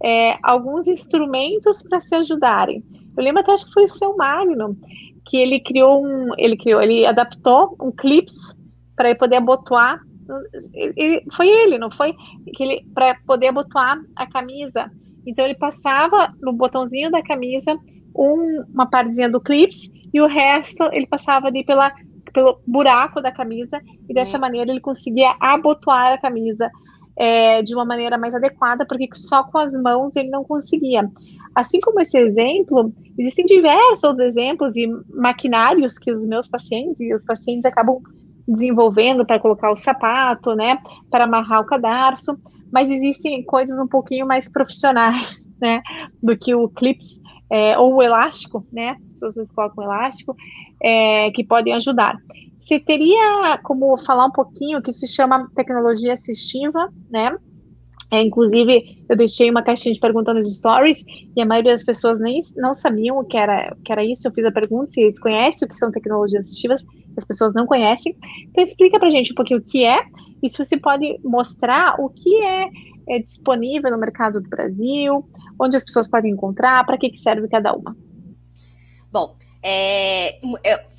é, 0.03 0.39
alguns 0.43 0.87
instrumentos 0.87 1.83
para 1.83 2.01
se 2.01 2.15
ajudarem. 2.15 2.83
Eu 3.15 3.23
lembro 3.23 3.43
até 3.43 3.53
acho 3.53 3.67
que 3.67 3.75
foi 3.75 3.85
o 3.85 3.89
seu 3.89 4.17
Magno 4.17 4.75
que 5.27 5.37
ele 5.37 5.61
criou 5.61 6.03
um, 6.03 6.31
ele 6.39 6.57
criou, 6.57 6.81
ele 6.81 7.05
adaptou 7.05 7.77
um 7.79 7.91
clips 7.91 8.57
para 8.99 9.14
poder 9.14 9.36
abotoar. 9.36 10.01
Ele, 10.74 11.24
foi 11.32 11.49
ele, 11.49 11.78
não 11.78 11.90
foi? 11.90 12.12
Que 12.55 12.62
ele 12.64 12.86
para 12.92 13.14
poder 13.26 13.46
abotoar 13.46 13.99
a 14.14 14.26
camisa 14.26 14.90
Então 15.26 15.42
ele 15.44 15.55
passava 15.55 16.34
no 16.42 16.53
botãozinho 16.53 17.11
da 17.11 17.22
camisa 17.22 17.78
um, 18.14 18.62
uma 18.74 18.90
partezinha 18.90 19.30
do 19.30 19.40
clips 19.40 19.90
e 20.12 20.20
o 20.20 20.26
resto 20.26 20.82
ele 20.92 21.07
passava 21.07 21.46
ali 21.46 21.64
pela, 21.64 21.90
pelo 22.34 22.61
buraco 22.66 23.22
da 23.22 23.30
camisa 23.30 23.80
e 24.09 24.12
dessa 24.12 24.36
uhum. 24.36 24.40
maneira 24.40 24.70
ele 24.70 24.80
conseguia 24.80 25.34
abotoar 25.40 26.14
a 26.14 26.18
camisa 26.18 26.68
é, 27.16 27.62
de 27.62 27.74
uma 27.74 27.84
maneira 27.84 28.18
mais 28.18 28.34
adequada, 28.34 28.84
porque 28.86 29.09
só 29.14 29.44
com 29.44 29.59
as 29.59 29.72
mãos 29.72 30.14
ele 30.14 30.28
não 30.28 30.44
conseguia. 30.44 31.09
Assim 31.55 31.80
como 31.80 32.01
esse 32.01 32.16
exemplo, 32.16 32.92
existem 33.18 33.44
diversos 33.44 34.05
outros 34.05 34.26
exemplos 34.26 34.76
e 34.76 34.86
maquinários 35.12 35.99
que 35.99 36.12
os 36.12 36.24
meus 36.24 36.46
pacientes 36.46 37.01
e 37.01 37.14
os 37.14 37.24
pacientes 37.24 37.64
acabam 37.64 38.01
desenvolvendo 38.49 39.26
para 39.26 39.38
colocar 39.38 39.70
o 39.70 39.76
sapato, 39.76 40.55
né, 40.55 40.78
para 41.11 41.24
amarrar 41.24 41.61
o 41.61 41.66
cadarço, 41.66 42.38
mas 42.72 42.90
existem 42.90 43.44
coisas 43.44 43.78
um 43.78 43.86
pouquinho 43.86 44.26
mais 44.26 44.49
profissionais, 44.51 45.46
né, 45.61 45.82
do 46.22 46.36
que 46.36 46.55
o 46.55 46.68
clips 46.68 47.20
é, 47.51 47.78
ou 47.78 47.96
o 47.96 48.03
elástico, 48.03 48.66
né, 48.72 48.96
as 49.05 49.14
pessoas 49.14 49.53
colocam 49.53 49.84
elástico, 49.84 50.34
é, 50.82 51.30
que 51.32 51.44
podem 51.44 51.74
ajudar. 51.74 52.16
Você 52.59 52.78
teria 52.78 53.59
como 53.62 53.96
falar 53.99 54.26
um 54.26 54.32
pouquinho 54.32 54.82
que 54.82 54.92
se 54.92 55.07
chama 55.07 55.49
tecnologia 55.55 56.12
assistiva, 56.12 56.92
né? 57.11 57.34
É, 58.11 58.22
inclusive, 58.22 59.05
eu 59.09 59.16
deixei 59.16 59.51
uma 59.51 59.62
caixinha 59.62 59.94
de 59.94 60.01
perguntas 60.01 60.34
nos 60.34 60.57
stories 60.57 61.05
e 61.36 61.40
a 61.40 61.46
maioria 61.46 61.72
das 61.72 61.84
pessoas 61.84 62.18
nem 62.20 62.40
não 62.57 62.72
sabiam 62.74 63.18
o 63.18 63.24
que 63.24 63.36
era, 63.36 63.74
o 63.78 63.82
que 63.82 63.92
era 63.92 64.05
isso. 64.05 64.26
Eu 64.26 64.32
fiz 64.32 64.44
a 64.44 64.53
pergunta 64.53 64.90
se 64.90 65.03
eles 65.03 65.18
conhecem 65.18 65.66
o 65.66 65.68
que 65.68 65.74
são 65.74 65.90
tecnologias 65.90 66.46
assistivas, 66.46 66.84
as 67.19 67.25
pessoas 67.25 67.55
não 67.55 67.66
conhecem. 67.66 68.16
Então, 68.49 68.62
explica 68.62 68.99
pra 68.99 69.11
gente 69.11 69.33
um 69.33 69.35
pouquinho 69.35 69.61
o 69.61 69.62
que 69.64 69.85
é 69.85 70.05
e 70.43 70.49
se 70.49 70.59
você 70.59 70.77
pode 70.77 71.19
mostrar 71.25 72.01
o 72.01 72.09
que 72.09 72.43
é, 72.43 72.69
é 73.09 73.19
disponível 73.19 73.91
no 73.91 73.99
mercado 73.99 74.41
do 74.41 74.49
Brasil, 74.49 75.29
onde 75.61 75.77
as 75.77 75.85
pessoas 75.85 76.09
podem 76.09 76.33
encontrar, 76.33 76.85
para 76.87 76.97
que, 76.97 77.11
que 77.11 77.19
serve 77.19 77.49
cada 77.49 77.75
uma. 77.75 77.97
Bom, 79.11 79.37
é, 79.62 80.39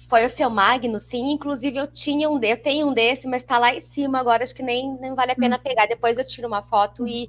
foi 0.10 0.26
o 0.26 0.30
seu 0.30 0.50
Magno, 0.50 1.00
sim. 1.00 1.32
Inclusive, 1.32 1.78
eu 1.78 1.88
tinha 1.88 2.30
um 2.30 2.40
eu 2.42 2.62
tenho 2.62 2.88
um 2.88 2.94
desse, 2.94 3.28
mas 3.28 3.44
está 3.44 3.58
lá 3.58 3.74
em 3.74 3.82
cima 3.82 4.20
agora, 4.20 4.44
acho 4.44 4.56
que 4.56 4.64
nem, 4.64 4.98
nem 5.00 5.14
vale 5.14 5.32
a 5.32 5.36
pena 5.36 5.58
hum. 5.58 5.64
pegar. 5.64 5.86
Depois 5.86 6.18
eu 6.18 6.28
tiro 6.28 6.48
uma 6.48 6.64
foto 6.64 7.08
e, 7.08 7.28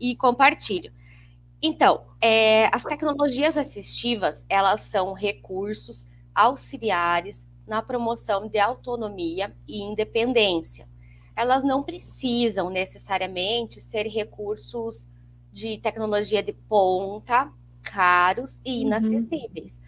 e 0.00 0.16
compartilho. 0.16 0.92
Então, 1.62 2.04
é, 2.20 2.68
as 2.74 2.82
tecnologias 2.82 3.56
assistivas, 3.56 4.44
elas 4.48 4.80
são 4.82 5.12
recursos 5.12 6.06
auxiliares 6.34 7.46
na 7.66 7.82
promoção 7.82 8.48
de 8.48 8.58
autonomia 8.58 9.54
e 9.66 9.82
independência. 9.82 10.88
Elas 11.36 11.64
não 11.64 11.82
precisam 11.82 12.70
necessariamente 12.70 13.80
ser 13.80 14.06
recursos 14.06 15.08
de 15.50 15.78
tecnologia 15.78 16.42
de 16.42 16.52
ponta, 16.52 17.50
caros 17.82 18.60
e 18.64 18.76
uhum. 18.76 18.80
inacessíveis. 18.82 19.80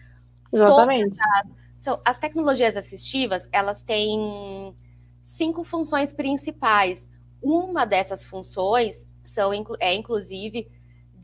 Uhum. 0.51 0.63
Exatamente. 0.63 1.17
As 1.19 1.47
são, 1.79 2.01
as 2.03 2.17
tecnologias 2.17 2.75
assistivas, 2.75 3.47
elas 3.51 3.83
têm 3.83 4.75
cinco 5.21 5.63
funções 5.63 6.11
principais. 6.11 7.09
Uma 7.41 7.85
dessas 7.85 8.25
funções 8.25 9.07
são, 9.23 9.51
é, 9.79 9.93
inclusive, 9.95 10.69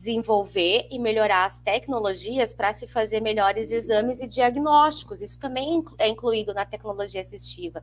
desenvolver 0.04 0.86
e 0.90 0.98
melhorar 0.98 1.46
as 1.46 1.58
tecnologias 1.60 2.52
para 2.52 2.74
se 2.74 2.86
fazer 2.86 3.20
melhores 3.20 3.72
exames 3.72 4.20
e 4.20 4.26
diagnósticos. 4.26 5.22
Isso 5.22 5.40
também 5.40 5.82
é 5.98 6.08
incluído 6.08 6.52
na 6.52 6.66
tecnologia 6.66 7.22
assistiva. 7.22 7.82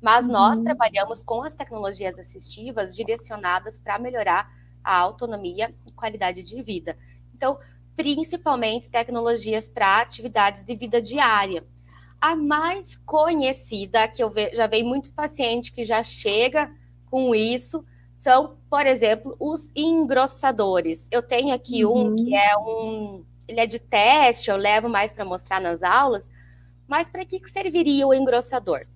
Mas 0.00 0.26
uhum. 0.26 0.32
nós 0.32 0.60
trabalhamos 0.60 1.22
com 1.22 1.42
as 1.42 1.54
tecnologias 1.54 2.18
assistivas 2.18 2.94
direcionadas 2.94 3.78
para 3.78 3.98
melhorar 3.98 4.52
a 4.82 4.98
autonomia 4.98 5.74
e 5.86 5.92
qualidade 5.92 6.42
de 6.42 6.62
vida. 6.62 6.98
Então, 7.34 7.58
principalmente 7.96 8.90
tecnologias 8.90 9.66
para 9.66 10.02
atividades 10.02 10.62
de 10.62 10.76
vida 10.76 11.00
diária. 11.00 11.64
A 12.20 12.36
mais 12.36 12.94
conhecida, 12.96 14.06
que 14.08 14.22
eu 14.22 14.30
já 14.52 14.66
vejo 14.66 14.84
muito 14.84 15.12
paciente 15.12 15.72
que 15.72 15.84
já 15.84 16.02
chega 16.02 16.70
com 17.10 17.34
isso, 17.34 17.84
são, 18.14 18.56
por 18.70 18.86
exemplo, 18.86 19.36
os 19.38 19.70
engrossadores. 19.74 21.08
Eu 21.10 21.22
tenho 21.22 21.52
aqui 21.52 21.84
uhum. 21.84 22.12
um 22.12 22.16
que 22.16 22.34
é 22.34 22.56
um. 22.56 23.24
Ele 23.46 23.60
é 23.60 23.66
de 23.66 23.78
teste, 23.78 24.50
eu 24.50 24.56
levo 24.56 24.88
mais 24.88 25.12
para 25.12 25.24
mostrar 25.24 25.60
nas 25.60 25.82
aulas. 25.82 26.30
Mas 26.86 27.08
para 27.08 27.24
que, 27.24 27.40
que 27.40 27.50
serviria 27.50 28.06
o 28.06 28.14
engrossador? 28.14 28.86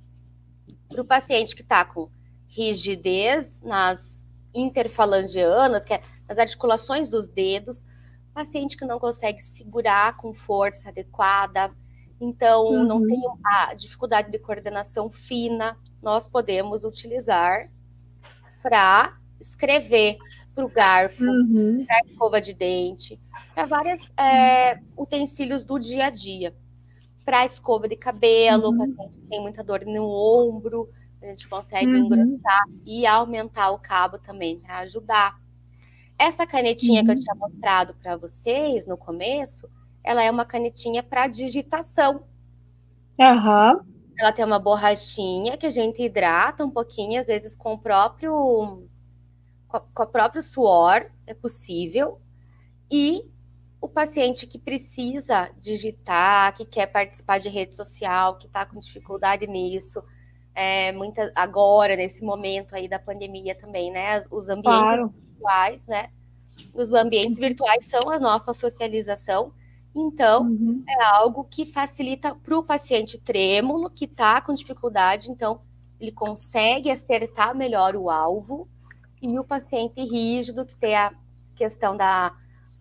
Para 0.88 1.02
o 1.02 1.04
paciente 1.04 1.54
que 1.54 1.62
está 1.62 1.84
com 1.84 2.08
rigidez 2.46 3.60
nas 3.60 4.26
interfalangeanas, 4.54 5.84
que 5.84 5.94
é 5.94 6.02
nas 6.26 6.38
articulações 6.38 7.08
dos 7.08 7.28
dedos, 7.28 7.84
paciente 8.32 8.76
que 8.76 8.84
não 8.84 8.98
consegue 8.98 9.42
segurar 9.42 10.16
com 10.16 10.32
força 10.32 10.88
adequada, 10.88 11.74
então 12.20 12.66
uhum. 12.66 12.84
não 12.84 13.06
tem 13.06 13.20
a 13.44 13.74
dificuldade 13.74 14.30
de 14.30 14.38
coordenação 14.38 15.10
fina, 15.10 15.76
nós 16.02 16.26
podemos 16.26 16.84
utilizar 16.84 17.70
para 18.68 19.16
escrever 19.40 20.18
para 20.54 20.64
o 20.64 20.68
garfo, 20.68 21.24
uhum. 21.24 21.86
para 21.86 22.00
escova 22.04 22.40
de 22.40 22.52
dente, 22.52 23.18
para 23.54 23.64
vários 23.64 24.00
é, 24.18 24.80
utensílios 24.96 25.64
do 25.64 25.78
dia 25.78 26.06
a 26.06 26.10
dia. 26.10 26.54
Para 27.24 27.46
escova 27.46 27.88
de 27.88 27.96
cabelo, 27.96 28.70
uhum. 28.70 28.78
paciente 28.78 29.18
tem 29.30 29.40
muita 29.40 29.62
dor 29.62 29.86
no 29.86 30.04
ombro, 30.04 30.88
a 31.22 31.26
gente 31.26 31.48
consegue 31.48 31.86
uhum. 31.86 32.06
engrossar 32.06 32.64
e 32.84 33.06
aumentar 33.06 33.70
o 33.70 33.78
cabo 33.78 34.18
também 34.18 34.58
para 34.58 34.78
ajudar. 34.78 35.38
Essa 36.18 36.46
canetinha 36.46 37.04
que 37.04 37.10
eu 37.10 37.14
uhum. 37.14 37.20
tinha 37.20 37.34
mostrado 37.36 37.94
para 37.94 38.16
vocês 38.16 38.86
no 38.86 38.96
começo, 38.96 39.68
ela 40.02 40.22
é 40.22 40.30
uma 40.30 40.44
canetinha 40.44 41.02
para 41.02 41.28
digitação. 41.28 42.24
Uhum. 43.76 43.97
Ela 44.18 44.32
tem 44.32 44.44
uma 44.44 44.58
borrachinha 44.58 45.56
que 45.56 45.66
a 45.66 45.70
gente 45.70 46.02
hidrata 46.02 46.64
um 46.64 46.70
pouquinho, 46.70 47.20
às 47.20 47.28
vezes 47.28 47.54
com 47.54 47.74
o 47.74 47.78
próprio 47.78 48.88
com, 49.68 50.02
o 50.02 50.06
próprio 50.06 50.42
suor, 50.42 51.06
é 51.26 51.34
possível. 51.34 52.20
E 52.90 53.22
o 53.80 53.88
paciente 53.88 54.46
que 54.46 54.58
precisa 54.58 55.50
digitar, 55.58 56.54
que 56.56 56.64
quer 56.64 56.86
participar 56.86 57.38
de 57.38 57.48
rede 57.48 57.76
social, 57.76 58.36
que 58.36 58.46
está 58.46 58.66
com 58.66 58.78
dificuldade 58.78 59.46
nisso, 59.46 60.02
é, 60.54 60.90
muita, 60.90 61.30
agora, 61.36 61.94
nesse 61.94 62.24
momento 62.24 62.74
aí 62.74 62.88
da 62.88 62.98
pandemia 62.98 63.54
também, 63.54 63.92
né? 63.92 64.20
Os 64.30 64.48
ambientes 64.48 64.80
claro. 64.80 65.14
virtuais, 65.14 65.86
né? 65.86 66.10
Os 66.74 66.92
ambientes 66.92 67.38
virtuais 67.38 67.84
são 67.84 68.10
a 68.10 68.18
nossa 68.18 68.52
socialização 68.52 69.52
então, 69.94 70.44
uhum. 70.44 70.82
é 70.88 71.04
algo 71.16 71.44
que 71.44 71.66
facilita 71.66 72.34
para 72.34 72.58
o 72.58 72.62
paciente 72.62 73.18
trêmulo, 73.18 73.90
que 73.90 74.04
está 74.04 74.40
com 74.40 74.54
dificuldade, 74.54 75.30
então, 75.30 75.60
ele 76.00 76.12
consegue 76.12 76.90
acertar 76.90 77.56
melhor 77.56 77.96
o 77.96 78.08
alvo, 78.08 78.68
e 79.20 79.38
o 79.38 79.44
paciente 79.44 80.00
rígido, 80.00 80.64
que 80.64 80.76
tem 80.76 80.94
a 80.94 81.12
questão 81.56 81.96
da, 81.96 82.32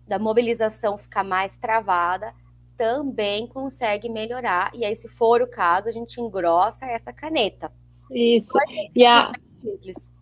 da 0.06 0.18
mobilização 0.18 0.96
ficar 0.96 1.24
mais 1.24 1.56
travada, 1.56 2.32
também 2.76 3.48
consegue 3.48 4.08
melhorar. 4.08 4.70
E 4.72 4.84
aí, 4.84 4.94
se 4.94 5.08
for 5.08 5.42
o 5.42 5.50
caso, 5.50 5.88
a 5.88 5.92
gente 5.92 6.20
engrossa 6.20 6.86
essa 6.86 7.12
caneta. 7.12 7.72
Isso. 8.10 8.56
E 8.94 9.04
a. 9.04 9.32
Simples. 9.60 10.12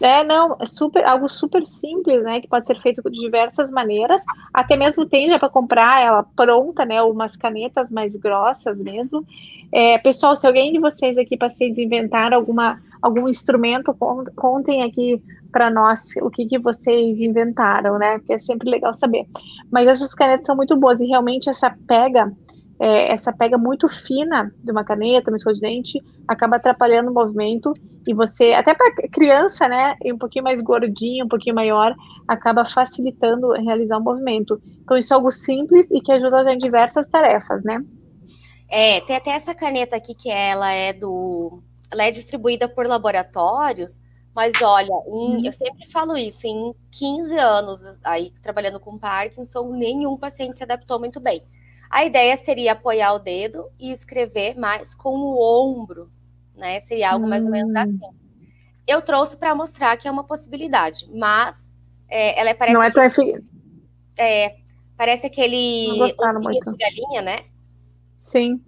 É, 0.00 0.24
não, 0.24 0.56
é 0.60 0.66
super, 0.66 1.04
algo 1.04 1.28
super 1.28 1.64
simples, 1.64 2.22
né, 2.22 2.40
que 2.40 2.48
pode 2.48 2.66
ser 2.66 2.80
feito 2.80 3.02
de 3.10 3.20
diversas 3.20 3.70
maneiras, 3.70 4.22
até 4.52 4.76
mesmo 4.76 5.06
tem 5.06 5.28
já 5.28 5.38
para 5.38 5.48
comprar 5.48 6.02
ela 6.02 6.22
pronta, 6.22 6.84
né, 6.84 7.02
umas 7.02 7.36
canetas 7.36 7.90
mais 7.90 8.16
grossas 8.16 8.80
mesmo. 8.80 9.24
É, 9.70 9.96
pessoal, 9.98 10.36
se 10.36 10.46
alguém 10.46 10.72
de 10.72 10.78
vocês 10.78 11.16
aqui 11.16 11.36
para 11.36 11.48
vocês 11.48 11.78
inventar 11.78 12.32
alguma, 12.32 12.80
algum 13.00 13.28
instrumento, 13.28 13.94
contem 14.36 14.82
aqui 14.82 15.22
para 15.50 15.70
nós 15.70 16.14
o 16.22 16.30
que, 16.30 16.46
que 16.46 16.58
vocês 16.58 17.18
inventaram, 17.18 17.98
né, 17.98 18.18
porque 18.18 18.34
é 18.34 18.38
sempre 18.38 18.70
legal 18.70 18.92
saber. 18.92 19.26
Mas 19.70 19.88
essas 19.88 20.14
canetas 20.14 20.46
são 20.46 20.56
muito 20.56 20.76
boas 20.76 21.00
e 21.00 21.06
realmente 21.06 21.48
essa 21.48 21.74
pega 21.86 22.32
é, 22.82 23.12
essa 23.12 23.32
pega 23.32 23.56
muito 23.56 23.88
fina 23.88 24.52
de 24.58 24.72
uma 24.72 24.82
caneta, 24.82 25.30
uma 25.30 25.36
escova 25.36 25.54
de 25.54 25.60
dente, 25.60 26.02
acaba 26.26 26.56
atrapalhando 26.56 27.12
o 27.12 27.14
movimento 27.14 27.72
e 28.08 28.12
você, 28.12 28.54
até 28.54 28.74
para 28.74 28.92
criança, 29.08 29.68
né, 29.68 29.94
um 30.06 30.18
pouquinho 30.18 30.42
mais 30.42 30.60
gordinho, 30.60 31.24
um 31.24 31.28
pouquinho 31.28 31.54
maior, 31.54 31.94
acaba 32.26 32.64
facilitando 32.64 33.52
realizar 33.52 33.98
o 33.98 34.02
movimento. 34.02 34.60
Então 34.82 34.96
isso 34.96 35.14
é 35.14 35.16
algo 35.16 35.30
simples 35.30 35.92
e 35.92 36.00
que 36.00 36.10
ajuda 36.10 36.52
em 36.52 36.58
diversas 36.58 37.06
tarefas, 37.06 37.62
né? 37.62 37.80
É, 38.68 39.00
tem 39.02 39.14
até 39.14 39.30
essa 39.30 39.54
caneta 39.54 39.94
aqui 39.94 40.12
que 40.12 40.28
ela 40.28 40.72
é 40.72 40.92
do, 40.92 41.62
ela 41.88 42.06
é 42.06 42.10
distribuída 42.10 42.68
por 42.68 42.84
laboratórios, 42.84 44.02
mas 44.34 44.54
olha, 44.60 44.92
em, 45.06 45.36
uhum. 45.36 45.44
eu 45.44 45.52
sempre 45.52 45.88
falo 45.88 46.16
isso, 46.16 46.48
em 46.48 46.74
15 46.90 47.36
anos 47.38 47.80
aí 48.02 48.32
trabalhando 48.42 48.80
com 48.80 48.98
Parkinson, 48.98 49.70
nenhum 49.70 50.16
paciente 50.16 50.58
se 50.58 50.64
adaptou 50.64 50.98
muito 50.98 51.20
bem. 51.20 51.40
A 51.92 52.06
ideia 52.06 52.34
seria 52.38 52.72
apoiar 52.72 53.12
o 53.12 53.18
dedo 53.18 53.66
e 53.78 53.92
escrever 53.92 54.58
mais 54.58 54.94
com 54.94 55.10
o 55.10 55.38
ombro, 55.38 56.10
né? 56.56 56.80
Seria 56.80 57.10
algo 57.12 57.28
mais 57.28 57.44
ou 57.44 57.50
menos 57.50 57.70
hum. 57.70 57.78
assim. 57.78 58.16
Eu 58.86 59.02
trouxe 59.02 59.36
para 59.36 59.54
mostrar 59.54 59.94
que 59.98 60.08
é 60.08 60.10
uma 60.10 60.24
possibilidade, 60.24 61.06
mas 61.12 61.70
é, 62.08 62.40
ela 62.40 62.48
é 62.48 62.54
parece. 62.54 62.74
Não 62.74 62.82
é 62.82 62.90
tão 62.90 63.04
eficaz. 63.04 63.44
É, 64.18 64.56
parece 64.96 65.26
aquele 65.26 65.88
Não 65.88 65.98
gostaram 65.98 66.40
muito. 66.40 66.72
de 66.72 66.78
galinha, 66.78 67.20
né? 67.20 67.36
Sim. 68.22 68.58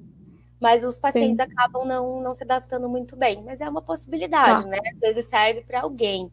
Mas 0.61 0.85
os 0.85 0.99
pacientes 0.99 1.41
acabam 1.41 1.87
não, 1.87 2.21
não 2.23 2.35
se 2.35 2.45
adaptando 2.45 2.89
muito 2.91 3.17
bem. 3.17 3.43
Mas 3.43 3.59
é 3.61 3.69
uma 3.69 3.81
possibilidade, 3.83 4.65
Tá. 4.65 4.69
né? 4.69 4.79
Às 4.95 5.01
vezes 5.01 5.25
serve 5.27 5.63
para 5.63 5.81
alguém. 5.81 6.31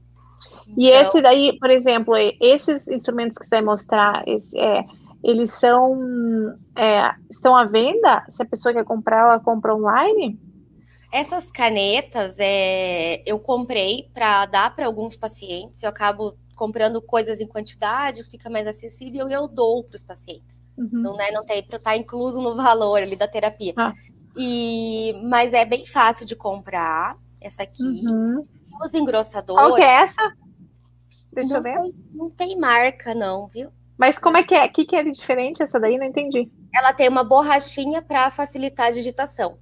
E 0.77 0.89
Então, 0.89 1.01
esse 1.01 1.21
daí, 1.21 1.57
por 1.57 1.69
exemplo, 1.69 2.17
e- 2.17 2.37
esses 2.41 2.87
instrumentos 2.89 3.37
que 3.37 3.45
você 3.45 3.55
vai 3.55 3.63
mostrar, 3.65 4.23
esse, 4.27 4.57
é, 4.59 4.83
eles 5.23 5.51
são 5.51 6.57
é, 6.75 7.13
estão 7.29 7.55
à 7.55 7.65
venda? 7.65 8.25
Se 8.29 8.41
a 8.41 8.45
pessoa 8.45 8.73
quer 8.73 8.83
comprar, 8.83 9.19
ela 9.19 9.39
compra 9.39 9.75
online? 9.75 10.39
Essas 11.11 11.51
canetas 11.51 12.37
é, 12.39 13.21
eu 13.25 13.37
comprei 13.39 14.09
para 14.13 14.45
dar 14.45 14.73
para 14.73 14.87
alguns 14.87 15.15
pacientes. 15.15 15.83
Eu 15.83 15.89
acabo 15.89 16.37
comprando 16.55 17.01
coisas 17.01 17.41
em 17.41 17.47
quantidade, 17.47 18.23
fica 18.23 18.49
mais 18.49 18.67
acessível 18.67 19.27
e 19.27 19.33
eu 19.33 19.47
dou 19.47 19.83
para 19.83 19.95
os 19.95 20.03
pacientes. 20.03 20.61
Uhum. 20.77 20.89
Não, 20.91 21.15
né, 21.15 21.31
não 21.31 21.43
tem 21.43 21.63
para 21.63 21.77
estar 21.77 21.97
incluso 21.97 22.41
no 22.41 22.55
valor 22.55 23.01
ali 23.01 23.15
da 23.15 23.27
terapia. 23.27 23.73
Ah. 23.75 23.93
E, 24.37 25.13
mas 25.23 25.53
é 25.53 25.65
bem 25.65 25.85
fácil 25.85 26.25
de 26.25 26.35
comprar 26.35 27.17
essa 27.41 27.63
aqui. 27.63 27.83
Uhum. 27.83 28.47
Os 28.81 28.93
engrossadores. 28.93 29.61
Qual 29.61 29.75
que 29.75 29.81
é 29.81 30.01
essa? 30.03 30.33
Deixa 31.33 31.57
eu 31.57 31.61
ver. 31.61 31.81
Tem, 31.81 31.95
não 32.13 32.29
tem 32.29 32.57
marca, 32.57 33.13
não, 33.13 33.47
viu? 33.47 33.69
Mas 34.01 34.17
como 34.17 34.35
é 34.35 34.41
que 34.41 34.55
é? 34.55 34.65
O 34.65 34.71
que, 34.71 34.83
que 34.83 34.95
é 34.95 35.03
diferente 35.03 35.61
essa 35.61 35.79
daí? 35.79 35.95
Não 35.95 36.07
entendi. 36.07 36.51
Ela 36.73 36.91
tem 36.91 37.07
uma 37.07 37.23
borrachinha 37.23 38.01
para 38.01 38.31
facilitar 38.31 38.87
a 38.87 38.91
digitação. 38.91 39.59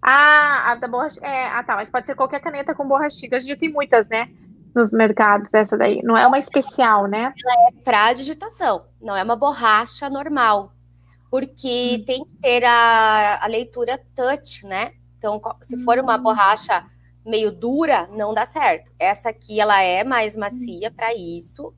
Ah, 0.00 0.70
a 0.70 0.74
da 0.76 0.86
borracha. 0.86 1.18
É, 1.20 1.46
ah, 1.48 1.60
tá. 1.64 1.74
Mas 1.74 1.90
pode 1.90 2.06
ser 2.06 2.14
qualquer 2.14 2.40
caneta 2.40 2.72
com 2.72 2.86
borrachinha. 2.86 3.36
Hoje 3.36 3.46
em 3.46 3.48
dia 3.48 3.56
tem 3.56 3.72
muitas, 3.72 4.06
né? 4.06 4.28
Nos 4.76 4.92
mercados 4.92 5.50
dessa 5.50 5.76
daí. 5.76 6.00
Não 6.04 6.16
é 6.16 6.24
uma 6.24 6.38
especial, 6.38 7.08
né? 7.08 7.34
para 7.82 8.12
digitação, 8.12 8.86
não 9.00 9.16
é 9.16 9.24
uma 9.24 9.34
borracha 9.34 10.08
normal, 10.08 10.72
porque 11.28 11.98
Hum. 11.98 12.04
tem 12.04 12.24
que 12.24 12.36
ter 12.40 12.64
a, 12.64 13.40
a 13.42 13.46
leitura 13.48 14.00
touch, 14.14 14.64
né? 14.66 14.92
Então, 15.18 15.40
se 15.62 15.76
for 15.82 15.98
uma 15.98 16.16
Hum. 16.16 16.22
borracha 16.22 16.84
meio 17.26 17.50
dura, 17.50 18.06
não 18.12 18.32
dá 18.32 18.46
certo. 18.46 18.92
Essa 19.00 19.30
aqui, 19.30 19.58
ela 19.60 19.82
é 19.82 20.04
mais 20.04 20.36
macia 20.36 20.92
para 20.92 21.12
isso, 21.12 21.74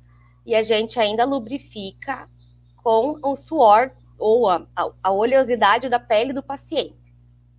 e 0.47 0.55
a 0.55 0.63
gente 0.63 0.99
ainda 0.99 1.25
lubrifica 1.25 2.29
com 2.77 3.19
o 3.23 3.35
suor 3.37 3.91
ou 4.19 4.49
a, 4.49 4.67
a- 5.03 5.11
oleosidade 5.13 5.89
da 5.89 5.99
pele 6.01 6.33
do 6.33 6.43
paciente. 6.43 6.95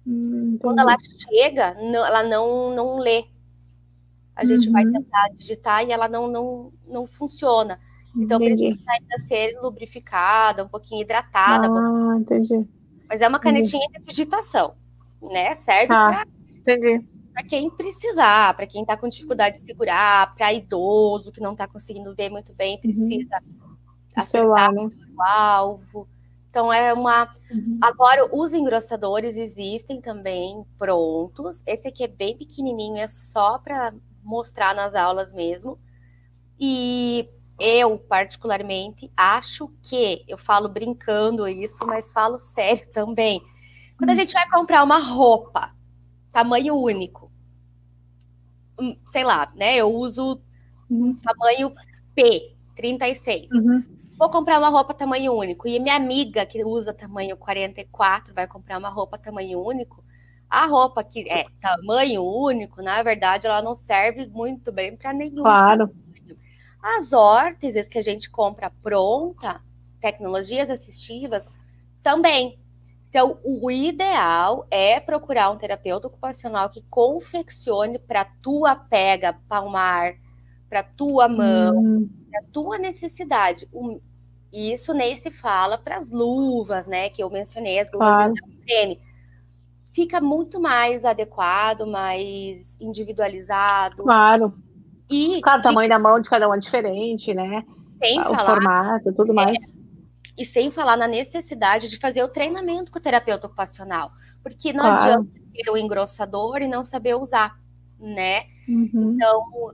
Hum, 0.08 0.58
Quando 0.62 0.80
entendi. 0.82 0.92
ela 0.94 0.98
chega, 1.30 1.74
não- 1.76 2.06
ela 2.06 2.24
não, 2.24 2.74
não 2.74 2.98
lê. 2.98 3.26
A 4.36 4.46
gente 4.46 4.70
vai 4.70 4.86
Uhum. 4.86 4.94
tentar 4.94 5.28
digitar 5.34 5.84
e 5.86 5.92
ela 5.92 6.08
não, 6.08 6.28
não, 6.28 6.72
não 6.88 7.06
funciona. 7.08 7.78
Então, 8.16 8.42
entendi. 8.42 8.70
precisa 8.70 8.92
ainda 8.92 9.18
ser 9.20 9.60
lubrificada, 9.62 10.64
um 10.64 10.68
pouquinho 10.70 11.02
hidratada, 11.02 11.68
Ah, 11.70 12.18
entendi. 12.20 12.66
mas 13.10 13.22
é 13.22 13.28
uma 13.28 13.40
canetinha 13.40 13.86
de 13.92 14.00
digitação, 14.06 14.76
né? 15.22 15.56
Serve 15.56 15.88
Tá. 15.88 16.26
Entendi. 16.62 17.06
Para 17.38 17.44
quem 17.44 17.70
precisar, 17.70 18.56
para 18.56 18.66
quem 18.66 18.82
está 18.82 18.98
com 18.98 19.08
dificuldade 19.08 19.60
de 19.60 19.66
segurar, 19.66 20.34
para 20.34 20.52
idoso 20.52 21.32
que 21.32 21.40
não 21.40 21.52
está 21.52 21.68
conseguindo 21.68 22.16
ver 22.16 22.32
muito 22.32 22.52
bem, 22.56 22.82
precisa 22.82 23.40
O 23.40 24.20
acertar 24.20 24.26
celular, 24.26 24.74
né? 24.74 24.90
o 25.16 25.22
alvo. 25.22 26.08
Então 26.50 26.74
é 26.74 26.92
uma. 26.92 27.32
Uhum. 27.52 27.78
Agora 27.80 28.28
os 28.36 28.56
engrossadores 28.56 29.38
existem 29.38 30.02
também 30.02 30.66
prontos. 30.80 31.62
Esse 31.68 31.88
aqui 31.88 32.04
é 32.04 32.08
bem 32.08 32.36
pequenininho, 32.36 32.98
é 32.98 33.08
só 33.08 33.60
para 33.60 33.94
mostrar 34.24 34.74
nas 34.74 34.96
aulas 34.96 35.32
mesmo. 35.32 35.78
E 36.60 37.30
eu, 37.60 38.00
particularmente, 38.00 39.12
acho 39.16 39.72
que, 39.84 40.26
eu 40.28 40.40
falo 40.40 40.68
brincando 40.68 41.48
isso, 41.48 41.86
mas 41.86 42.12
falo 42.12 42.40
sério 42.40 42.92
também. 42.92 43.40
Quando 43.96 44.10
a 44.10 44.16
gente 44.16 44.34
vai 44.34 44.50
comprar 44.50 44.84
uma 44.84 44.98
roupa, 44.98 45.78
tamanho 46.38 46.76
único, 46.76 47.27
hum, 47.27 47.27
sei 49.08 49.24
lá, 49.24 49.52
né? 49.56 49.76
Eu 49.78 49.94
uso 49.94 50.42
Uhum. 50.90 51.16
tamanho 51.16 51.74
P, 52.16 52.56
36. 52.76 53.52
Uhum. 53.52 53.84
Vou 54.18 54.30
comprar 54.30 54.58
uma 54.58 54.70
roupa 54.70 54.94
tamanho 54.94 55.34
único. 55.34 55.68
E 55.68 55.80
minha 55.80 55.96
amiga 55.96 56.46
que 56.46 56.64
usa 56.64 56.94
tamanho 56.94 57.38
44 57.38 58.34
vai 58.34 58.48
comprar 58.48 58.78
uma 58.80 58.90
roupa 58.90 59.18
tamanho 59.18 59.60
único. 59.64 60.04
A 60.50 60.66
roupa 60.66 61.04
que 61.04 61.30
é 61.30 61.46
tamanho 61.62 62.24
único, 62.24 62.82
na 62.82 63.04
verdade, 63.04 63.46
ela 63.48 63.62
não 63.62 63.76
serve 63.76 64.26
muito 64.28 64.72
bem 64.72 64.96
para 64.96 65.12
nenhum 65.14 65.44
Claro. 65.44 65.92
as 66.82 67.12
órteses 67.12 67.88
que 67.88 67.98
a 67.98 68.02
gente 68.02 68.30
compra 68.30 68.72
pronta, 68.82 69.62
tecnologias 70.00 70.70
assistivas, 70.70 71.50
também. 72.02 72.58
Então, 73.10 73.38
o 73.46 73.72
ideal 73.72 74.68
é 74.70 75.00
procurar 75.00 75.50
um 75.52 75.58
terapeuta 75.58 76.08
ocupacional 76.08 76.70
que 76.70 76.84
confeccione 76.90 77.98
para 77.98 78.26
tua 78.42 78.76
pega 78.76 79.34
palmar, 79.48 80.14
para 80.70 80.84
tua 80.84 81.28
mão, 81.30 81.76
Hum, 81.78 82.10
para 82.30 82.44
tua 82.52 82.78
necessidade. 82.78 83.68
Isso 84.52 84.94
nem 84.94 85.16
se 85.16 85.32
fala 85.32 85.78
para 85.78 85.98
as 85.98 86.12
luvas, 86.12 86.88
né? 86.88 87.10
Que 87.10 87.24
eu 87.24 87.30
mencionei, 87.30 87.80
as 87.80 87.88
luvas 87.92 88.08
Claro. 88.10 88.34
de 88.34 88.42
creme. 88.66 89.02
Fica 89.94 90.22
muito 90.22 90.60
mais 90.60 91.06
adequado, 91.06 91.88
mais 91.88 92.78
individualizado. 92.80 94.04
claro. 94.04 94.54
E 95.10 95.40
Claro, 95.42 95.60
o 95.60 95.62
de- 95.62 95.68
tamanho 95.70 95.90
da 95.90 95.98
mão 95.98 96.20
de 96.20 96.30
cada 96.30 96.50
um 96.50 96.54
é 96.54 96.58
diferente, 96.60 97.34
né? 97.34 97.64
sem 98.04 98.20
O 98.20 98.26
falar 98.26 98.40
formato, 98.46 99.14
tudo 99.14 99.34
mais. 99.34 99.58
E 100.38 100.46
sem 100.46 100.70
falar 100.70 100.96
na 100.98 101.08
necessidade 101.08 101.90
de 101.90 101.98
fazer 101.98 102.24
o 102.24 102.28
treinamento 102.28 102.92
com 102.92 103.00
o 103.00 103.02
terapeuta 103.02 103.48
ocupacional. 103.48 104.12
Porque 104.44 104.72
não 104.72 104.86
Claro. 104.86 105.02
adianta 105.02 105.30
ter 105.54 105.70
o 105.72 105.78
engrossador 105.78 106.58
e 106.62 106.68
não 106.68 106.84
saber 106.84 107.16
usar, 107.16 107.60
né? 108.00 108.44
Uhum. 108.70 109.16
Então, 109.16 109.74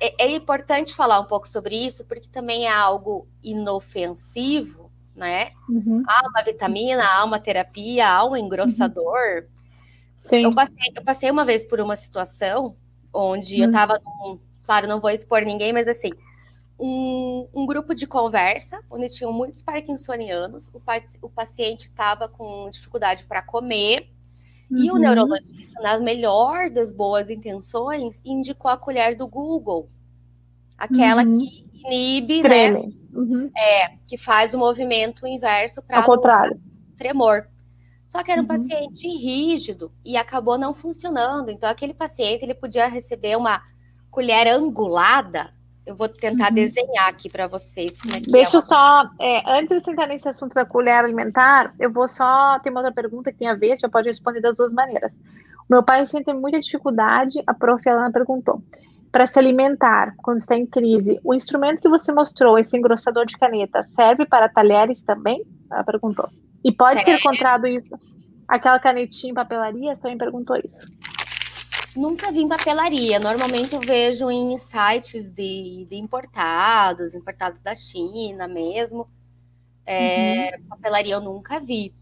é 0.00 0.24
é 0.26 0.30
importante 0.30 0.94
falar 0.94 1.18
um 1.20 1.24
pouco 1.24 1.48
sobre 1.48 1.74
isso, 1.76 2.04
porque 2.04 2.28
também 2.28 2.66
é 2.66 2.70
algo 2.72 3.26
inofensivo, 3.42 4.90
né? 5.16 5.50
Uhum. 5.68 6.02
Há 6.06 6.28
uma 6.28 6.42
vitamina, 6.44 7.02
há 7.04 7.24
uma 7.24 7.40
terapia, 7.40 8.08
há 8.08 8.24
um 8.28 8.36
engrossador. 8.36 9.44
Sim. 10.20 10.42
Eu 10.44 10.54
passei, 10.54 10.92
eu 10.96 11.02
passei 11.04 11.30
uma 11.30 11.44
vez 11.44 11.64
por 11.64 11.80
uma 11.80 11.96
situação 11.96 12.76
onde 13.12 13.58
eu 13.60 13.68
Hum. 13.68 13.72
tava 13.72 13.98
num, 14.04 14.38
claro, 14.64 14.86
não 14.86 15.00
vou 15.00 15.10
expor 15.10 15.42
ninguém, 15.42 15.72
mas 15.72 15.88
assim, 15.88 16.10
um, 16.80 17.46
um 17.54 17.66
grupo 17.66 17.94
de 17.94 18.06
conversa, 18.06 18.80
onde 18.90 19.08
tinham 19.08 19.32
muitos 19.32 19.62
parkinsonianos, 19.62 20.68
o, 20.74 20.80
o 21.22 21.28
paciente 21.28 21.82
estava 21.84 22.28
com 22.28 22.68
dificuldade 22.70 23.24
para 23.24 23.42
comer, 23.42 24.08
e 24.70 24.88
o 24.90 24.94
Uhum. 24.94 25.00
neurologista, 25.00 25.80
na 25.82 25.98
melhor 25.98 26.70
das 26.70 26.90
boas 26.92 27.28
intenções, 27.28 28.22
indicou 28.24 28.70
a 28.70 28.76
colher 28.76 29.16
do 29.16 29.26
Google, 29.26 29.88
aquela 30.78 31.24
Uhum. 31.24 31.38
que 31.38 31.66
inibe, 31.84 32.36
né, 32.42 32.48
Treme. 32.48 33.00
Uhum. 33.12 33.50
que 34.06 34.16
faz 34.16 34.54
o 34.54 34.58
movimento 34.58 35.26
inverso 35.26 35.82
para 35.82 35.98
Ao 35.98 36.04
contrário. 36.04 36.60
tremor. 36.96 37.48
Só 38.08 38.22
que 38.22 38.30
era 38.30 38.40
um 38.40 38.44
Uhum. 38.44 38.48
paciente 38.48 39.06
rígido 39.08 39.92
e 40.04 40.16
acabou 40.16 40.56
não 40.58 40.72
funcionando. 40.74 41.50
Então, 41.50 41.68
aquele 41.68 41.94
paciente 41.94 42.42
ele 42.44 42.54
podia 42.54 42.86
receber 42.88 43.36
uma 43.36 43.60
colher 44.10 44.46
angulada. 44.48 45.52
Eu 45.90 45.96
vou 45.96 46.08
tentar 46.08 46.48
Uhum. 46.50 46.54
desenhar 46.54 47.08
aqui 47.08 47.28
para 47.28 47.48
vocês 47.48 47.98
como 47.98 48.14
é 48.14 48.20
que 48.20 48.30
Deixa 48.30 48.58
é. 48.58 48.60
só, 48.60 49.10
é, 49.18 49.42
antes 49.52 49.68
de 49.76 49.80
você 49.80 49.90
entrar 49.90 50.06
nesse 50.06 50.28
assunto 50.28 50.54
da 50.54 50.64
colher 50.64 50.94
alimentar, 51.04 51.74
eu 51.80 51.90
vou 51.92 52.06
só, 52.06 52.58
tem 52.60 52.70
uma 52.70 52.80
outra 52.80 52.94
pergunta 52.94 53.32
que 53.32 53.38
tem 53.38 53.48
a 53.48 53.54
ver, 53.54 53.76
você 53.76 53.88
pode 53.88 54.06
responder 54.08 54.40
das 54.40 54.56
duas 54.56 54.72
maneiras. 54.72 55.14
O 55.68 55.72
meu 55.74 55.82
pai 55.82 56.06
sempre 56.06 56.26
tem 56.26 56.34
muita 56.40 56.60
dificuldade, 56.60 57.42
a 57.46 57.52
prof. 57.52 57.88
Alana 57.88 58.10
perguntou, 58.12 58.62
para 59.10 59.26
se 59.26 59.38
alimentar 59.38 60.14
quando 60.18 60.38
está 60.38 60.54
em 60.56 60.64
crise. 60.64 61.18
O 61.24 61.34
instrumento 61.34 61.82
que 61.82 61.88
você 61.88 62.12
mostrou, 62.12 62.56
esse 62.58 62.76
engrossador 62.76 63.26
de 63.26 63.36
caneta, 63.36 63.82
serve 63.82 64.24
para 64.24 64.48
talheres 64.48 65.02
também? 65.02 65.42
Ela 65.70 65.82
perguntou. 65.82 66.28
E 66.64 66.70
pode 66.70 67.00
ser 67.00 67.06
Serve. 67.12 67.20
encontrado 67.20 67.66
isso? 67.66 67.98
Aquela 68.46 68.78
canetinha 68.78 69.32
em 69.32 69.34
papelarias 69.34 69.98
também 69.98 70.16
perguntou 70.18 70.56
isso. 70.64 70.86
Nunca 71.94 72.30
vi 72.30 72.40
em 72.40 72.48
papelaria. 72.48 73.18
Normalmente 73.18 73.74
eu 73.74 73.80
vejo 73.80 74.30
em 74.30 74.56
sites 74.58 75.32
de, 75.32 75.86
de 75.88 75.96
importados, 75.96 77.14
importados 77.14 77.62
da 77.62 77.74
China 77.74 78.46
mesmo. 78.46 79.08
É, 79.86 80.58
Uhum. 80.58 80.66
Papelaria 80.68 81.14
eu 81.14 81.20
nunca 81.20 81.60
vi. 81.60 81.94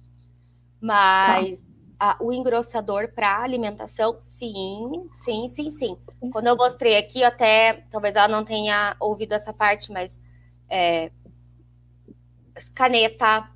Mas 0.80 1.64
a- 1.98 2.16
o 2.20 2.32
engrossador 2.32 3.12
para 3.14 3.42
alimentação, 3.42 4.16
sim, 4.20 5.08
sim, 5.14 5.48
sim, 5.48 5.70
sim. 5.70 5.98
Sim. 6.08 6.30
Quando 6.30 6.48
eu 6.48 6.56
mostrei 6.56 6.96
aqui, 6.98 7.22
eu 7.22 7.28
até 7.28 7.84
talvez 7.90 8.16
ela 8.16 8.28
não 8.28 8.44
tenha 8.44 8.96
ouvido 9.00 9.32
essa 9.34 9.52
parte, 9.52 9.92
mas 9.92 10.20
é, 10.70 11.10
caneta, 12.74 13.48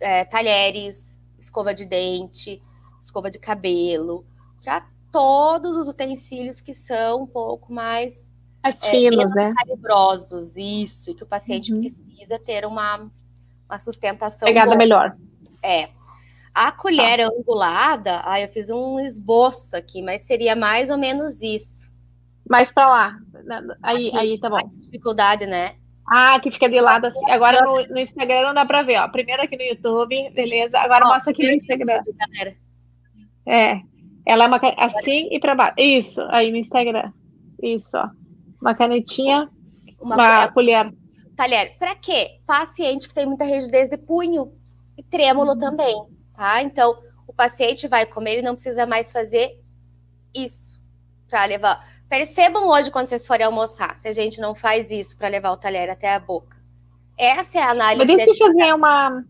é, 0.00 0.24
talheres, 0.24 1.18
escova 1.38 1.74
de 1.74 1.86
dente, 1.86 2.62
escova 3.00 3.30
de 3.30 3.38
cabelo, 3.38 4.26
para 4.62 4.86
todos 5.14 5.76
os 5.76 5.86
utensílios 5.86 6.60
que 6.60 6.74
são 6.74 7.22
um 7.22 7.26
pouco 7.26 7.72
mais 7.72 8.34
Mais 8.60 8.82
é, 8.82 8.90
finos, 8.90 9.32
né? 9.32 9.52
calibrosos, 9.56 10.56
isso, 10.56 11.12
e 11.12 11.14
que 11.14 11.22
o 11.22 11.26
paciente 11.26 11.72
uhum. 11.72 11.78
precisa 11.78 12.36
ter 12.36 12.66
uma, 12.66 13.08
uma 13.68 13.78
sustentação. 13.78 14.48
Pegada 14.48 14.70
boa. 14.70 14.76
melhor. 14.76 15.16
É. 15.62 15.88
A 16.52 16.72
colher 16.72 17.20
ah. 17.20 17.28
angulada, 17.28 18.22
ah, 18.24 18.40
eu 18.40 18.48
fiz 18.48 18.70
um 18.70 18.98
esboço 18.98 19.76
aqui, 19.76 20.02
mas 20.02 20.22
seria 20.22 20.56
mais 20.56 20.90
ou 20.90 20.98
menos 20.98 21.40
isso. 21.40 21.92
Mais 22.50 22.72
para 22.72 22.88
lá. 22.88 23.18
Aí, 23.84 24.08
aqui, 24.08 24.18
aí 24.18 24.40
tá 24.40 24.50
bom. 24.50 24.68
Dificuldade, 24.74 25.46
né? 25.46 25.76
Ah, 26.10 26.40
que 26.40 26.50
fica 26.50 26.68
de 26.68 26.80
lado 26.80 27.06
assim. 27.06 27.30
Agora 27.30 27.60
no, 27.60 27.86
no, 27.86 28.00
Instagram 28.00 28.42
não 28.42 28.54
dá 28.54 28.66
para 28.66 28.82
ver, 28.82 28.98
ó. 28.98 29.08
Primeiro 29.08 29.42
aqui 29.42 29.56
no 29.56 29.62
YouTube, 29.62 30.30
beleza. 30.30 30.76
Agora 30.80 31.06
ó, 31.06 31.10
mostra 31.10 31.30
aqui 31.30 31.46
no 31.46 31.52
Instagram. 31.52 32.02
Galera. 32.18 32.56
É. 33.46 33.93
Ela 34.26 34.44
é 34.44 34.46
uma 34.46 34.60
assim 34.78 35.28
e 35.30 35.38
para 35.38 35.54
baixo. 35.54 35.74
Isso, 35.78 36.22
aí 36.30 36.50
no 36.50 36.56
Instagram. 36.56 37.12
Isso, 37.62 37.96
ó. 37.96 38.08
Uma 38.60 38.74
canetinha, 38.74 39.50
uma, 40.00 40.14
uma 40.14 40.48
colher. 40.48 40.92
Talher. 41.36 41.76
Para 41.78 41.94
quê? 41.94 42.38
Paciente 42.46 43.08
que 43.08 43.14
tem 43.14 43.26
muita 43.26 43.44
rigidez 43.44 43.88
de 43.88 43.98
punho 43.98 44.52
e 44.96 45.02
trêmulo 45.02 45.52
uhum. 45.52 45.58
também, 45.58 45.94
tá? 46.34 46.62
Então, 46.62 46.96
o 47.26 47.32
paciente 47.32 47.88
vai 47.88 48.06
comer 48.06 48.38
e 48.38 48.42
não 48.42 48.54
precisa 48.54 48.86
mais 48.86 49.10
fazer 49.12 49.60
isso 50.34 50.80
para 51.28 51.44
levar. 51.44 51.86
Percebam 52.08 52.68
hoje 52.68 52.90
quando 52.90 53.08
vocês 53.08 53.26
forem 53.26 53.44
almoçar, 53.44 53.98
se 53.98 54.06
a 54.06 54.12
gente 54.12 54.40
não 54.40 54.54
faz 54.54 54.90
isso 54.90 55.16
para 55.16 55.28
levar 55.28 55.50
o 55.50 55.56
talher 55.56 55.90
até 55.90 56.14
a 56.14 56.20
boca. 56.20 56.56
Essa 57.18 57.58
é 57.58 57.62
a 57.62 57.70
análise. 57.70 58.04
Mas 58.04 58.16
deixa 58.16 58.30
eu 58.30 58.36
fazer 58.36 58.74
uma. 58.74 59.24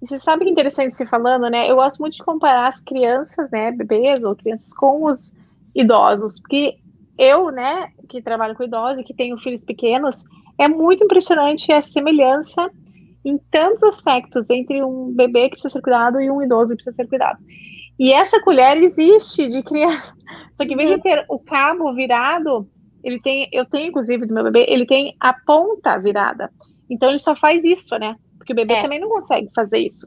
Você 0.00 0.18
sabe 0.18 0.44
que 0.44 0.50
interessante 0.50 0.94
você 0.94 1.06
falando, 1.06 1.48
né? 1.48 1.70
Eu 1.70 1.76
gosto 1.76 1.98
muito 1.98 2.14
de 2.14 2.22
comparar 2.22 2.68
as 2.68 2.80
crianças, 2.80 3.50
né, 3.50 3.72
bebês 3.72 4.22
ou 4.22 4.36
crianças 4.36 4.72
com 4.74 5.04
os 5.04 5.32
idosos, 5.74 6.38
porque 6.40 6.76
eu, 7.18 7.50
né, 7.50 7.88
que 8.08 8.20
trabalho 8.20 8.54
com 8.54 8.64
idosos 8.64 8.98
e 8.98 9.04
que 9.04 9.14
tenho 9.14 9.38
filhos 9.38 9.62
pequenos, 9.62 10.24
é 10.58 10.68
muito 10.68 11.04
impressionante 11.04 11.72
a 11.72 11.80
semelhança 11.80 12.70
em 13.24 13.38
tantos 13.50 13.82
aspectos 13.82 14.48
entre 14.50 14.82
um 14.84 15.12
bebê 15.12 15.44
que 15.44 15.56
precisa 15.56 15.72
ser 15.72 15.82
cuidado 15.82 16.20
e 16.20 16.30
um 16.30 16.42
idoso 16.42 16.70
que 16.70 16.76
precisa 16.76 16.96
ser 16.96 17.08
cuidado. 17.08 17.42
E 17.98 18.12
essa 18.12 18.40
colher 18.40 18.76
existe 18.76 19.48
de 19.48 19.62
criança. 19.62 20.14
Só 20.54 20.64
que 20.64 20.74
em 20.74 20.76
vez 20.76 20.90
de 20.90 21.02
ter 21.02 21.24
o 21.28 21.38
cabo 21.38 21.92
virado, 21.94 22.68
ele 23.02 23.20
tem, 23.20 23.48
eu 23.52 23.64
tenho 23.64 23.88
inclusive 23.88 24.26
do 24.26 24.34
meu 24.34 24.44
bebê, 24.44 24.66
ele 24.68 24.86
tem 24.86 25.16
a 25.18 25.32
ponta 25.32 25.98
virada. 25.98 26.50
Então 26.88 27.08
ele 27.08 27.18
só 27.18 27.34
faz 27.34 27.64
isso, 27.64 27.98
né? 27.98 28.16
Porque 28.46 28.52
o 28.52 28.56
bebê 28.56 28.74
é. 28.74 28.82
também 28.82 29.00
não 29.00 29.08
consegue 29.08 29.50
fazer 29.52 29.78
isso. 29.78 30.06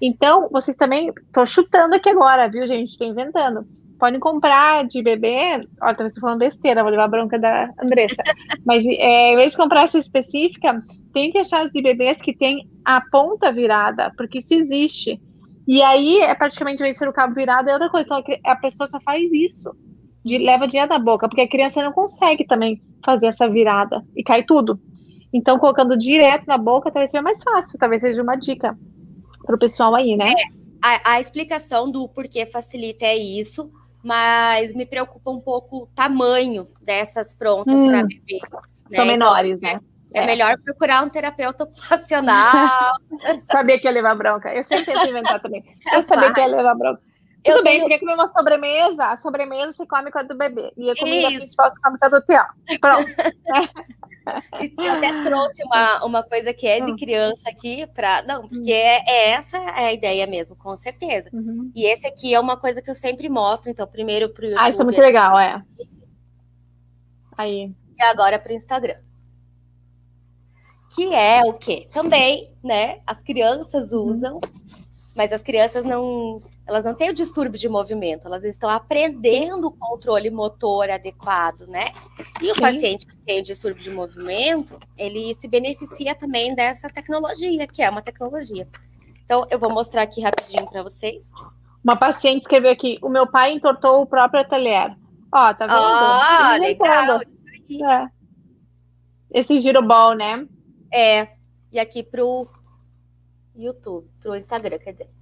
Então, 0.00 0.48
vocês 0.50 0.76
também, 0.76 1.12
tô 1.32 1.44
chutando 1.44 1.96
aqui 1.96 2.08
agora, 2.08 2.48
viu, 2.48 2.64
gente? 2.66 2.96
Tô 2.96 3.04
inventando. 3.04 3.66
Podem 3.98 4.20
comprar 4.20 4.86
de 4.86 5.02
bebê. 5.02 5.54
Olha, 5.82 5.94
talvez 5.94 6.12
estou 6.12 6.22
falando 6.22 6.38
besteira, 6.38 6.82
vou 6.82 6.90
levar 6.90 7.04
a 7.04 7.08
bronca 7.08 7.36
da 7.36 7.68
Andressa. 7.82 8.22
Mas 8.64 8.86
é, 8.86 9.32
em 9.32 9.36
vez 9.36 9.50
de 9.50 9.56
comprar 9.56 9.82
essa 9.82 9.98
específica, 9.98 10.80
tem 11.12 11.32
que 11.32 11.38
achar 11.38 11.66
as 11.66 11.72
de 11.72 11.82
bebês 11.82 12.22
que 12.22 12.32
tem 12.32 12.70
a 12.84 13.00
ponta 13.00 13.52
virada, 13.52 14.12
porque 14.16 14.38
isso 14.38 14.54
existe. 14.54 15.20
E 15.66 15.82
aí 15.82 16.20
é 16.20 16.34
praticamente 16.34 16.82
vencer 16.82 17.08
o 17.08 17.12
cabo 17.12 17.34
virado 17.34 17.68
é 17.68 17.72
outra 17.72 17.90
coisa. 17.90 18.06
Então 18.06 18.22
a 18.46 18.56
pessoa 18.56 18.86
só 18.86 19.00
faz 19.00 19.30
isso. 19.32 19.76
De, 20.24 20.38
leva 20.38 20.66
dinheiro 20.66 20.88
da 20.88 20.98
boca, 20.98 21.28
porque 21.28 21.42
a 21.42 21.48
criança 21.48 21.82
não 21.82 21.92
consegue 21.92 22.46
também 22.46 22.80
fazer 23.04 23.26
essa 23.26 23.48
virada 23.48 24.02
e 24.16 24.22
cai 24.22 24.44
tudo. 24.44 24.80
Então, 25.32 25.58
colocando 25.58 25.96
direto 25.96 26.46
na 26.46 26.58
boca, 26.58 26.90
talvez 26.90 27.10
seja 27.10 27.22
mais 27.22 27.42
fácil, 27.42 27.78
talvez 27.78 28.00
seja 28.00 28.22
uma 28.22 28.36
dica 28.36 28.76
para 29.44 29.54
o 29.54 29.58
pessoal 29.58 29.94
aí, 29.94 30.16
né? 30.16 30.26
É, 30.26 30.42
a, 30.82 31.12
a, 31.14 31.20
explicação 31.20 31.90
do 31.90 32.08
porquê 32.08 32.46
facilita 32.46 33.04
é 33.04 33.16
isso, 33.16 33.70
mas 34.02 34.72
me 34.74 34.84
preocupa 34.84 35.30
um 35.30 35.40
pouco 35.40 35.84
o 35.84 35.86
tamanho 35.94 36.68
dessas 36.80 37.32
prontas 37.32 37.80
hum, 37.80 37.88
para 37.88 38.02
bebê. 38.02 38.40
São 38.88 39.04
né? 39.04 39.12
menores, 39.12 39.58
então, 39.58 39.74
né? 39.74 39.80
É, 40.12 40.22
é, 40.22 40.26
melhor 40.26 40.56
procurar 40.64 41.04
um 41.04 41.08
terapeuta 41.08 41.64
ocupacional. 41.64 42.96
sabia 43.50 43.78
que 43.78 43.86
ia 43.86 43.92
levar 43.92 44.16
bronca. 44.16 44.52
Eu 44.52 44.64
sempre 44.64 44.86
tento 44.86 45.08
inventar 45.08 45.40
também. 45.40 45.62
Eu 45.94 46.02
sabia 46.02 46.32
que 46.32 46.40
ia 46.40 46.46
levar 46.46 46.74
bronca. 46.74 47.00
Tudo 47.44 47.58
eu 47.58 47.64
bem, 47.64 47.74
tenho... 47.74 47.84
você 47.84 47.88
quer 47.90 47.98
comer 48.00 48.14
uma 48.14 48.26
sobremesa? 48.26 49.06
A 49.06 49.16
sobremesa 49.16 49.72
você 49.72 49.86
come 49.86 50.10
com 50.10 50.18
a 50.18 50.22
do 50.22 50.36
bebê. 50.36 50.72
E 50.76 50.90
a 50.90 50.94
comida 50.94 51.28
Isso. 51.28 51.38
principal 51.38 51.70
você 51.70 51.80
come 51.80 51.98
com 51.98 52.06
a 52.06 52.08
do 52.08 52.20
Theo. 52.22 52.44
Pronto. 52.80 53.08
eu 54.78 54.92
até 54.92 55.24
trouxe 55.24 55.62
uma, 55.64 56.04
uma 56.04 56.22
coisa 56.22 56.52
que 56.52 56.66
é 56.66 56.80
de 56.80 56.92
hum. 56.92 56.96
criança 56.96 57.48
aqui 57.48 57.86
para 57.88 58.22
Não, 58.22 58.48
porque 58.48 58.72
é, 58.72 59.04
é, 59.06 59.30
essa 59.30 59.56
é 59.56 59.86
a 59.86 59.92
ideia 59.92 60.26
mesmo, 60.26 60.56
com 60.56 60.76
certeza. 60.76 61.30
Uhum. 61.32 61.70
E 61.74 61.90
esse 61.90 62.06
aqui 62.06 62.34
é 62.34 62.40
uma 62.40 62.56
coisa 62.56 62.82
que 62.82 62.90
eu 62.90 62.94
sempre 62.94 63.28
mostro. 63.28 63.70
Então, 63.70 63.86
primeiro 63.86 64.28
pro 64.30 64.44
YouTube. 64.44 64.60
Ah, 64.62 64.68
isso 64.68 64.82
é 64.82 64.84
muito 64.84 65.00
legal, 65.00 65.38
é. 65.38 65.62
Aí. 67.36 67.72
E 67.98 68.02
agora 68.02 68.38
para 68.38 68.52
o 68.52 68.56
Instagram 68.56 68.96
que 70.90 71.14
é 71.14 71.42
o 71.44 71.52
quê? 71.52 71.88
Também, 71.92 72.52
né? 72.62 73.00
As 73.06 73.22
crianças 73.22 73.92
uhum. 73.92 74.10
usam, 74.10 74.40
mas 75.14 75.32
as 75.32 75.40
crianças 75.40 75.84
não, 75.84 76.40
elas 76.66 76.84
não 76.84 76.94
têm 76.94 77.10
o 77.10 77.14
distúrbio 77.14 77.58
de 77.58 77.68
movimento, 77.68 78.26
elas 78.26 78.44
estão 78.44 78.68
aprendendo 78.68 79.66
o 79.66 79.72
controle 79.72 80.30
motor 80.30 80.88
adequado, 80.88 81.66
né? 81.66 81.86
E 82.40 82.50
o 82.50 82.54
Sim. 82.54 82.60
paciente 82.60 83.06
que 83.06 83.16
tem 83.18 83.40
o 83.40 83.42
distúrbio 83.42 83.82
de 83.82 83.90
movimento, 83.90 84.78
ele 84.96 85.34
se 85.34 85.48
beneficia 85.48 86.14
também 86.14 86.54
dessa 86.54 86.88
tecnologia, 86.88 87.66
que 87.66 87.82
é 87.82 87.90
uma 87.90 88.02
tecnologia. 88.02 88.68
Então, 89.24 89.46
eu 89.50 89.58
vou 89.58 89.70
mostrar 89.70 90.02
aqui 90.02 90.20
rapidinho 90.20 90.68
para 90.70 90.82
vocês. 90.82 91.30
Uma 91.82 91.96
paciente 91.96 92.42
escreveu 92.42 92.70
aqui: 92.70 92.98
o 93.02 93.08
meu 93.08 93.26
pai 93.26 93.52
entortou 93.52 94.02
o 94.02 94.06
próprio 94.06 94.42
ateliê. 94.42 94.94
Ó, 95.32 95.54
tá 95.54 95.66
vendo? 95.66 95.76
Ah, 95.76 96.56
legal. 96.58 97.20
É. 97.20 98.08
Esse 99.32 99.60
girobol, 99.60 100.14
né? 100.14 100.46
É, 100.92 101.28
e 101.72 101.78
aqui 101.78 102.02
pro 102.02 102.48
YouTube, 103.54 104.08
pro 104.20 104.36
Instagram, 104.36 104.78
quer 104.78 104.92
dizer. 104.92 105.19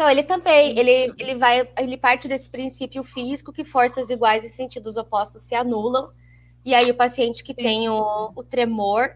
Então, 0.00 0.08
ele 0.08 0.22
também, 0.22 0.78
ele, 0.78 1.14
ele 1.18 1.34
vai, 1.34 1.68
ele 1.78 1.98
parte 1.98 2.26
desse 2.26 2.48
princípio 2.48 3.04
físico 3.04 3.52
que 3.52 3.66
forças 3.66 4.08
iguais 4.08 4.42
e 4.46 4.48
sentidos 4.48 4.96
opostos 4.96 5.42
se 5.42 5.54
anulam. 5.54 6.08
E 6.64 6.74
aí 6.74 6.90
o 6.90 6.96
paciente 6.96 7.44
que 7.44 7.52
Sim. 7.52 7.62
tem 7.62 7.88
o, 7.90 8.32
o 8.34 8.42
tremor, 8.42 9.14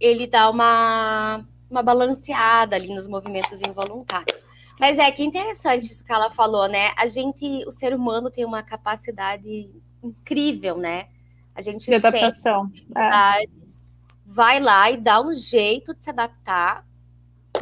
ele 0.00 0.26
dá 0.26 0.50
uma, 0.50 1.46
uma 1.70 1.80
balanceada 1.80 2.74
ali 2.74 2.92
nos 2.92 3.06
movimentos 3.06 3.62
involuntários. 3.62 4.40
Mas 4.80 4.98
é 4.98 5.08
que 5.12 5.22
interessante 5.22 5.84
isso 5.84 6.04
que 6.04 6.12
ela 6.12 6.28
falou, 6.28 6.68
né? 6.68 6.90
A 6.98 7.06
gente, 7.06 7.64
o 7.64 7.70
ser 7.70 7.94
humano 7.94 8.32
tem 8.32 8.44
uma 8.44 8.64
capacidade 8.64 9.70
incrível, 10.02 10.76
né? 10.76 11.06
A 11.54 11.62
gente 11.62 11.86
de 11.86 11.94
adaptação. 11.94 12.68
É 12.96 13.46
vai 14.26 14.58
lá 14.58 14.90
e 14.90 14.96
dá 14.96 15.22
um 15.22 15.32
jeito 15.32 15.94
de 15.94 16.02
se 16.02 16.10
adaptar 16.10 16.84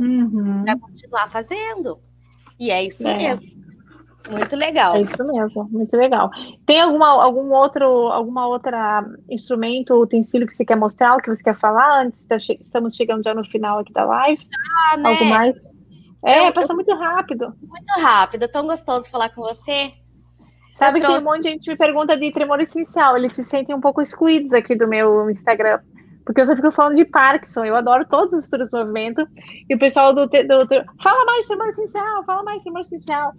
uhum. 0.01 0.65
para 0.65 0.79
continuar 0.79 1.31
fazendo. 1.31 2.01
E 2.63 2.71
é 2.71 2.87
isso 2.87 3.09
é. 3.09 3.17
mesmo. 3.17 3.51
Muito 4.31 4.55
legal. 4.55 4.95
É 4.95 5.01
isso 5.01 5.25
mesmo, 5.25 5.69
muito 5.69 5.97
legal. 5.97 6.31
Tem 6.65 6.81
alguma, 6.81 7.09
algum 7.09 7.53
outro, 7.53 7.85
alguma 8.07 8.47
outra 8.47 9.05
instrumento, 9.29 10.01
utensílio 10.01 10.47
que 10.47 10.55
você 10.55 10.65
quer 10.65 10.77
mostrar, 10.77 11.21
que 11.21 11.29
você 11.29 11.43
quer 11.43 11.57
falar 11.57 12.03
antes? 12.03 12.25
Tá 12.25 12.39
che 12.39 12.57
estamos 12.61 12.95
chegando 12.95 13.25
já 13.25 13.35
no 13.35 13.45
final 13.45 13.81
aqui 13.81 13.93
da 13.93 14.05
live. 14.05 14.41
Ah, 14.93 14.97
né? 14.97 15.11
Algo 15.11 15.25
mais? 15.25 15.57
É, 16.25 16.47
eu, 16.47 16.53
passa 16.53 16.73
muito 16.73 16.95
rápido. 16.95 17.53
Muito 17.61 18.01
rápido, 18.01 18.47
tão 18.47 18.65
gostoso 18.65 19.11
falar 19.11 19.31
com 19.31 19.43
você. 19.43 19.91
Sabe 20.73 21.01
que 21.01 21.07
trouxe... 21.07 21.25
um 21.25 21.29
monte 21.29 21.43
de 21.43 21.51
gente 21.51 21.69
me 21.69 21.77
pergunta 21.77 22.17
de 22.17 22.31
tremor 22.31 22.61
essencial, 22.61 23.17
eles 23.17 23.33
se 23.33 23.45
sentem 23.45 23.75
um 23.75 23.81
pouco 23.81 24.01
excluídos 24.01 24.53
aqui 24.53 24.77
do 24.77 24.87
meu 24.87 25.29
Instagram 25.29 25.81
porque 26.25 26.41
eu 26.41 26.47
só 26.47 26.55
fico 26.55 26.71
falando 26.71 26.97
de 26.97 27.05
Parkinson, 27.05 27.65
eu 27.65 27.77
adoro 27.77 28.07
todos 28.09 28.33
os 28.33 28.45
estudos 28.45 28.69
de 28.69 28.79
movimento, 28.79 29.27
e 29.69 29.75
o 29.75 29.79
pessoal 29.79 30.15
do, 30.15 30.27
do, 30.27 30.65
do 30.67 30.85
fala 31.03 31.25
mais 31.25 31.47
tremor 31.47 31.69
essencial, 31.69 32.25
fala 32.25 32.43
mais 32.43 32.63
tremor 32.63 32.81
essencial. 32.83 33.33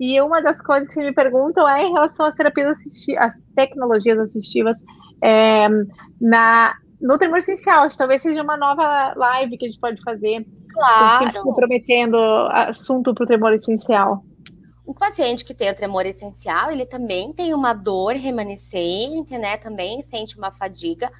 E 0.00 0.20
uma 0.20 0.40
das 0.40 0.62
coisas 0.62 0.92
que 0.92 1.00
me 1.00 1.12
perguntam 1.12 1.68
é 1.68 1.84
em 1.84 1.92
relação 1.92 2.26
às 2.26 2.34
terapias 2.34 2.70
assistivas, 2.70 3.24
às 3.24 3.42
tecnologias 3.54 4.18
assistivas 4.18 4.78
é, 5.22 5.68
na, 6.20 6.74
no 7.00 7.18
tremor 7.18 7.38
essencial. 7.38 7.82
Acho 7.82 7.94
que 7.94 7.98
talvez 7.98 8.22
seja 8.22 8.42
uma 8.42 8.56
nova 8.56 9.14
live 9.16 9.58
que 9.58 9.66
a 9.66 9.68
gente 9.68 9.80
pode 9.80 10.00
fazer. 10.02 10.46
Claro. 10.72 11.18
Sempre 11.18 11.54
prometendo 11.54 12.16
assunto 12.52 13.12
para 13.12 13.24
o 13.24 13.26
tremor 13.26 13.52
essencial. 13.52 14.22
O 14.86 14.94
paciente 14.94 15.44
que 15.44 15.52
tem 15.52 15.70
o 15.70 15.76
tremor 15.76 16.06
essencial, 16.06 16.70
ele 16.70 16.86
também 16.86 17.32
tem 17.32 17.52
uma 17.52 17.74
dor 17.74 18.14
remanescente, 18.14 19.36
né? 19.36 19.56
Também 19.56 20.00
sente 20.02 20.38
uma 20.38 20.50
fadiga 20.50 21.10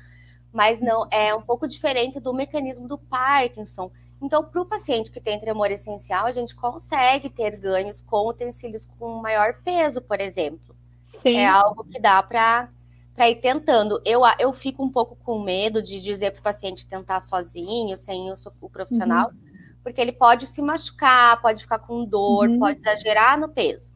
mas 0.53 0.81
não 0.81 1.07
é 1.11 1.35
um 1.35 1.43
pouco 1.43 1.69
diferente 1.69 2.19
do 2.21 2.33
mecanismo 2.33 2.89
do 2.89 2.99
Parkinson. 2.99 3.91
Então, 4.21 4.43
para 4.43 4.61
o 4.61 4.67
paciente 4.67 5.11
que 5.11 5.21
tem 5.21 5.39
tremor 5.39 5.71
essencial, 5.71 6.27
a 6.27 6.33
gente 6.33 6.55
consegue 6.55 7.31
ter 7.31 7.57
ganhos 7.57 8.01
com 8.01 8.29
utensílios 8.29 8.87
com 8.99 9.21
maior 9.21 9.55
peso, 9.63 10.01
por 10.01 10.21
exemplo. 10.21 10.75
Sim. 11.05 11.37
É 11.37 11.47
algo 11.47 11.85
que 11.85 12.01
dá 12.01 12.23
para 12.23 12.69
para 13.15 13.29
ir 13.29 13.41
tentando. 13.41 14.01
Eu, 14.05 14.21
eu 14.39 14.53
fico 14.53 14.81
um 14.81 14.93
pouco 14.93 15.17
com 15.17 15.43
medo 15.43 15.83
de 15.83 16.01
dizer 16.01 16.31
para 16.31 16.39
o 16.39 16.43
paciente 16.43 16.87
tentar 16.87 17.21
sozinho, 17.21 17.97
sem 17.97 18.31
o, 18.31 18.35
o 18.61 18.71
profissional, 18.71 19.31
uhum. 19.31 19.81
porque 19.83 20.01
ele 20.01 20.13
pode 20.13 20.47
se 20.47 20.63
machucar, 20.63 21.43
pode 21.43 21.63
ficar 21.63 21.81
com 21.81 22.05
dor, 22.05 22.49
uhum. 22.49 22.61
pode 22.61 22.79
exagerar 22.79 23.37
no 23.37 23.49
peso. 23.49 23.93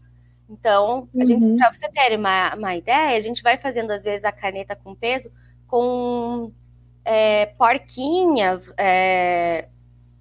Então, 0.51 1.09
a 1.17 1.25
gente, 1.25 1.45
uhum. 1.45 1.57
para 1.57 1.73
você 1.73 1.89
ter 1.89 2.19
uma, 2.19 2.57
uma 2.57 2.75
ideia, 2.75 3.17
a 3.17 3.21
gente 3.21 3.45
vai 3.45 3.57
fazendo 3.57 3.93
às 3.93 4.03
vezes 4.03 4.25
a 4.25 4.33
caneta 4.33 4.75
com 4.75 4.93
peso 4.93 5.31
com 5.73 6.53
é, 7.03 7.47
porquinhas, 7.47 8.71
é, 8.79 9.71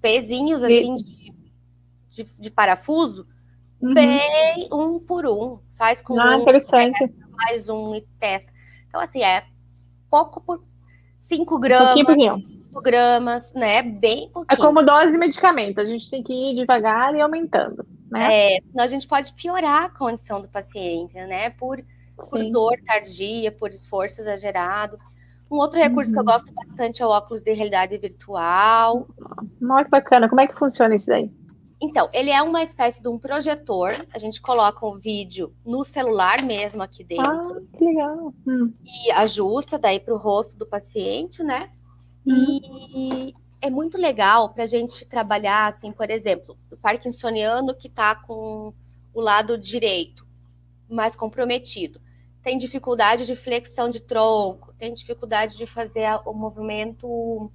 pezinhos 0.00 0.64
assim 0.64 0.96
de, 0.96 1.34
de, 2.08 2.40
de 2.40 2.50
parafuso, 2.50 3.26
uhum. 3.78 3.92
bem 3.92 4.66
um 4.72 4.98
por 4.98 5.26
um. 5.26 5.58
Faz 5.76 6.00
com 6.00 6.18
ah, 6.18 6.38
um, 6.38 6.44
mais 7.36 7.68
um 7.68 7.94
e 7.94 8.00
testa. 8.18 8.50
Então, 8.88 8.98
assim, 8.98 9.22
é 9.22 9.44
pouco 10.10 10.40
por 10.40 10.64
5 11.18 11.58
gramas. 11.58 11.96
Um 11.96 12.40
5 12.70 12.80
gramas, 12.80 13.52
né? 13.52 13.82
Bem 13.82 14.30
pouquinho. 14.30 14.46
É 14.48 14.56
como 14.56 14.82
dose 14.82 15.12
de 15.12 15.18
medicamento, 15.18 15.82
a 15.82 15.84
gente 15.84 16.08
tem 16.08 16.22
que 16.22 16.32
ir 16.32 16.54
devagar 16.54 17.14
e 17.14 17.20
aumentando, 17.20 17.84
né? 18.10 18.54
É, 18.54 18.58
senão 18.70 18.84
a 18.84 18.88
gente 18.88 19.06
pode 19.06 19.34
piorar 19.34 19.84
a 19.84 19.90
condição 19.90 20.40
do 20.40 20.48
paciente, 20.48 21.12
né? 21.12 21.50
Por, 21.50 21.84
por 22.16 22.42
dor 22.50 22.72
tardia, 22.86 23.52
por 23.52 23.68
esforço 23.68 24.22
exagerado. 24.22 24.98
Um 25.52 25.56
outro 25.56 25.78
recurso 25.78 26.10
uhum. 26.10 26.14
que 26.14 26.18
eu 26.18 26.32
uhum. 26.32 26.32
gosto 26.32 26.54
bastante 26.54 27.02
é 27.02 27.06
o 27.06 27.10
óculos 27.10 27.42
de 27.42 27.52
realidade 27.52 27.98
virtual. 27.98 29.06
Muito 29.60 29.90
bacana. 29.90 30.26
Como 30.26 30.40
é 30.40 30.46
que 30.46 30.58
funciona 30.58 30.94
isso 30.94 31.08
daí? 31.08 31.30
Então, 31.78 32.08
ele 32.14 32.30
é 32.30 32.40
uma 32.40 32.62
espécie 32.62 33.02
de 33.02 33.08
um 33.08 33.18
projetor. 33.18 34.06
A 34.14 34.18
gente 34.18 34.40
coloca 34.40 34.86
um 34.86 34.98
vídeo 34.98 35.54
no 35.66 35.84
celular 35.84 36.42
mesmo 36.42 36.82
aqui 36.82 37.04
dentro. 37.04 37.26
Ah, 37.26 37.76
que 37.76 37.84
legal. 37.84 38.32
Hum. 38.46 38.72
E 38.82 39.12
ajusta 39.12 39.78
daí 39.78 40.00
para 40.00 40.14
o 40.14 40.16
rosto 40.16 40.56
do 40.56 40.64
paciente, 40.64 41.42
né? 41.42 41.68
Hum. 42.26 42.60
E 42.94 43.34
é 43.60 43.68
muito 43.68 43.98
legal 43.98 44.54
para 44.54 44.64
a 44.64 44.66
gente 44.66 45.04
trabalhar, 45.04 45.70
assim, 45.70 45.92
por 45.92 46.08
exemplo, 46.08 46.56
o 46.70 46.76
parkinsoniano 46.78 47.74
que 47.74 47.88
está 47.88 48.14
com 48.14 48.72
o 49.12 49.20
lado 49.20 49.58
direito 49.58 50.26
mais 50.88 51.14
comprometido 51.14 52.00
tem 52.42 52.56
dificuldade 52.56 53.24
de 53.26 53.36
flexão 53.36 53.88
de 53.88 54.00
tronco, 54.00 54.74
tem 54.76 54.92
dificuldade 54.92 55.56
de 55.56 55.66
fazer 55.66 56.08
o 56.26 56.32
movimento 56.32 57.50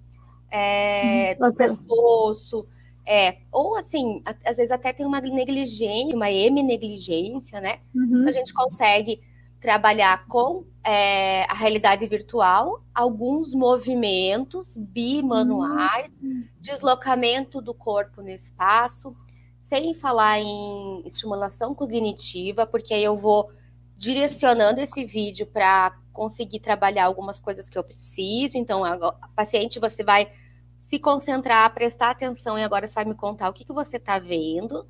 é, 0.49 1.35
do 1.35 1.53
pescoço. 1.53 2.65
É, 3.05 3.38
ou 3.51 3.75
assim, 3.77 4.21
às 4.43 4.57
vezes 4.57 4.71
até 4.71 4.91
tem 4.91 5.05
uma 5.05 5.21
negligência, 5.21 6.15
uma 6.15 6.31
eminegligência, 6.31 7.61
né? 7.61 7.79
Uhum. 7.95 8.25
A 8.27 8.31
gente 8.31 8.53
consegue 8.53 9.21
trabalhar 9.59 10.25
com 10.27 10.65
é, 10.85 11.43
a 11.43 11.53
realidade 11.53 12.05
virtual, 12.07 12.81
alguns 12.93 13.53
movimentos 13.53 14.77
bimanuais, 14.77 16.11
uhum. 16.21 16.43
deslocamento 16.59 17.61
do 17.61 17.73
corpo 17.73 18.21
no 18.21 18.29
espaço, 18.29 19.15
sem 19.59 19.93
falar 19.93 20.39
em 20.39 21.01
estimulação 21.05 21.73
cognitiva, 21.73 22.65
porque 22.65 22.93
aí 22.93 23.03
eu 23.03 23.17
vou 23.17 23.49
direcionando 23.98 24.80
esse 24.80 25.04
vídeo 25.04 25.48
para 25.48 25.98
conseguir 26.14 26.60
trabalhar 26.60 27.06
algumas 27.06 27.39
coisas 27.39 27.70
que 27.70 27.78
eu 27.78 27.84
preciso. 27.84 28.58
Então, 28.58 28.86
a, 28.86 28.93
a, 28.93 29.28
paciente, 29.36 29.80
você 29.80 30.04
vai 30.04 30.32
se 30.78 31.00
concentrar, 31.00 31.74
prestar 31.74 32.12
atenção 32.12 32.58
e 32.58 32.64
agora 32.64 32.88
você 32.88 32.93
vai 32.93 33.06
me 33.06 33.16
contar 33.16 33.50
o 33.50 33.54
que, 33.54 33.66
que 33.66 33.74
você 33.74 33.98
está 33.98 34.20
vendo. 34.20 34.86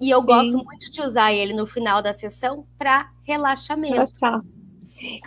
E 0.00 0.08
eu 0.08 0.20
Sim. 0.20 0.26
gosto 0.26 0.64
muito 0.64 0.90
de 0.90 1.00
usar 1.02 1.32
ele 1.32 1.52
no 1.52 1.66
final 1.66 2.00
da 2.00 2.14
sessão 2.14 2.64
para 2.78 3.10
relaxamento. 3.24 3.94
Relaxar. 3.94 4.40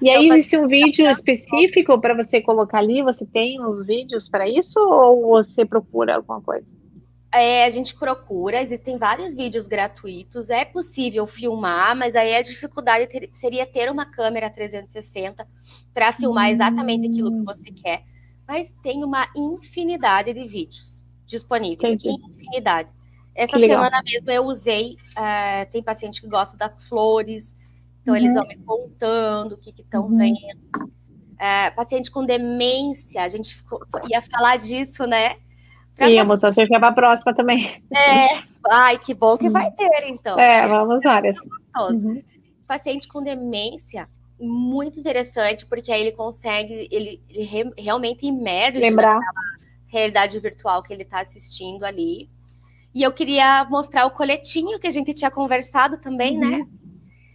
E 0.02 0.10
aí 0.10 0.26
então, 0.26 0.38
existe 0.38 0.58
um 0.58 0.68
vídeo 0.68 1.06
específico 1.06 2.00
para 2.00 2.16
você 2.16 2.42
colocar 2.42 2.80
ali? 2.80 3.04
Você 3.04 3.26
tem 3.26 3.64
os 3.64 3.86
vídeos 3.86 4.28
para 4.28 4.48
isso 4.50 4.80
ou 4.80 5.28
você 5.28 5.66
procura 5.66 6.16
alguma 6.16 6.42
coisa? 6.42 6.77
É, 7.40 7.66
a 7.66 7.70
gente 7.70 7.96
procura, 7.96 8.62
existem 8.62 8.98
vários 8.98 9.36
vídeos 9.36 9.68
gratuitos, 9.68 10.50
é 10.50 10.66
possível 10.66 11.28
filmar, 11.28 11.96
mas 11.96 12.16
aí 12.16 12.36
a 12.36 12.42
dificuldade 12.42 13.08
ter, 13.08 13.30
seria 13.34 13.66
ter 13.66 13.92
uma 13.92 14.06
câmera 14.06 14.50
360 14.50 15.48
para 15.94 16.12
filmar 16.12 16.50
exatamente 16.50 17.08
aquilo 17.08 17.32
que 17.32 17.46
você 17.46 17.72
quer. 17.72 18.04
Mas 18.48 18.74
tem 18.82 19.04
uma 19.04 19.28
infinidade 19.36 20.34
de 20.34 20.48
vídeos 20.48 21.06
disponíveis, 21.26 22.04
Entendi. 22.04 22.18
infinidade. 22.32 22.90
Essa 23.36 23.60
semana 23.60 24.02
mesmo 24.04 24.32
eu 24.32 24.46
usei, 24.46 24.98
uh, 25.12 25.70
tem 25.72 25.84
paciente 25.84 26.22
que 26.22 26.28
gosta 26.28 26.58
das 26.58 26.88
flores, 26.88 27.56
então 28.02 28.16
uhum. 28.16 28.20
eles 28.20 28.34
vão 28.34 28.48
me 28.48 28.58
contando 28.58 29.52
o 29.54 29.58
que 29.58 29.70
estão 29.70 30.08
uhum. 30.08 30.18
vendo. 30.18 30.88
Uh, 31.36 31.76
paciente 31.76 32.10
com 32.10 32.26
demência, 32.26 33.22
a 33.22 33.28
gente 33.28 33.56
ficou, 33.56 33.80
ia 34.10 34.24
falar 34.24 34.58
disso, 34.58 35.06
né? 35.06 35.36
E 36.00 36.20
a 36.20 36.26
moça 36.26 36.52
você 36.52 36.64
fica 36.64 36.80
para 36.80 36.90
a 36.90 36.94
próxima 36.94 37.34
também. 37.34 37.84
É, 37.96 38.44
ai, 38.70 39.00
que 39.00 39.14
bom 39.14 39.38
que 39.38 39.50
vai 39.50 39.72
ter, 39.72 40.08
então. 40.08 40.38
É, 40.40 40.68
vamos 40.68 41.02
várias. 41.04 41.38
Uhum. 41.76 42.22
Paciente 42.68 43.08
com 43.08 43.24
demência, 43.24 44.08
muito 44.40 45.00
interessante, 45.00 45.66
porque 45.66 45.92
aí 45.92 46.02
ele 46.02 46.12
consegue, 46.12 46.88
ele, 46.92 47.22
ele 47.30 47.44
re, 47.44 47.72
realmente 47.78 48.26
imerge 48.26 48.80
Lembrar. 48.80 49.20
realidade 49.88 50.40
virtual 50.40 50.84
que 50.84 50.94
ele 50.94 51.04
está 51.04 51.22
assistindo 51.22 51.84
ali. 51.84 52.30
E 52.94 53.04
eu 53.04 53.12
queria 53.12 53.66
mostrar 53.70 54.06
o 54.06 54.12
coletinho 54.12 54.80
que 54.80 54.88
a 54.88 54.92
gente 54.92 55.14
tinha 55.14 55.32
conversado 55.32 55.98
também, 55.98 56.38
uhum. 56.38 56.50
né? 56.50 56.68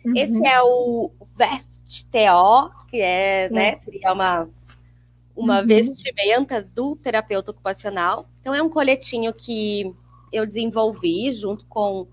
Uhum. 0.05 0.13
Esse 0.17 0.47
é 0.47 0.63
o 0.63 1.11
Vest 1.37 2.11
TO, 2.11 2.89
que 2.89 3.01
é, 3.01 3.49
né, 3.51 3.71
é. 3.71 3.77
seria 3.77 4.13
uma 4.13 4.49
uma 5.35 5.61
uhum. 5.61 5.67
vestimenta 5.67 6.63
do 6.63 6.97
terapeuta 6.97 7.51
ocupacional. 7.51 8.29
Então, 8.43 8.53
é 8.53 8.61
um 8.61 8.69
coletinho 8.69 9.33
que 9.33 9.95
eu 10.33 10.45
desenvolvi 10.45 11.33
junto 11.33 11.65
com 11.67 12.09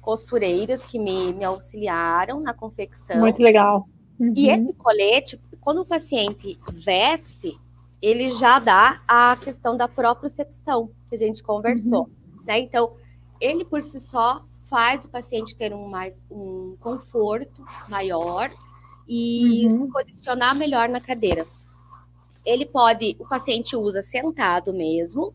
costureiras 0.00 0.86
que 0.86 0.96
me, 0.96 1.34
me 1.34 1.44
auxiliaram 1.44 2.40
na 2.40 2.54
confecção. 2.54 3.18
Muito 3.18 3.42
legal. 3.42 3.88
Uhum. 4.18 4.32
E 4.36 4.48
esse 4.48 4.72
colete, 4.74 5.40
quando 5.60 5.80
o 5.80 5.84
paciente 5.84 6.56
veste, 6.72 7.58
ele 8.00 8.30
já 8.30 8.60
dá 8.60 9.02
a 9.08 9.36
questão 9.36 9.76
da 9.76 9.88
propriocepção 9.88 10.88
que 11.08 11.16
a 11.16 11.18
gente 11.18 11.42
conversou. 11.42 12.04
Uhum. 12.04 12.42
Né? 12.46 12.60
Então, 12.60 12.92
ele 13.40 13.64
por 13.64 13.82
si 13.82 14.00
só 14.00 14.36
faz 14.70 15.04
o 15.04 15.08
paciente 15.08 15.56
ter 15.56 15.74
um 15.74 15.88
mais 15.88 16.26
um 16.30 16.76
conforto 16.80 17.64
maior 17.88 18.48
e 19.08 19.64
uhum. 19.64 19.86
se 19.86 19.92
posicionar 19.92 20.56
melhor 20.56 20.88
na 20.88 21.00
cadeira 21.00 21.44
ele 22.44 22.66
pode, 22.66 23.16
o 23.18 23.26
paciente 23.26 23.76
usa 23.76 24.02
sentado 24.02 24.72
mesmo, 24.72 25.32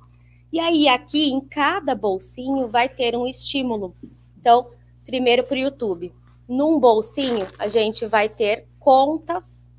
e 0.52 0.60
aí 0.60 0.88
aqui 0.88 1.30
em 1.30 1.42
cada 1.42 1.94
bolsinho 1.96 2.68
vai 2.68 2.88
ter 2.88 3.16
um 3.16 3.28
estímulo. 3.28 3.96
Então, 4.40 4.70
primeiro 5.06 5.44
para 5.44 5.56
o 5.56 5.60
YouTube. 5.60 6.14
Num 6.48 6.80
bolsinho, 6.80 7.48
a 7.60 7.68
gente 7.68 8.06
vai 8.06 8.30
ter 8.30 8.66
contas. 8.80 9.70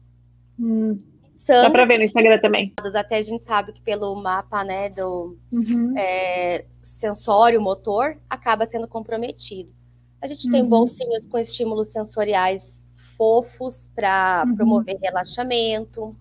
Hum. 0.59 0.99
Dá 1.47 1.71
para 1.71 1.85
ver 1.85 1.99
no 1.99 2.05
Instagram 2.05 2.39
também. 2.41 2.73
Até 2.95 3.17
a 3.19 3.23
gente 3.23 3.45
sabe 3.45 3.73
que 3.73 3.81
pelo 3.81 4.15
mapa 4.17 4.65
né, 4.65 4.91
do 4.91 5.39
uhum. 5.53 5.95
é, 5.97 6.65
sensório 6.83 7.61
motor 7.61 8.19
acaba 8.29 8.67
sendo 8.67 8.89
comprometido. 8.89 9.73
A 10.21 10.27
gente 10.27 10.47
uhum. 10.47 10.53
tem 10.53 10.65
bolsinhos 10.65 11.25
com 11.27 11.39
estímulos 11.39 11.93
sensoriais 11.93 12.83
fofos 13.17 13.89
para 13.95 14.45
uhum. 14.47 14.57
promover 14.57 14.99
relaxamento. 15.01 16.15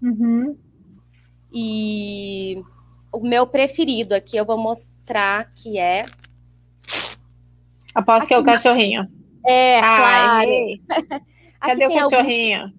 Uhum. 0.00 0.56
E 1.52 2.62
o 3.12 3.20
meu 3.20 3.46
preferido 3.46 4.14
aqui 4.14 4.36
eu 4.36 4.44
vou 4.44 4.58
mostrar 4.58 5.50
que 5.54 5.78
é. 5.78 6.04
Aposto 7.94 8.28
que 8.28 8.34
é 8.34 8.38
o 8.38 8.44
cachorrinho. 8.44 9.08
É, 9.46 9.80
Ai, 9.80 10.80
claro. 10.88 11.24
Cadê 11.60 11.86
o 11.86 11.94
cachorrinho? 11.94 12.72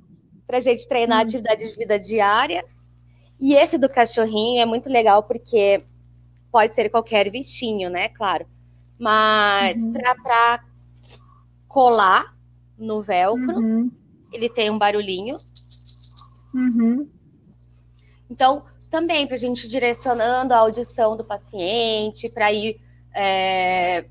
Para 0.47 0.59
gente 0.59 0.87
treinar 0.87 1.19
hum. 1.19 1.21
atividade 1.23 1.69
de 1.69 1.75
vida 1.75 1.99
diária. 1.99 2.63
E 3.39 3.53
esse 3.53 3.77
do 3.77 3.89
cachorrinho 3.89 4.61
é 4.61 4.65
muito 4.65 4.89
legal 4.89 5.23
porque 5.23 5.83
pode 6.51 6.75
ser 6.75 6.89
qualquer 6.89 7.29
bichinho, 7.31 7.89
né? 7.89 8.09
Claro. 8.09 8.45
Mas 8.99 9.83
uhum. 9.83 9.93
para 9.93 10.63
colar 11.67 12.35
no 12.77 13.01
velcro, 13.01 13.57
uhum. 13.57 13.91
ele 14.31 14.49
tem 14.49 14.69
um 14.69 14.77
barulhinho. 14.77 15.35
Uhum. 16.53 17.09
Então, 18.29 18.61
também 18.91 19.25
para 19.25 19.35
a 19.35 19.39
gente 19.39 19.67
direcionando 19.69 20.53
a 20.53 20.57
audição 20.57 21.15
do 21.15 21.23
paciente, 21.23 22.29
para 22.33 22.51
ir. 22.51 22.79
É, 23.15 24.05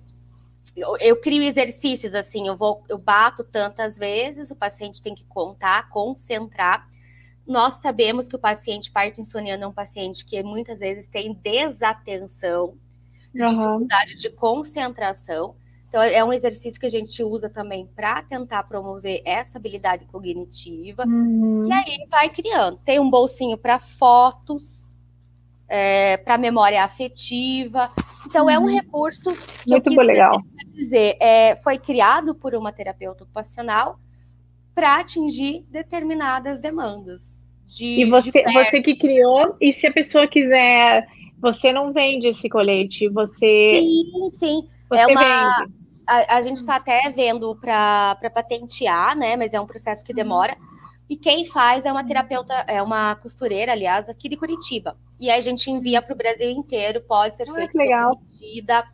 eu, 0.74 0.96
eu, 0.98 1.20
crio 1.20 1.42
exercícios 1.42 2.14
assim, 2.14 2.48
eu 2.48 2.56
vou, 2.56 2.82
eu 2.88 2.96
bato 3.04 3.44
tantas 3.44 3.98
vezes, 3.98 4.50
o 4.50 4.56
paciente 4.56 5.02
tem 5.02 5.14
que 5.14 5.24
contar, 5.26 5.88
concentrar. 5.90 6.88
Nós 7.46 7.76
sabemos 7.76 8.26
que 8.26 8.36
o 8.36 8.38
paciente 8.38 8.90
parkinsoniano 8.90 9.64
é 9.64 9.66
um 9.66 9.72
paciente 9.72 10.24
que 10.24 10.42
muitas 10.42 10.78
vezes 10.80 11.08
tem 11.08 11.34
desatenção, 11.34 12.74
uhum. 13.34 13.46
dificuldade 13.46 14.14
de 14.16 14.30
concentração. 14.30 15.54
Então, 15.90 16.00
é 16.00 16.24
um 16.24 16.32
exercício 16.32 16.78
que 16.78 16.86
a 16.86 16.90
gente 16.90 17.20
usa 17.20 17.50
também 17.50 17.84
para 17.84 18.22
tentar 18.22 18.62
promover 18.62 19.20
essa 19.26 19.58
habilidade 19.58 20.04
cognitiva. 20.04 21.04
Uhum. 21.04 21.66
E 21.66 21.72
aí 21.72 22.06
vai 22.08 22.28
criando. 22.28 22.78
Tem 22.84 23.00
um 23.00 23.10
bolsinho 23.10 23.58
para 23.58 23.80
fotos, 23.80 24.94
é, 25.68 26.16
para 26.18 26.38
memória 26.38 26.84
afetiva. 26.84 27.90
Então, 28.24 28.44
uhum. 28.44 28.50
é 28.50 28.58
um 28.60 28.62
uhum. 28.66 28.68
recurso 28.72 29.32
que 29.32 29.70
Muito 29.70 29.88
eu 29.90 29.96
quis 29.96 30.06
legal. 30.06 30.40
dizer, 30.72 31.16
é, 31.20 31.56
foi 31.56 31.76
criado 31.76 32.36
por 32.36 32.54
uma 32.54 32.70
terapeuta 32.70 33.24
ocupacional 33.24 33.98
para 34.72 35.00
atingir 35.00 35.66
determinadas 35.72 36.60
demandas. 36.60 37.44
De, 37.66 38.02
e 38.02 38.08
você, 38.08 38.44
você 38.52 38.80
que 38.80 38.94
criou, 38.94 39.56
e 39.60 39.72
se 39.72 39.88
a 39.88 39.92
pessoa 39.92 40.28
quiser, 40.28 41.08
você 41.40 41.72
não 41.72 41.92
vende 41.92 42.28
esse 42.28 42.48
colete, 42.48 43.08
você. 43.08 43.80
Sim, 43.80 44.30
sim. 44.38 44.68
Você 44.88 45.00
é 45.00 45.06
uma, 45.06 45.58
vende. 45.58 45.79
A, 46.10 46.38
a 46.38 46.42
gente 46.42 46.56
está 46.56 46.76
até 46.76 47.10
vendo 47.10 47.54
para 47.54 48.16
patentear, 48.34 49.16
né? 49.16 49.36
Mas 49.36 49.54
é 49.54 49.60
um 49.60 49.66
processo 49.66 50.04
que 50.04 50.12
demora. 50.12 50.56
E 51.08 51.16
quem 51.16 51.44
faz 51.44 51.84
é 51.84 51.90
uma 51.90 52.04
terapeuta, 52.04 52.54
é 52.68 52.80
uma 52.82 53.16
costureira, 53.16 53.72
aliás, 53.72 54.08
aqui 54.08 54.28
de 54.28 54.36
Curitiba. 54.36 54.96
E 55.18 55.28
aí 55.28 55.38
a 55.38 55.42
gente 55.42 55.70
envia 55.70 56.00
para 56.00 56.14
o 56.14 56.16
Brasil 56.16 56.50
inteiro, 56.50 57.02
pode 57.02 57.36
ser 57.36 57.48
ah, 57.50 57.54
feito 57.54 57.76
legal. 57.76 58.20
medida. 58.40 58.84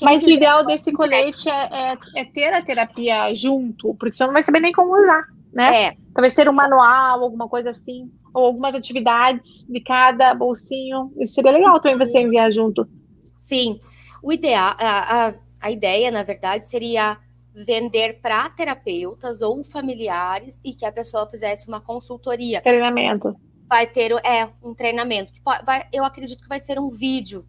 Mas 0.00 0.24
o 0.24 0.30
ideal 0.30 0.64
desse 0.64 0.92
colete 0.92 1.48
é, 1.48 1.92
é, 1.92 1.98
é, 2.16 2.24
ter 2.24 2.52
a 2.52 2.62
terapia 2.62 3.34
junto, 3.34 3.94
porque 3.96 4.14
você 4.14 4.24
não 4.24 4.32
vai 4.32 4.42
saber 4.42 4.60
nem 4.60 4.72
como 4.72 4.94
usar, 4.94 5.24
né? 5.52 5.84
É. 5.84 5.96
Talvez 6.14 6.34
ter 6.34 6.48
um 6.48 6.52
manual, 6.52 7.22
alguma 7.22 7.48
coisa 7.48 7.70
assim, 7.70 8.10
ou 8.32 8.46
algumas 8.46 8.74
atividades 8.74 9.66
de 9.68 9.80
cada 9.80 10.34
bolsinho. 10.34 11.12
Isso 11.18 11.34
seria 11.34 11.50
legal 11.50 11.80
também 11.80 11.98
você 11.98 12.20
enviar 12.20 12.50
junto. 12.50 12.88
Sim. 13.34 13.78
O 14.22 14.32
ideal, 14.32 14.74
a, 14.78 15.28
a, 15.28 15.34
a 15.60 15.70
ideia, 15.70 16.10
na 16.10 16.22
verdade, 16.22 16.66
seria 16.66 17.18
vender 17.54 18.20
para 18.20 18.48
terapeutas 18.50 19.42
ou 19.42 19.64
familiares 19.64 20.60
e 20.64 20.74
que 20.74 20.84
a 20.84 20.92
pessoa 20.92 21.28
fizesse 21.28 21.66
uma 21.68 21.80
consultoria. 21.80 22.60
Treinamento. 22.60 23.34
Vai 23.68 23.86
ter 23.86 24.12
é, 24.24 24.48
um 24.62 24.74
treinamento. 24.74 25.32
Que 25.32 25.40
pode, 25.40 25.64
vai, 25.64 25.86
eu 25.92 26.04
acredito 26.04 26.42
que 26.42 26.48
vai 26.48 26.60
ser 26.60 26.78
um 26.78 26.88
vídeo 26.88 27.44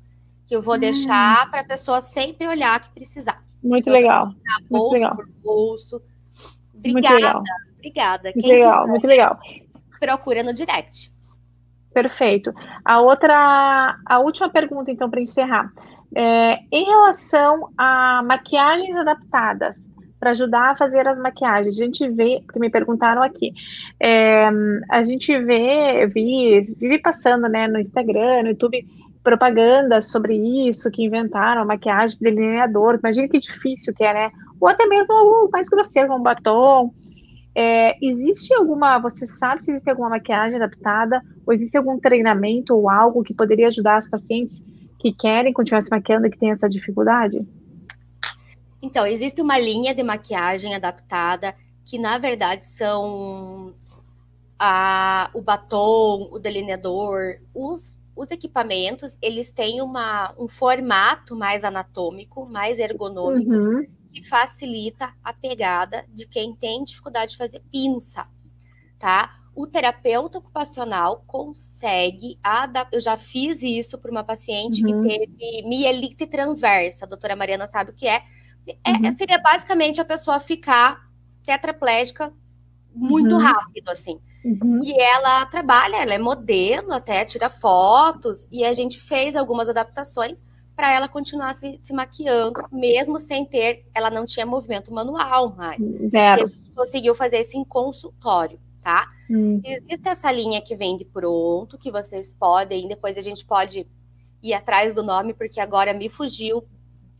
que 0.47 0.55
eu 0.55 0.61
vou 0.61 0.75
hum. 0.75 0.79
deixar 0.79 1.49
para 1.51 1.61
a 1.61 1.65
pessoa 1.65 2.01
sempre 2.01 2.47
olhar 2.47 2.81
que 2.81 2.89
precisar. 2.89 3.43
Muito 3.63 3.89
então, 3.89 3.93
legal. 3.93 4.25
Bolso 4.69 4.91
muito 4.91 4.93
legal. 4.93 5.15
por 5.15 5.29
bolso. 5.43 6.01
Obrigada. 6.73 6.91
Muito 6.91 7.13
legal. 7.13 7.43
Obrigada. 7.77 8.23
Muito 8.23 8.41
Quem 8.41 8.51
legal, 8.53 8.87
muito 8.87 9.07
legal. 9.07 9.39
Procura 9.99 10.43
no 10.43 10.53
direct. 10.53 11.13
Perfeito. 11.93 12.53
A 12.85 13.01
outra, 13.01 13.97
a 14.05 14.19
última 14.19 14.49
pergunta, 14.49 14.91
então, 14.91 15.09
para 15.09 15.21
encerrar. 15.21 15.71
É, 16.15 16.59
em 16.71 16.85
relação 16.85 17.69
a 17.77 18.23
maquiagens 18.23 18.95
adaptadas, 18.95 19.87
para 20.19 20.31
ajudar 20.31 20.71
a 20.71 20.75
fazer 20.75 21.07
as 21.07 21.17
maquiagens. 21.17 21.79
A 21.79 21.83
gente 21.83 22.07
vê, 22.09 22.41
porque 22.45 22.59
me 22.59 22.69
perguntaram 22.69 23.23
aqui, 23.23 23.53
é, 23.99 24.49
a 24.89 25.03
gente 25.03 25.37
vê, 25.39 26.05
vi, 26.07 26.61
vive 26.77 26.99
passando, 26.99 27.47
né, 27.47 27.67
no 27.67 27.79
Instagram, 27.79 28.43
no 28.43 28.49
YouTube, 28.49 28.85
propaganda 29.23 30.01
sobre 30.01 30.35
isso, 30.67 30.91
que 30.91 31.03
inventaram 31.03 31.61
a 31.61 31.65
maquiagem 31.65 32.17
delineador. 32.19 32.99
Imagina 32.99 33.27
que 33.27 33.39
difícil 33.39 33.93
que 33.93 34.03
é, 34.03 34.13
né? 34.13 34.31
Ou 34.59 34.67
até 34.67 34.85
mesmo 34.85 35.13
o 35.13 35.49
mais 35.51 35.69
grosseiro, 35.69 36.09
como 36.09 36.23
batom. 36.23 36.93
É, 37.55 37.95
existe 38.01 38.53
alguma, 38.53 38.99
você 38.99 39.25
sabe 39.25 39.63
se 39.63 39.71
existe 39.71 39.89
alguma 39.89 40.09
maquiagem 40.09 40.57
adaptada, 40.57 41.21
ou 41.45 41.53
existe 41.53 41.77
algum 41.77 41.99
treinamento 41.99 42.75
ou 42.75 42.89
algo 42.89 43.23
que 43.23 43.33
poderia 43.33 43.67
ajudar 43.67 43.97
as 43.97 44.09
pacientes 44.09 44.63
que 44.99 45.13
querem 45.13 45.53
continuar 45.53 45.81
se 45.81 45.89
maquiando 45.89 46.27
e 46.27 46.29
que 46.29 46.37
têm 46.37 46.51
essa 46.51 46.67
dificuldade? 46.67 47.47
Então, 48.81 49.05
existe 49.07 49.41
uma 49.41 49.57
linha 49.57 49.95
de 49.95 50.03
maquiagem 50.03 50.75
adaptada 50.75 51.55
que, 51.85 51.97
na 51.97 52.17
verdade, 52.17 52.65
são 52.65 53.73
a, 54.59 55.31
o 55.33 55.41
batom, 55.41 56.29
o 56.31 56.37
delineador, 56.37 57.39
os, 57.53 57.97
os 58.15 58.29
equipamentos, 58.29 59.17
eles 59.21 59.51
têm 59.51 59.81
uma, 59.81 60.33
um 60.37 60.47
formato 60.47 61.35
mais 61.35 61.63
anatômico, 61.63 62.45
mais 62.45 62.77
ergonômico, 62.77 63.51
uhum. 63.51 63.87
que 64.11 64.27
facilita 64.27 65.13
a 65.23 65.33
pegada 65.33 66.05
de 66.09 66.27
quem 66.27 66.53
tem 66.53 66.83
dificuldade 66.83 67.31
de 67.31 67.37
fazer 67.37 67.61
pinça, 67.71 68.29
tá? 68.99 69.38
O 69.59 69.67
terapeuta 69.67 70.37
ocupacional 70.37 71.23
consegue 71.27 72.39
adaptar. 72.41 72.95
Eu 72.95 73.01
já 73.01 73.17
fiz 73.17 73.61
isso 73.61 73.97
para 73.97 74.09
uma 74.09 74.23
paciente 74.23 74.85
uhum. 74.85 75.01
que 75.01 75.09
teve 75.09 75.67
mielite 75.67 76.25
transversa. 76.27 77.05
A 77.05 77.07
doutora 77.07 77.35
Mariana 77.35 77.67
sabe 77.67 77.91
o 77.91 77.93
que 77.93 78.07
é 78.07 78.21
é, 78.83 78.91
uhum. 78.91 79.17
seria 79.17 79.39
basicamente 79.39 79.99
a 79.99 80.05
pessoa 80.05 80.39
ficar 80.39 80.99
tetraplégica 81.43 82.31
muito 82.93 83.35
uhum. 83.35 83.41
rápido, 83.41 83.89
assim. 83.89 84.19
Uhum. 84.43 84.81
E 84.83 84.93
ela 85.01 85.45
trabalha, 85.47 85.97
ela 85.97 86.13
é 86.13 86.17
modelo, 86.17 86.93
até 86.93 87.25
tira 87.25 87.49
fotos, 87.49 88.47
e 88.51 88.63
a 88.63 88.73
gente 88.73 88.99
fez 88.99 89.35
algumas 89.35 89.69
adaptações 89.69 90.43
para 90.75 90.93
ela 90.93 91.09
continuar 91.09 91.53
se, 91.55 91.77
se, 91.81 91.91
maquiando, 91.91 92.61
mesmo 92.71 93.19
sem 93.19 93.45
ter, 93.45 93.85
ela 93.93 94.09
não 94.09 94.25
tinha 94.25 94.45
movimento 94.45 94.93
manual 94.93 95.53
mais. 95.55 95.83
Zero. 95.83 96.41
E 96.41 96.43
a 96.43 96.45
gente 96.45 96.71
conseguiu 96.73 97.13
fazer 97.13 97.41
isso 97.41 97.57
em 97.57 97.65
consultório, 97.65 98.57
tá? 98.83 99.07
Hum. 99.29 99.61
Existe 99.63 100.07
essa 100.07 100.31
linha 100.31 100.61
que 100.61 100.75
vende 100.75 101.05
pronto, 101.05 101.77
que 101.77 101.91
vocês 101.91 102.33
podem, 102.33 102.87
depois 102.87 103.17
a 103.17 103.21
gente 103.21 103.45
pode 103.45 103.85
ir 104.41 104.53
atrás 104.53 104.93
do 104.93 105.03
nome, 105.03 105.33
porque 105.33 105.59
agora 105.59 105.93
me 105.93 106.09
fugiu 106.09 106.63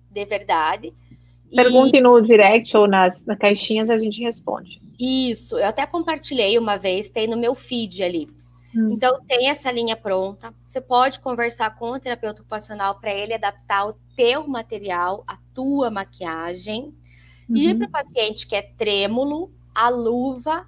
de 0.10 0.26
verdade. 0.26 0.94
Perguntem 1.54 2.00
e... 2.00 2.04
no 2.04 2.22
direct 2.22 2.76
ou 2.78 2.88
nas, 2.88 3.26
nas 3.26 3.38
caixinhas, 3.38 3.90
a 3.90 3.98
gente 3.98 4.22
responde. 4.22 4.82
Isso, 5.00 5.58
eu 5.58 5.66
até 5.66 5.86
compartilhei 5.86 6.58
uma 6.58 6.78
vez, 6.78 7.10
tem 7.10 7.28
no 7.28 7.38
meu 7.38 7.56
feed 7.56 8.04
ali. 8.04 8.28
Hum. 8.76 8.92
Então, 8.92 9.20
tem 9.28 9.50
essa 9.50 9.72
linha 9.72 9.96
pronta. 9.96 10.54
Você 10.68 10.80
pode 10.80 11.20
conversar 11.20 11.76
com 11.78 11.92
o 11.92 12.00
terapeuta 12.00 12.42
ocupacional 12.42 13.00
para 13.00 13.14
ele 13.14 13.34
adaptar 13.34 13.88
o 13.88 13.96
teu 14.16 14.48
material, 14.48 15.24
a 15.28 15.38
tua 15.54 15.90
maquiagem. 15.90 16.94
Uhum. 17.50 17.56
E 17.56 17.76
para 17.76 17.88
o 17.88 17.92
paciente 17.92 18.46
que 18.46 18.56
é 18.56 18.62
trêmulo, 18.62 19.52
a 19.74 19.90
luva 19.90 20.68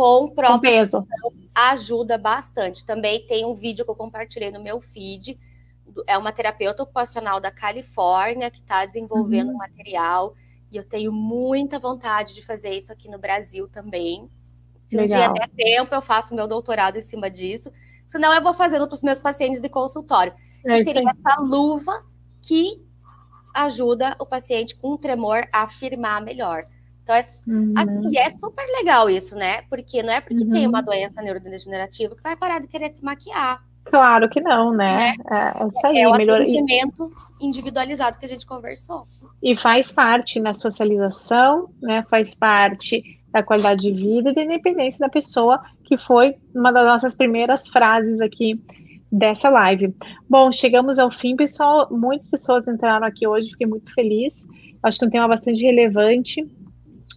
com 0.00 0.24
o 0.24 0.30
próprio 0.30 0.56
com 0.56 0.60
peso 0.60 1.06
ajuda 1.54 2.16
bastante. 2.16 2.84
Também 2.86 3.26
tem 3.26 3.44
um 3.44 3.54
vídeo 3.54 3.84
que 3.84 3.90
eu 3.90 3.96
compartilhei 3.96 4.50
no 4.50 4.62
meu 4.62 4.80
feed 4.80 5.38
é 6.06 6.16
uma 6.16 6.32
terapeuta 6.32 6.84
ocupacional 6.84 7.40
da 7.40 7.50
Califórnia 7.50 8.50
que 8.50 8.60
está 8.60 8.86
desenvolvendo 8.86 9.48
uhum. 9.48 9.54
um 9.54 9.58
material 9.58 10.34
e 10.70 10.76
eu 10.76 10.84
tenho 10.84 11.12
muita 11.12 11.78
vontade 11.78 12.32
de 12.32 12.42
fazer 12.42 12.70
isso 12.70 12.92
aqui 12.92 13.08
no 13.10 13.18
Brasil 13.18 13.68
também. 13.68 14.30
Se 14.78 14.96
Legal. 14.96 15.30
um 15.30 15.32
dia 15.32 15.32
der 15.32 15.48
tempo, 15.48 15.94
eu 15.94 16.00
faço 16.00 16.34
meu 16.34 16.46
doutorado 16.46 16.96
em 16.96 17.02
cima 17.02 17.28
disso. 17.28 17.70
Senão, 18.06 18.32
eu 18.32 18.42
vou 18.42 18.54
fazendo 18.54 18.86
para 18.86 18.94
os 18.94 19.02
meus 19.02 19.18
pacientes 19.18 19.60
de 19.60 19.68
consultório. 19.68 20.32
É 20.64 20.84
seria 20.84 21.10
essa 21.10 21.40
luva 21.40 22.04
que 22.40 22.84
ajuda 23.52 24.16
o 24.18 24.26
paciente 24.26 24.76
com 24.76 24.96
tremor 24.96 25.46
a 25.52 25.62
afirmar 25.62 26.22
melhor. 26.22 26.62
Então, 27.10 27.16
é, 27.16 27.24
uhum. 27.48 27.74
assim, 27.76 28.18
é 28.18 28.30
super 28.30 28.64
legal 28.78 29.10
isso, 29.10 29.34
né? 29.34 29.62
Porque 29.68 30.02
não 30.02 30.12
é 30.12 30.20
porque 30.20 30.44
uhum. 30.44 30.50
tem 30.50 30.66
uma 30.66 30.80
doença 30.80 31.20
neurodegenerativa 31.20 32.14
que 32.14 32.22
vai 32.22 32.36
parar 32.36 32.60
de 32.60 32.68
querer 32.68 32.90
se 32.90 33.02
maquiar. 33.04 33.60
Claro 33.84 34.28
que 34.28 34.40
não, 34.40 34.72
né? 34.72 35.14
É, 35.30 35.34
é, 35.34 35.62
é 35.62 35.66
isso 35.66 35.86
aí. 35.86 35.98
É 35.98 36.08
o 36.08 36.16
melhor... 36.16 36.40
atendimento 36.40 37.10
individualizado 37.40 38.18
que 38.18 38.26
a 38.26 38.28
gente 38.28 38.46
conversou. 38.46 39.06
E 39.42 39.56
faz 39.56 39.90
parte 39.90 40.38
na 40.38 40.52
socialização, 40.52 41.70
né? 41.82 42.04
Faz 42.08 42.34
parte 42.34 43.02
da 43.32 43.42
qualidade 43.42 43.80
de 43.80 43.92
vida 43.92 44.30
e 44.30 44.34
da 44.34 44.42
independência 44.42 45.00
da 45.00 45.08
pessoa, 45.08 45.60
que 45.84 45.96
foi 45.98 46.34
uma 46.54 46.72
das 46.72 46.84
nossas 46.84 47.16
primeiras 47.16 47.66
frases 47.66 48.20
aqui 48.20 48.60
dessa 49.10 49.48
live. 49.48 49.94
Bom, 50.28 50.52
chegamos 50.52 50.98
ao 50.98 51.10
fim, 51.10 51.34
pessoal. 51.34 51.88
Muitas 51.90 52.28
pessoas 52.28 52.68
entraram 52.68 53.06
aqui 53.06 53.26
hoje, 53.26 53.50
fiquei 53.50 53.66
muito 53.66 53.92
feliz. 53.94 54.46
Acho 54.82 54.98
que 54.98 55.04
é 55.04 55.08
um 55.08 55.10
tema 55.10 55.28
bastante 55.28 55.62
relevante. 55.62 56.46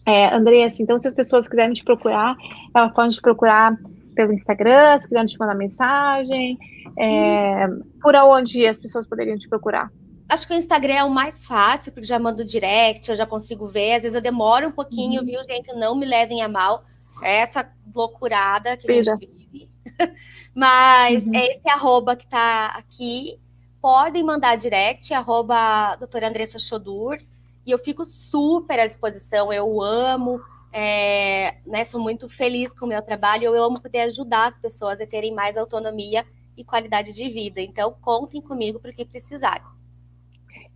É, 0.06 0.34
Andressa, 0.34 0.82
então, 0.82 0.98
se 0.98 1.08
as 1.08 1.14
pessoas 1.14 1.48
quiserem 1.48 1.74
te 1.74 1.84
procurar, 1.84 2.36
elas 2.76 2.92
podem 2.94 3.12
te 3.12 3.22
procurar 3.22 3.78
pelo 4.16 4.34
Instagram, 4.34 4.98
se 4.98 5.08
quiserem 5.08 5.26
te 5.26 5.40
mandar 5.40 5.56
mensagem, 5.56 6.58
é, 6.98 7.68
por 8.02 8.16
onde 8.16 8.66
as 8.68 8.80
pessoas 8.80 9.08
poderiam 9.08 9.38
te 9.38 9.48
procurar? 9.48 9.92
Acho 10.30 10.48
que 10.48 10.54
o 10.54 10.58
Instagram 10.58 10.94
é 10.94 11.04
o 11.04 11.10
mais 11.10 11.46
fácil, 11.46 11.92
porque 11.92 12.08
já 12.08 12.18
mando 12.18 12.46
direct, 12.46 13.10
eu 13.10 13.16
já 13.16 13.26
consigo 13.26 13.68
ver. 13.68 13.96
Às 13.96 14.04
vezes 14.04 14.16
eu 14.16 14.22
demoro 14.22 14.70
um 14.70 14.72
pouquinho, 14.72 15.22
uhum. 15.22 15.26
viu, 15.26 15.44
gente? 15.44 15.74
Não 15.74 15.96
me 15.96 16.06
levem 16.06 16.42
a 16.42 16.48
mal. 16.48 16.84
É 17.22 17.38
essa 17.42 17.70
loucurada 17.94 18.76
que 18.78 18.92
a 18.92 19.04
gente 19.04 19.30
vive. 19.52 19.70
Mas 20.56 21.26
uhum. 21.26 21.36
é 21.36 21.52
esse 21.52 21.70
arroba 21.70 22.16
que 22.16 22.26
tá 22.28 22.68
aqui. 22.78 23.40
Podem 23.82 24.24
mandar 24.24 24.56
direct, 24.56 25.14
arroba 25.14 25.96
doutora 25.98 26.30
Andressa 26.30 26.58
Chodur. 26.58 27.18
E 27.66 27.72
eu 27.72 27.78
fico 27.78 28.06
super 28.06 28.80
à 28.80 28.88
disposição. 28.88 29.52
Eu 29.52 29.82
amo 29.82 30.40
é, 30.74 31.58
né, 31.68 31.84
sou 31.84 32.02
muito 32.02 32.28
feliz 32.28 32.74
com 32.74 32.86
o 32.86 32.90
meu 32.90 33.02
trabalho. 33.02 33.46
Eu 33.46 33.64
amo 33.64 33.80
poder 33.80 34.02
ajudar 34.02 34.48
as 34.48 34.58
pessoas 34.58 35.00
a 35.00 35.06
terem 35.06 35.34
mais 35.34 35.56
autonomia 35.56 36.26
e 36.58 36.64
qualidade 36.64 37.14
de 37.14 37.30
vida. 37.30 37.62
Então, 37.62 37.96
contem 38.02 38.42
comigo 38.42 38.80
para 38.80 38.90
o 38.90 38.94
que 38.94 39.06
precisarem. 39.06 39.64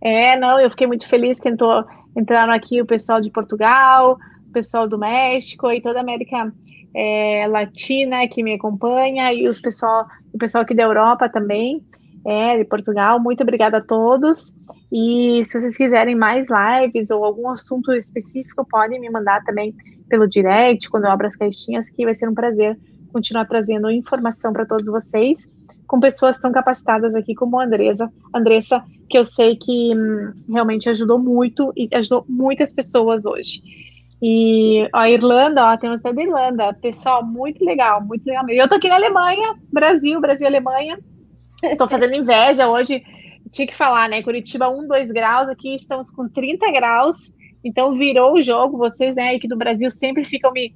É, 0.00 0.38
não, 0.38 0.60
eu 0.60 0.70
fiquei 0.70 0.86
muito 0.86 1.08
feliz 1.08 1.40
que 1.40 1.48
entrou, 1.48 1.84
entraram 2.16 2.52
aqui 2.52 2.80
o 2.80 2.86
pessoal 2.86 3.20
de 3.20 3.30
Portugal, 3.30 4.16
o 4.48 4.52
pessoal 4.52 4.86
do 4.86 4.96
México 4.96 5.70
e 5.72 5.82
toda 5.82 5.98
a 5.98 6.02
América 6.02 6.52
é, 6.94 7.46
Latina 7.48 8.26
que 8.28 8.42
me 8.42 8.54
acompanha 8.54 9.32
e 9.32 9.48
os 9.48 9.60
pessoal, 9.60 10.06
o 10.32 10.38
pessoal 10.38 10.62
aqui 10.62 10.74
da 10.74 10.84
Europa 10.84 11.28
também. 11.28 11.84
É, 12.28 12.58
de 12.58 12.64
Portugal. 12.64 13.18
Muito 13.18 13.42
obrigada 13.42 13.78
a 13.78 13.80
todos. 13.80 14.54
E 14.92 15.42
se 15.44 15.60
vocês 15.60 15.76
quiserem 15.76 16.14
mais 16.14 16.46
lives 16.50 17.10
ou 17.10 17.24
algum 17.24 17.48
assunto 17.48 17.92
específico, 17.92 18.66
podem 18.68 19.00
me 19.00 19.08
mandar 19.10 19.42
também 19.44 19.74
pelo 20.08 20.28
direct, 20.28 20.88
quando 20.90 21.04
eu 21.04 21.10
abro 21.10 21.26
as 21.26 21.36
caixinhas, 21.36 21.88
que 21.88 22.04
vai 22.04 22.14
ser 22.14 22.28
um 22.28 22.34
prazer 22.34 22.78
continuar 23.12 23.46
trazendo 23.46 23.90
informação 23.90 24.52
para 24.52 24.66
todos 24.66 24.86
vocês, 24.88 25.50
com 25.86 25.98
pessoas 25.98 26.38
tão 26.38 26.52
capacitadas 26.52 27.14
aqui 27.14 27.34
como 27.34 27.58
a 27.58 27.64
Andressa, 27.64 28.10
Andressa 28.34 28.84
que 29.08 29.16
eu 29.16 29.24
sei 29.24 29.56
que 29.56 29.94
hum, 29.96 30.32
realmente 30.50 30.90
ajudou 30.90 31.18
muito 31.18 31.72
e 31.74 31.88
ajudou 31.94 32.24
muitas 32.28 32.74
pessoas 32.74 33.24
hoje. 33.24 33.62
E 34.20 34.86
a 34.92 35.08
Irlanda, 35.08 35.72
ó, 35.72 35.76
temos 35.76 36.00
até 36.00 36.12
da 36.12 36.22
Irlanda. 36.22 36.74
Pessoal, 36.74 37.24
muito 37.24 37.64
legal, 37.64 38.04
muito 38.04 38.26
legal. 38.26 38.44
Eu 38.48 38.68
tô 38.68 38.74
aqui 38.74 38.88
na 38.88 38.96
Alemanha, 38.96 39.54
Brasil, 39.72 40.20
Brasil, 40.20 40.46
Alemanha. 40.46 40.98
Estou 41.62 41.88
fazendo 41.88 42.14
inveja 42.14 42.68
hoje. 42.68 43.02
Tinha 43.50 43.66
que 43.66 43.74
falar, 43.74 44.08
né? 44.08 44.22
Curitiba 44.22 44.68
1, 44.68 44.86
2 44.86 45.12
graus, 45.12 45.48
aqui 45.48 45.74
estamos 45.74 46.10
com 46.10 46.28
30 46.28 46.70
graus. 46.72 47.32
Então 47.64 47.96
virou 47.96 48.34
o 48.34 48.42
jogo. 48.42 48.78
Vocês, 48.78 49.14
né, 49.16 49.30
aqui 49.30 49.48
do 49.48 49.56
Brasil 49.56 49.90
sempre 49.90 50.24
ficam 50.24 50.52
me 50.52 50.74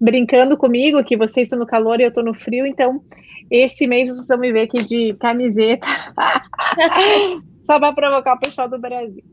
brincando 0.00 0.56
comigo, 0.56 1.04
que 1.04 1.16
vocês 1.16 1.46
estão 1.46 1.58
no 1.58 1.66
calor 1.66 2.00
e 2.00 2.04
eu 2.04 2.08
estou 2.08 2.24
no 2.24 2.34
frio. 2.34 2.66
Então, 2.66 3.02
esse 3.50 3.86
mês 3.86 4.08
vocês 4.08 4.28
vão 4.28 4.38
me 4.38 4.52
ver 4.52 4.62
aqui 4.62 4.84
de 4.84 5.14
camiseta. 5.14 5.86
Só 7.62 7.78
para 7.78 7.92
provocar 7.92 8.34
o 8.34 8.40
pessoal 8.40 8.68
do 8.68 8.78
Brasil. 8.78 9.24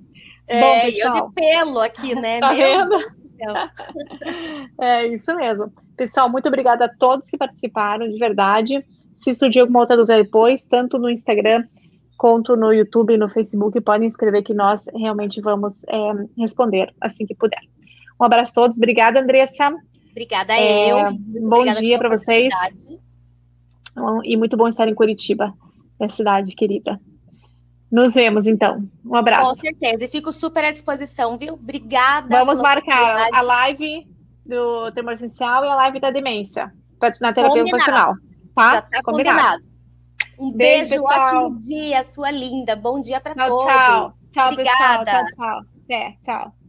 É, 0.48 0.62
Bom, 0.62 0.82
pessoal, 0.82 1.16
eu 1.16 1.28
de 1.28 1.34
pelo 1.34 1.80
aqui, 1.80 2.16
né? 2.16 2.40
Tá 2.40 2.54
vendo? 2.54 3.24
é 4.80 5.08
isso 5.08 5.36
mesmo. 5.36 5.72
Pessoal, 5.98 6.30
muito 6.30 6.48
obrigada 6.48 6.86
a 6.86 6.90
todos 6.90 7.30
que 7.30 7.38
participaram, 7.38 8.10
de 8.10 8.18
verdade. 8.18 8.84
Se 9.16 9.34
surgir 9.34 9.62
alguma 9.62 9.80
outra 9.80 9.96
dúvida 9.96 10.18
depois, 10.18 10.66
tanto 10.66 10.98
no 10.98 11.10
Instagram 11.10 11.66
quanto 12.18 12.56
no 12.56 12.72
YouTube 12.72 13.14
e 13.14 13.18
no 13.18 13.30
Facebook, 13.30 13.80
podem 13.82 14.08
escrever 14.08 14.44
que 14.44 14.54
nós 14.54 14.86
realmente 14.96 15.42
vamos 15.42 15.84
é, 15.86 15.98
responder 16.38 16.94
assim 17.02 17.26
que 17.26 17.36
puder. 17.36 17.60
Um 18.20 18.26
abraço 18.26 18.52
a 18.52 18.56
todos. 18.56 18.78
Obrigada, 18.78 19.20
Andressa. 19.20 19.74
Obrigada 20.12 20.54
é, 20.54 20.92
eu. 20.92 21.18
bom 21.50 21.66
dia 21.74 21.98
para 21.98 22.10
vocês. 22.10 22.54
E 24.24 24.38
muito 24.38 24.56
bom 24.56 24.68
estar 24.68 24.88
em 24.88 24.96
Curitiba, 24.96 25.54
minha 26.00 26.10
cidade 26.10 26.56
querida. 26.56 27.00
Nos 27.92 28.16
vemos, 28.16 28.48
então. 28.48 28.88
Um 29.06 29.16
abraço. 29.16 29.52
Com 29.52 29.56
certeza. 29.56 30.04
E 30.04 30.08
fico 30.08 30.32
super 30.32 30.64
à 30.64 30.72
disposição, 30.72 31.38
viu? 31.38 31.54
Obrigada. 31.54 32.40
Vamos 32.40 32.60
marcar 32.60 33.28
a 33.32 33.42
live 33.42 34.08
do 34.46 34.92
tremor 34.92 35.14
essencial 35.14 35.64
e 35.64 35.68
a 35.68 35.76
live 35.76 36.00
da 36.00 36.10
demência 36.10 36.74
na 37.20 37.34
terapia 37.34 37.62
ocupacional. 37.62 38.16
Tá? 38.56 38.76
Já 38.76 38.82
tá 38.82 39.02
combinado. 39.04 39.38
combinado. 39.40 39.74
Um 40.38 40.52
beijo, 40.52 40.90
beijo 40.90 41.04
ótimo 41.06 41.60
dia, 41.60 42.04
sua 42.04 42.32
linda. 42.32 42.76
Bom 42.76 43.00
dia 43.00 43.22
para 43.22 43.36
todos. 43.36 43.66
Tchau. 43.66 44.14
Tchau, 44.32 44.52
Obrigada. 44.52 45.06
pessoal. 45.06 45.26
Tchau, 45.26 45.26
tchau. 45.36 45.62
É, 45.90 46.12
tchau. 46.22 46.63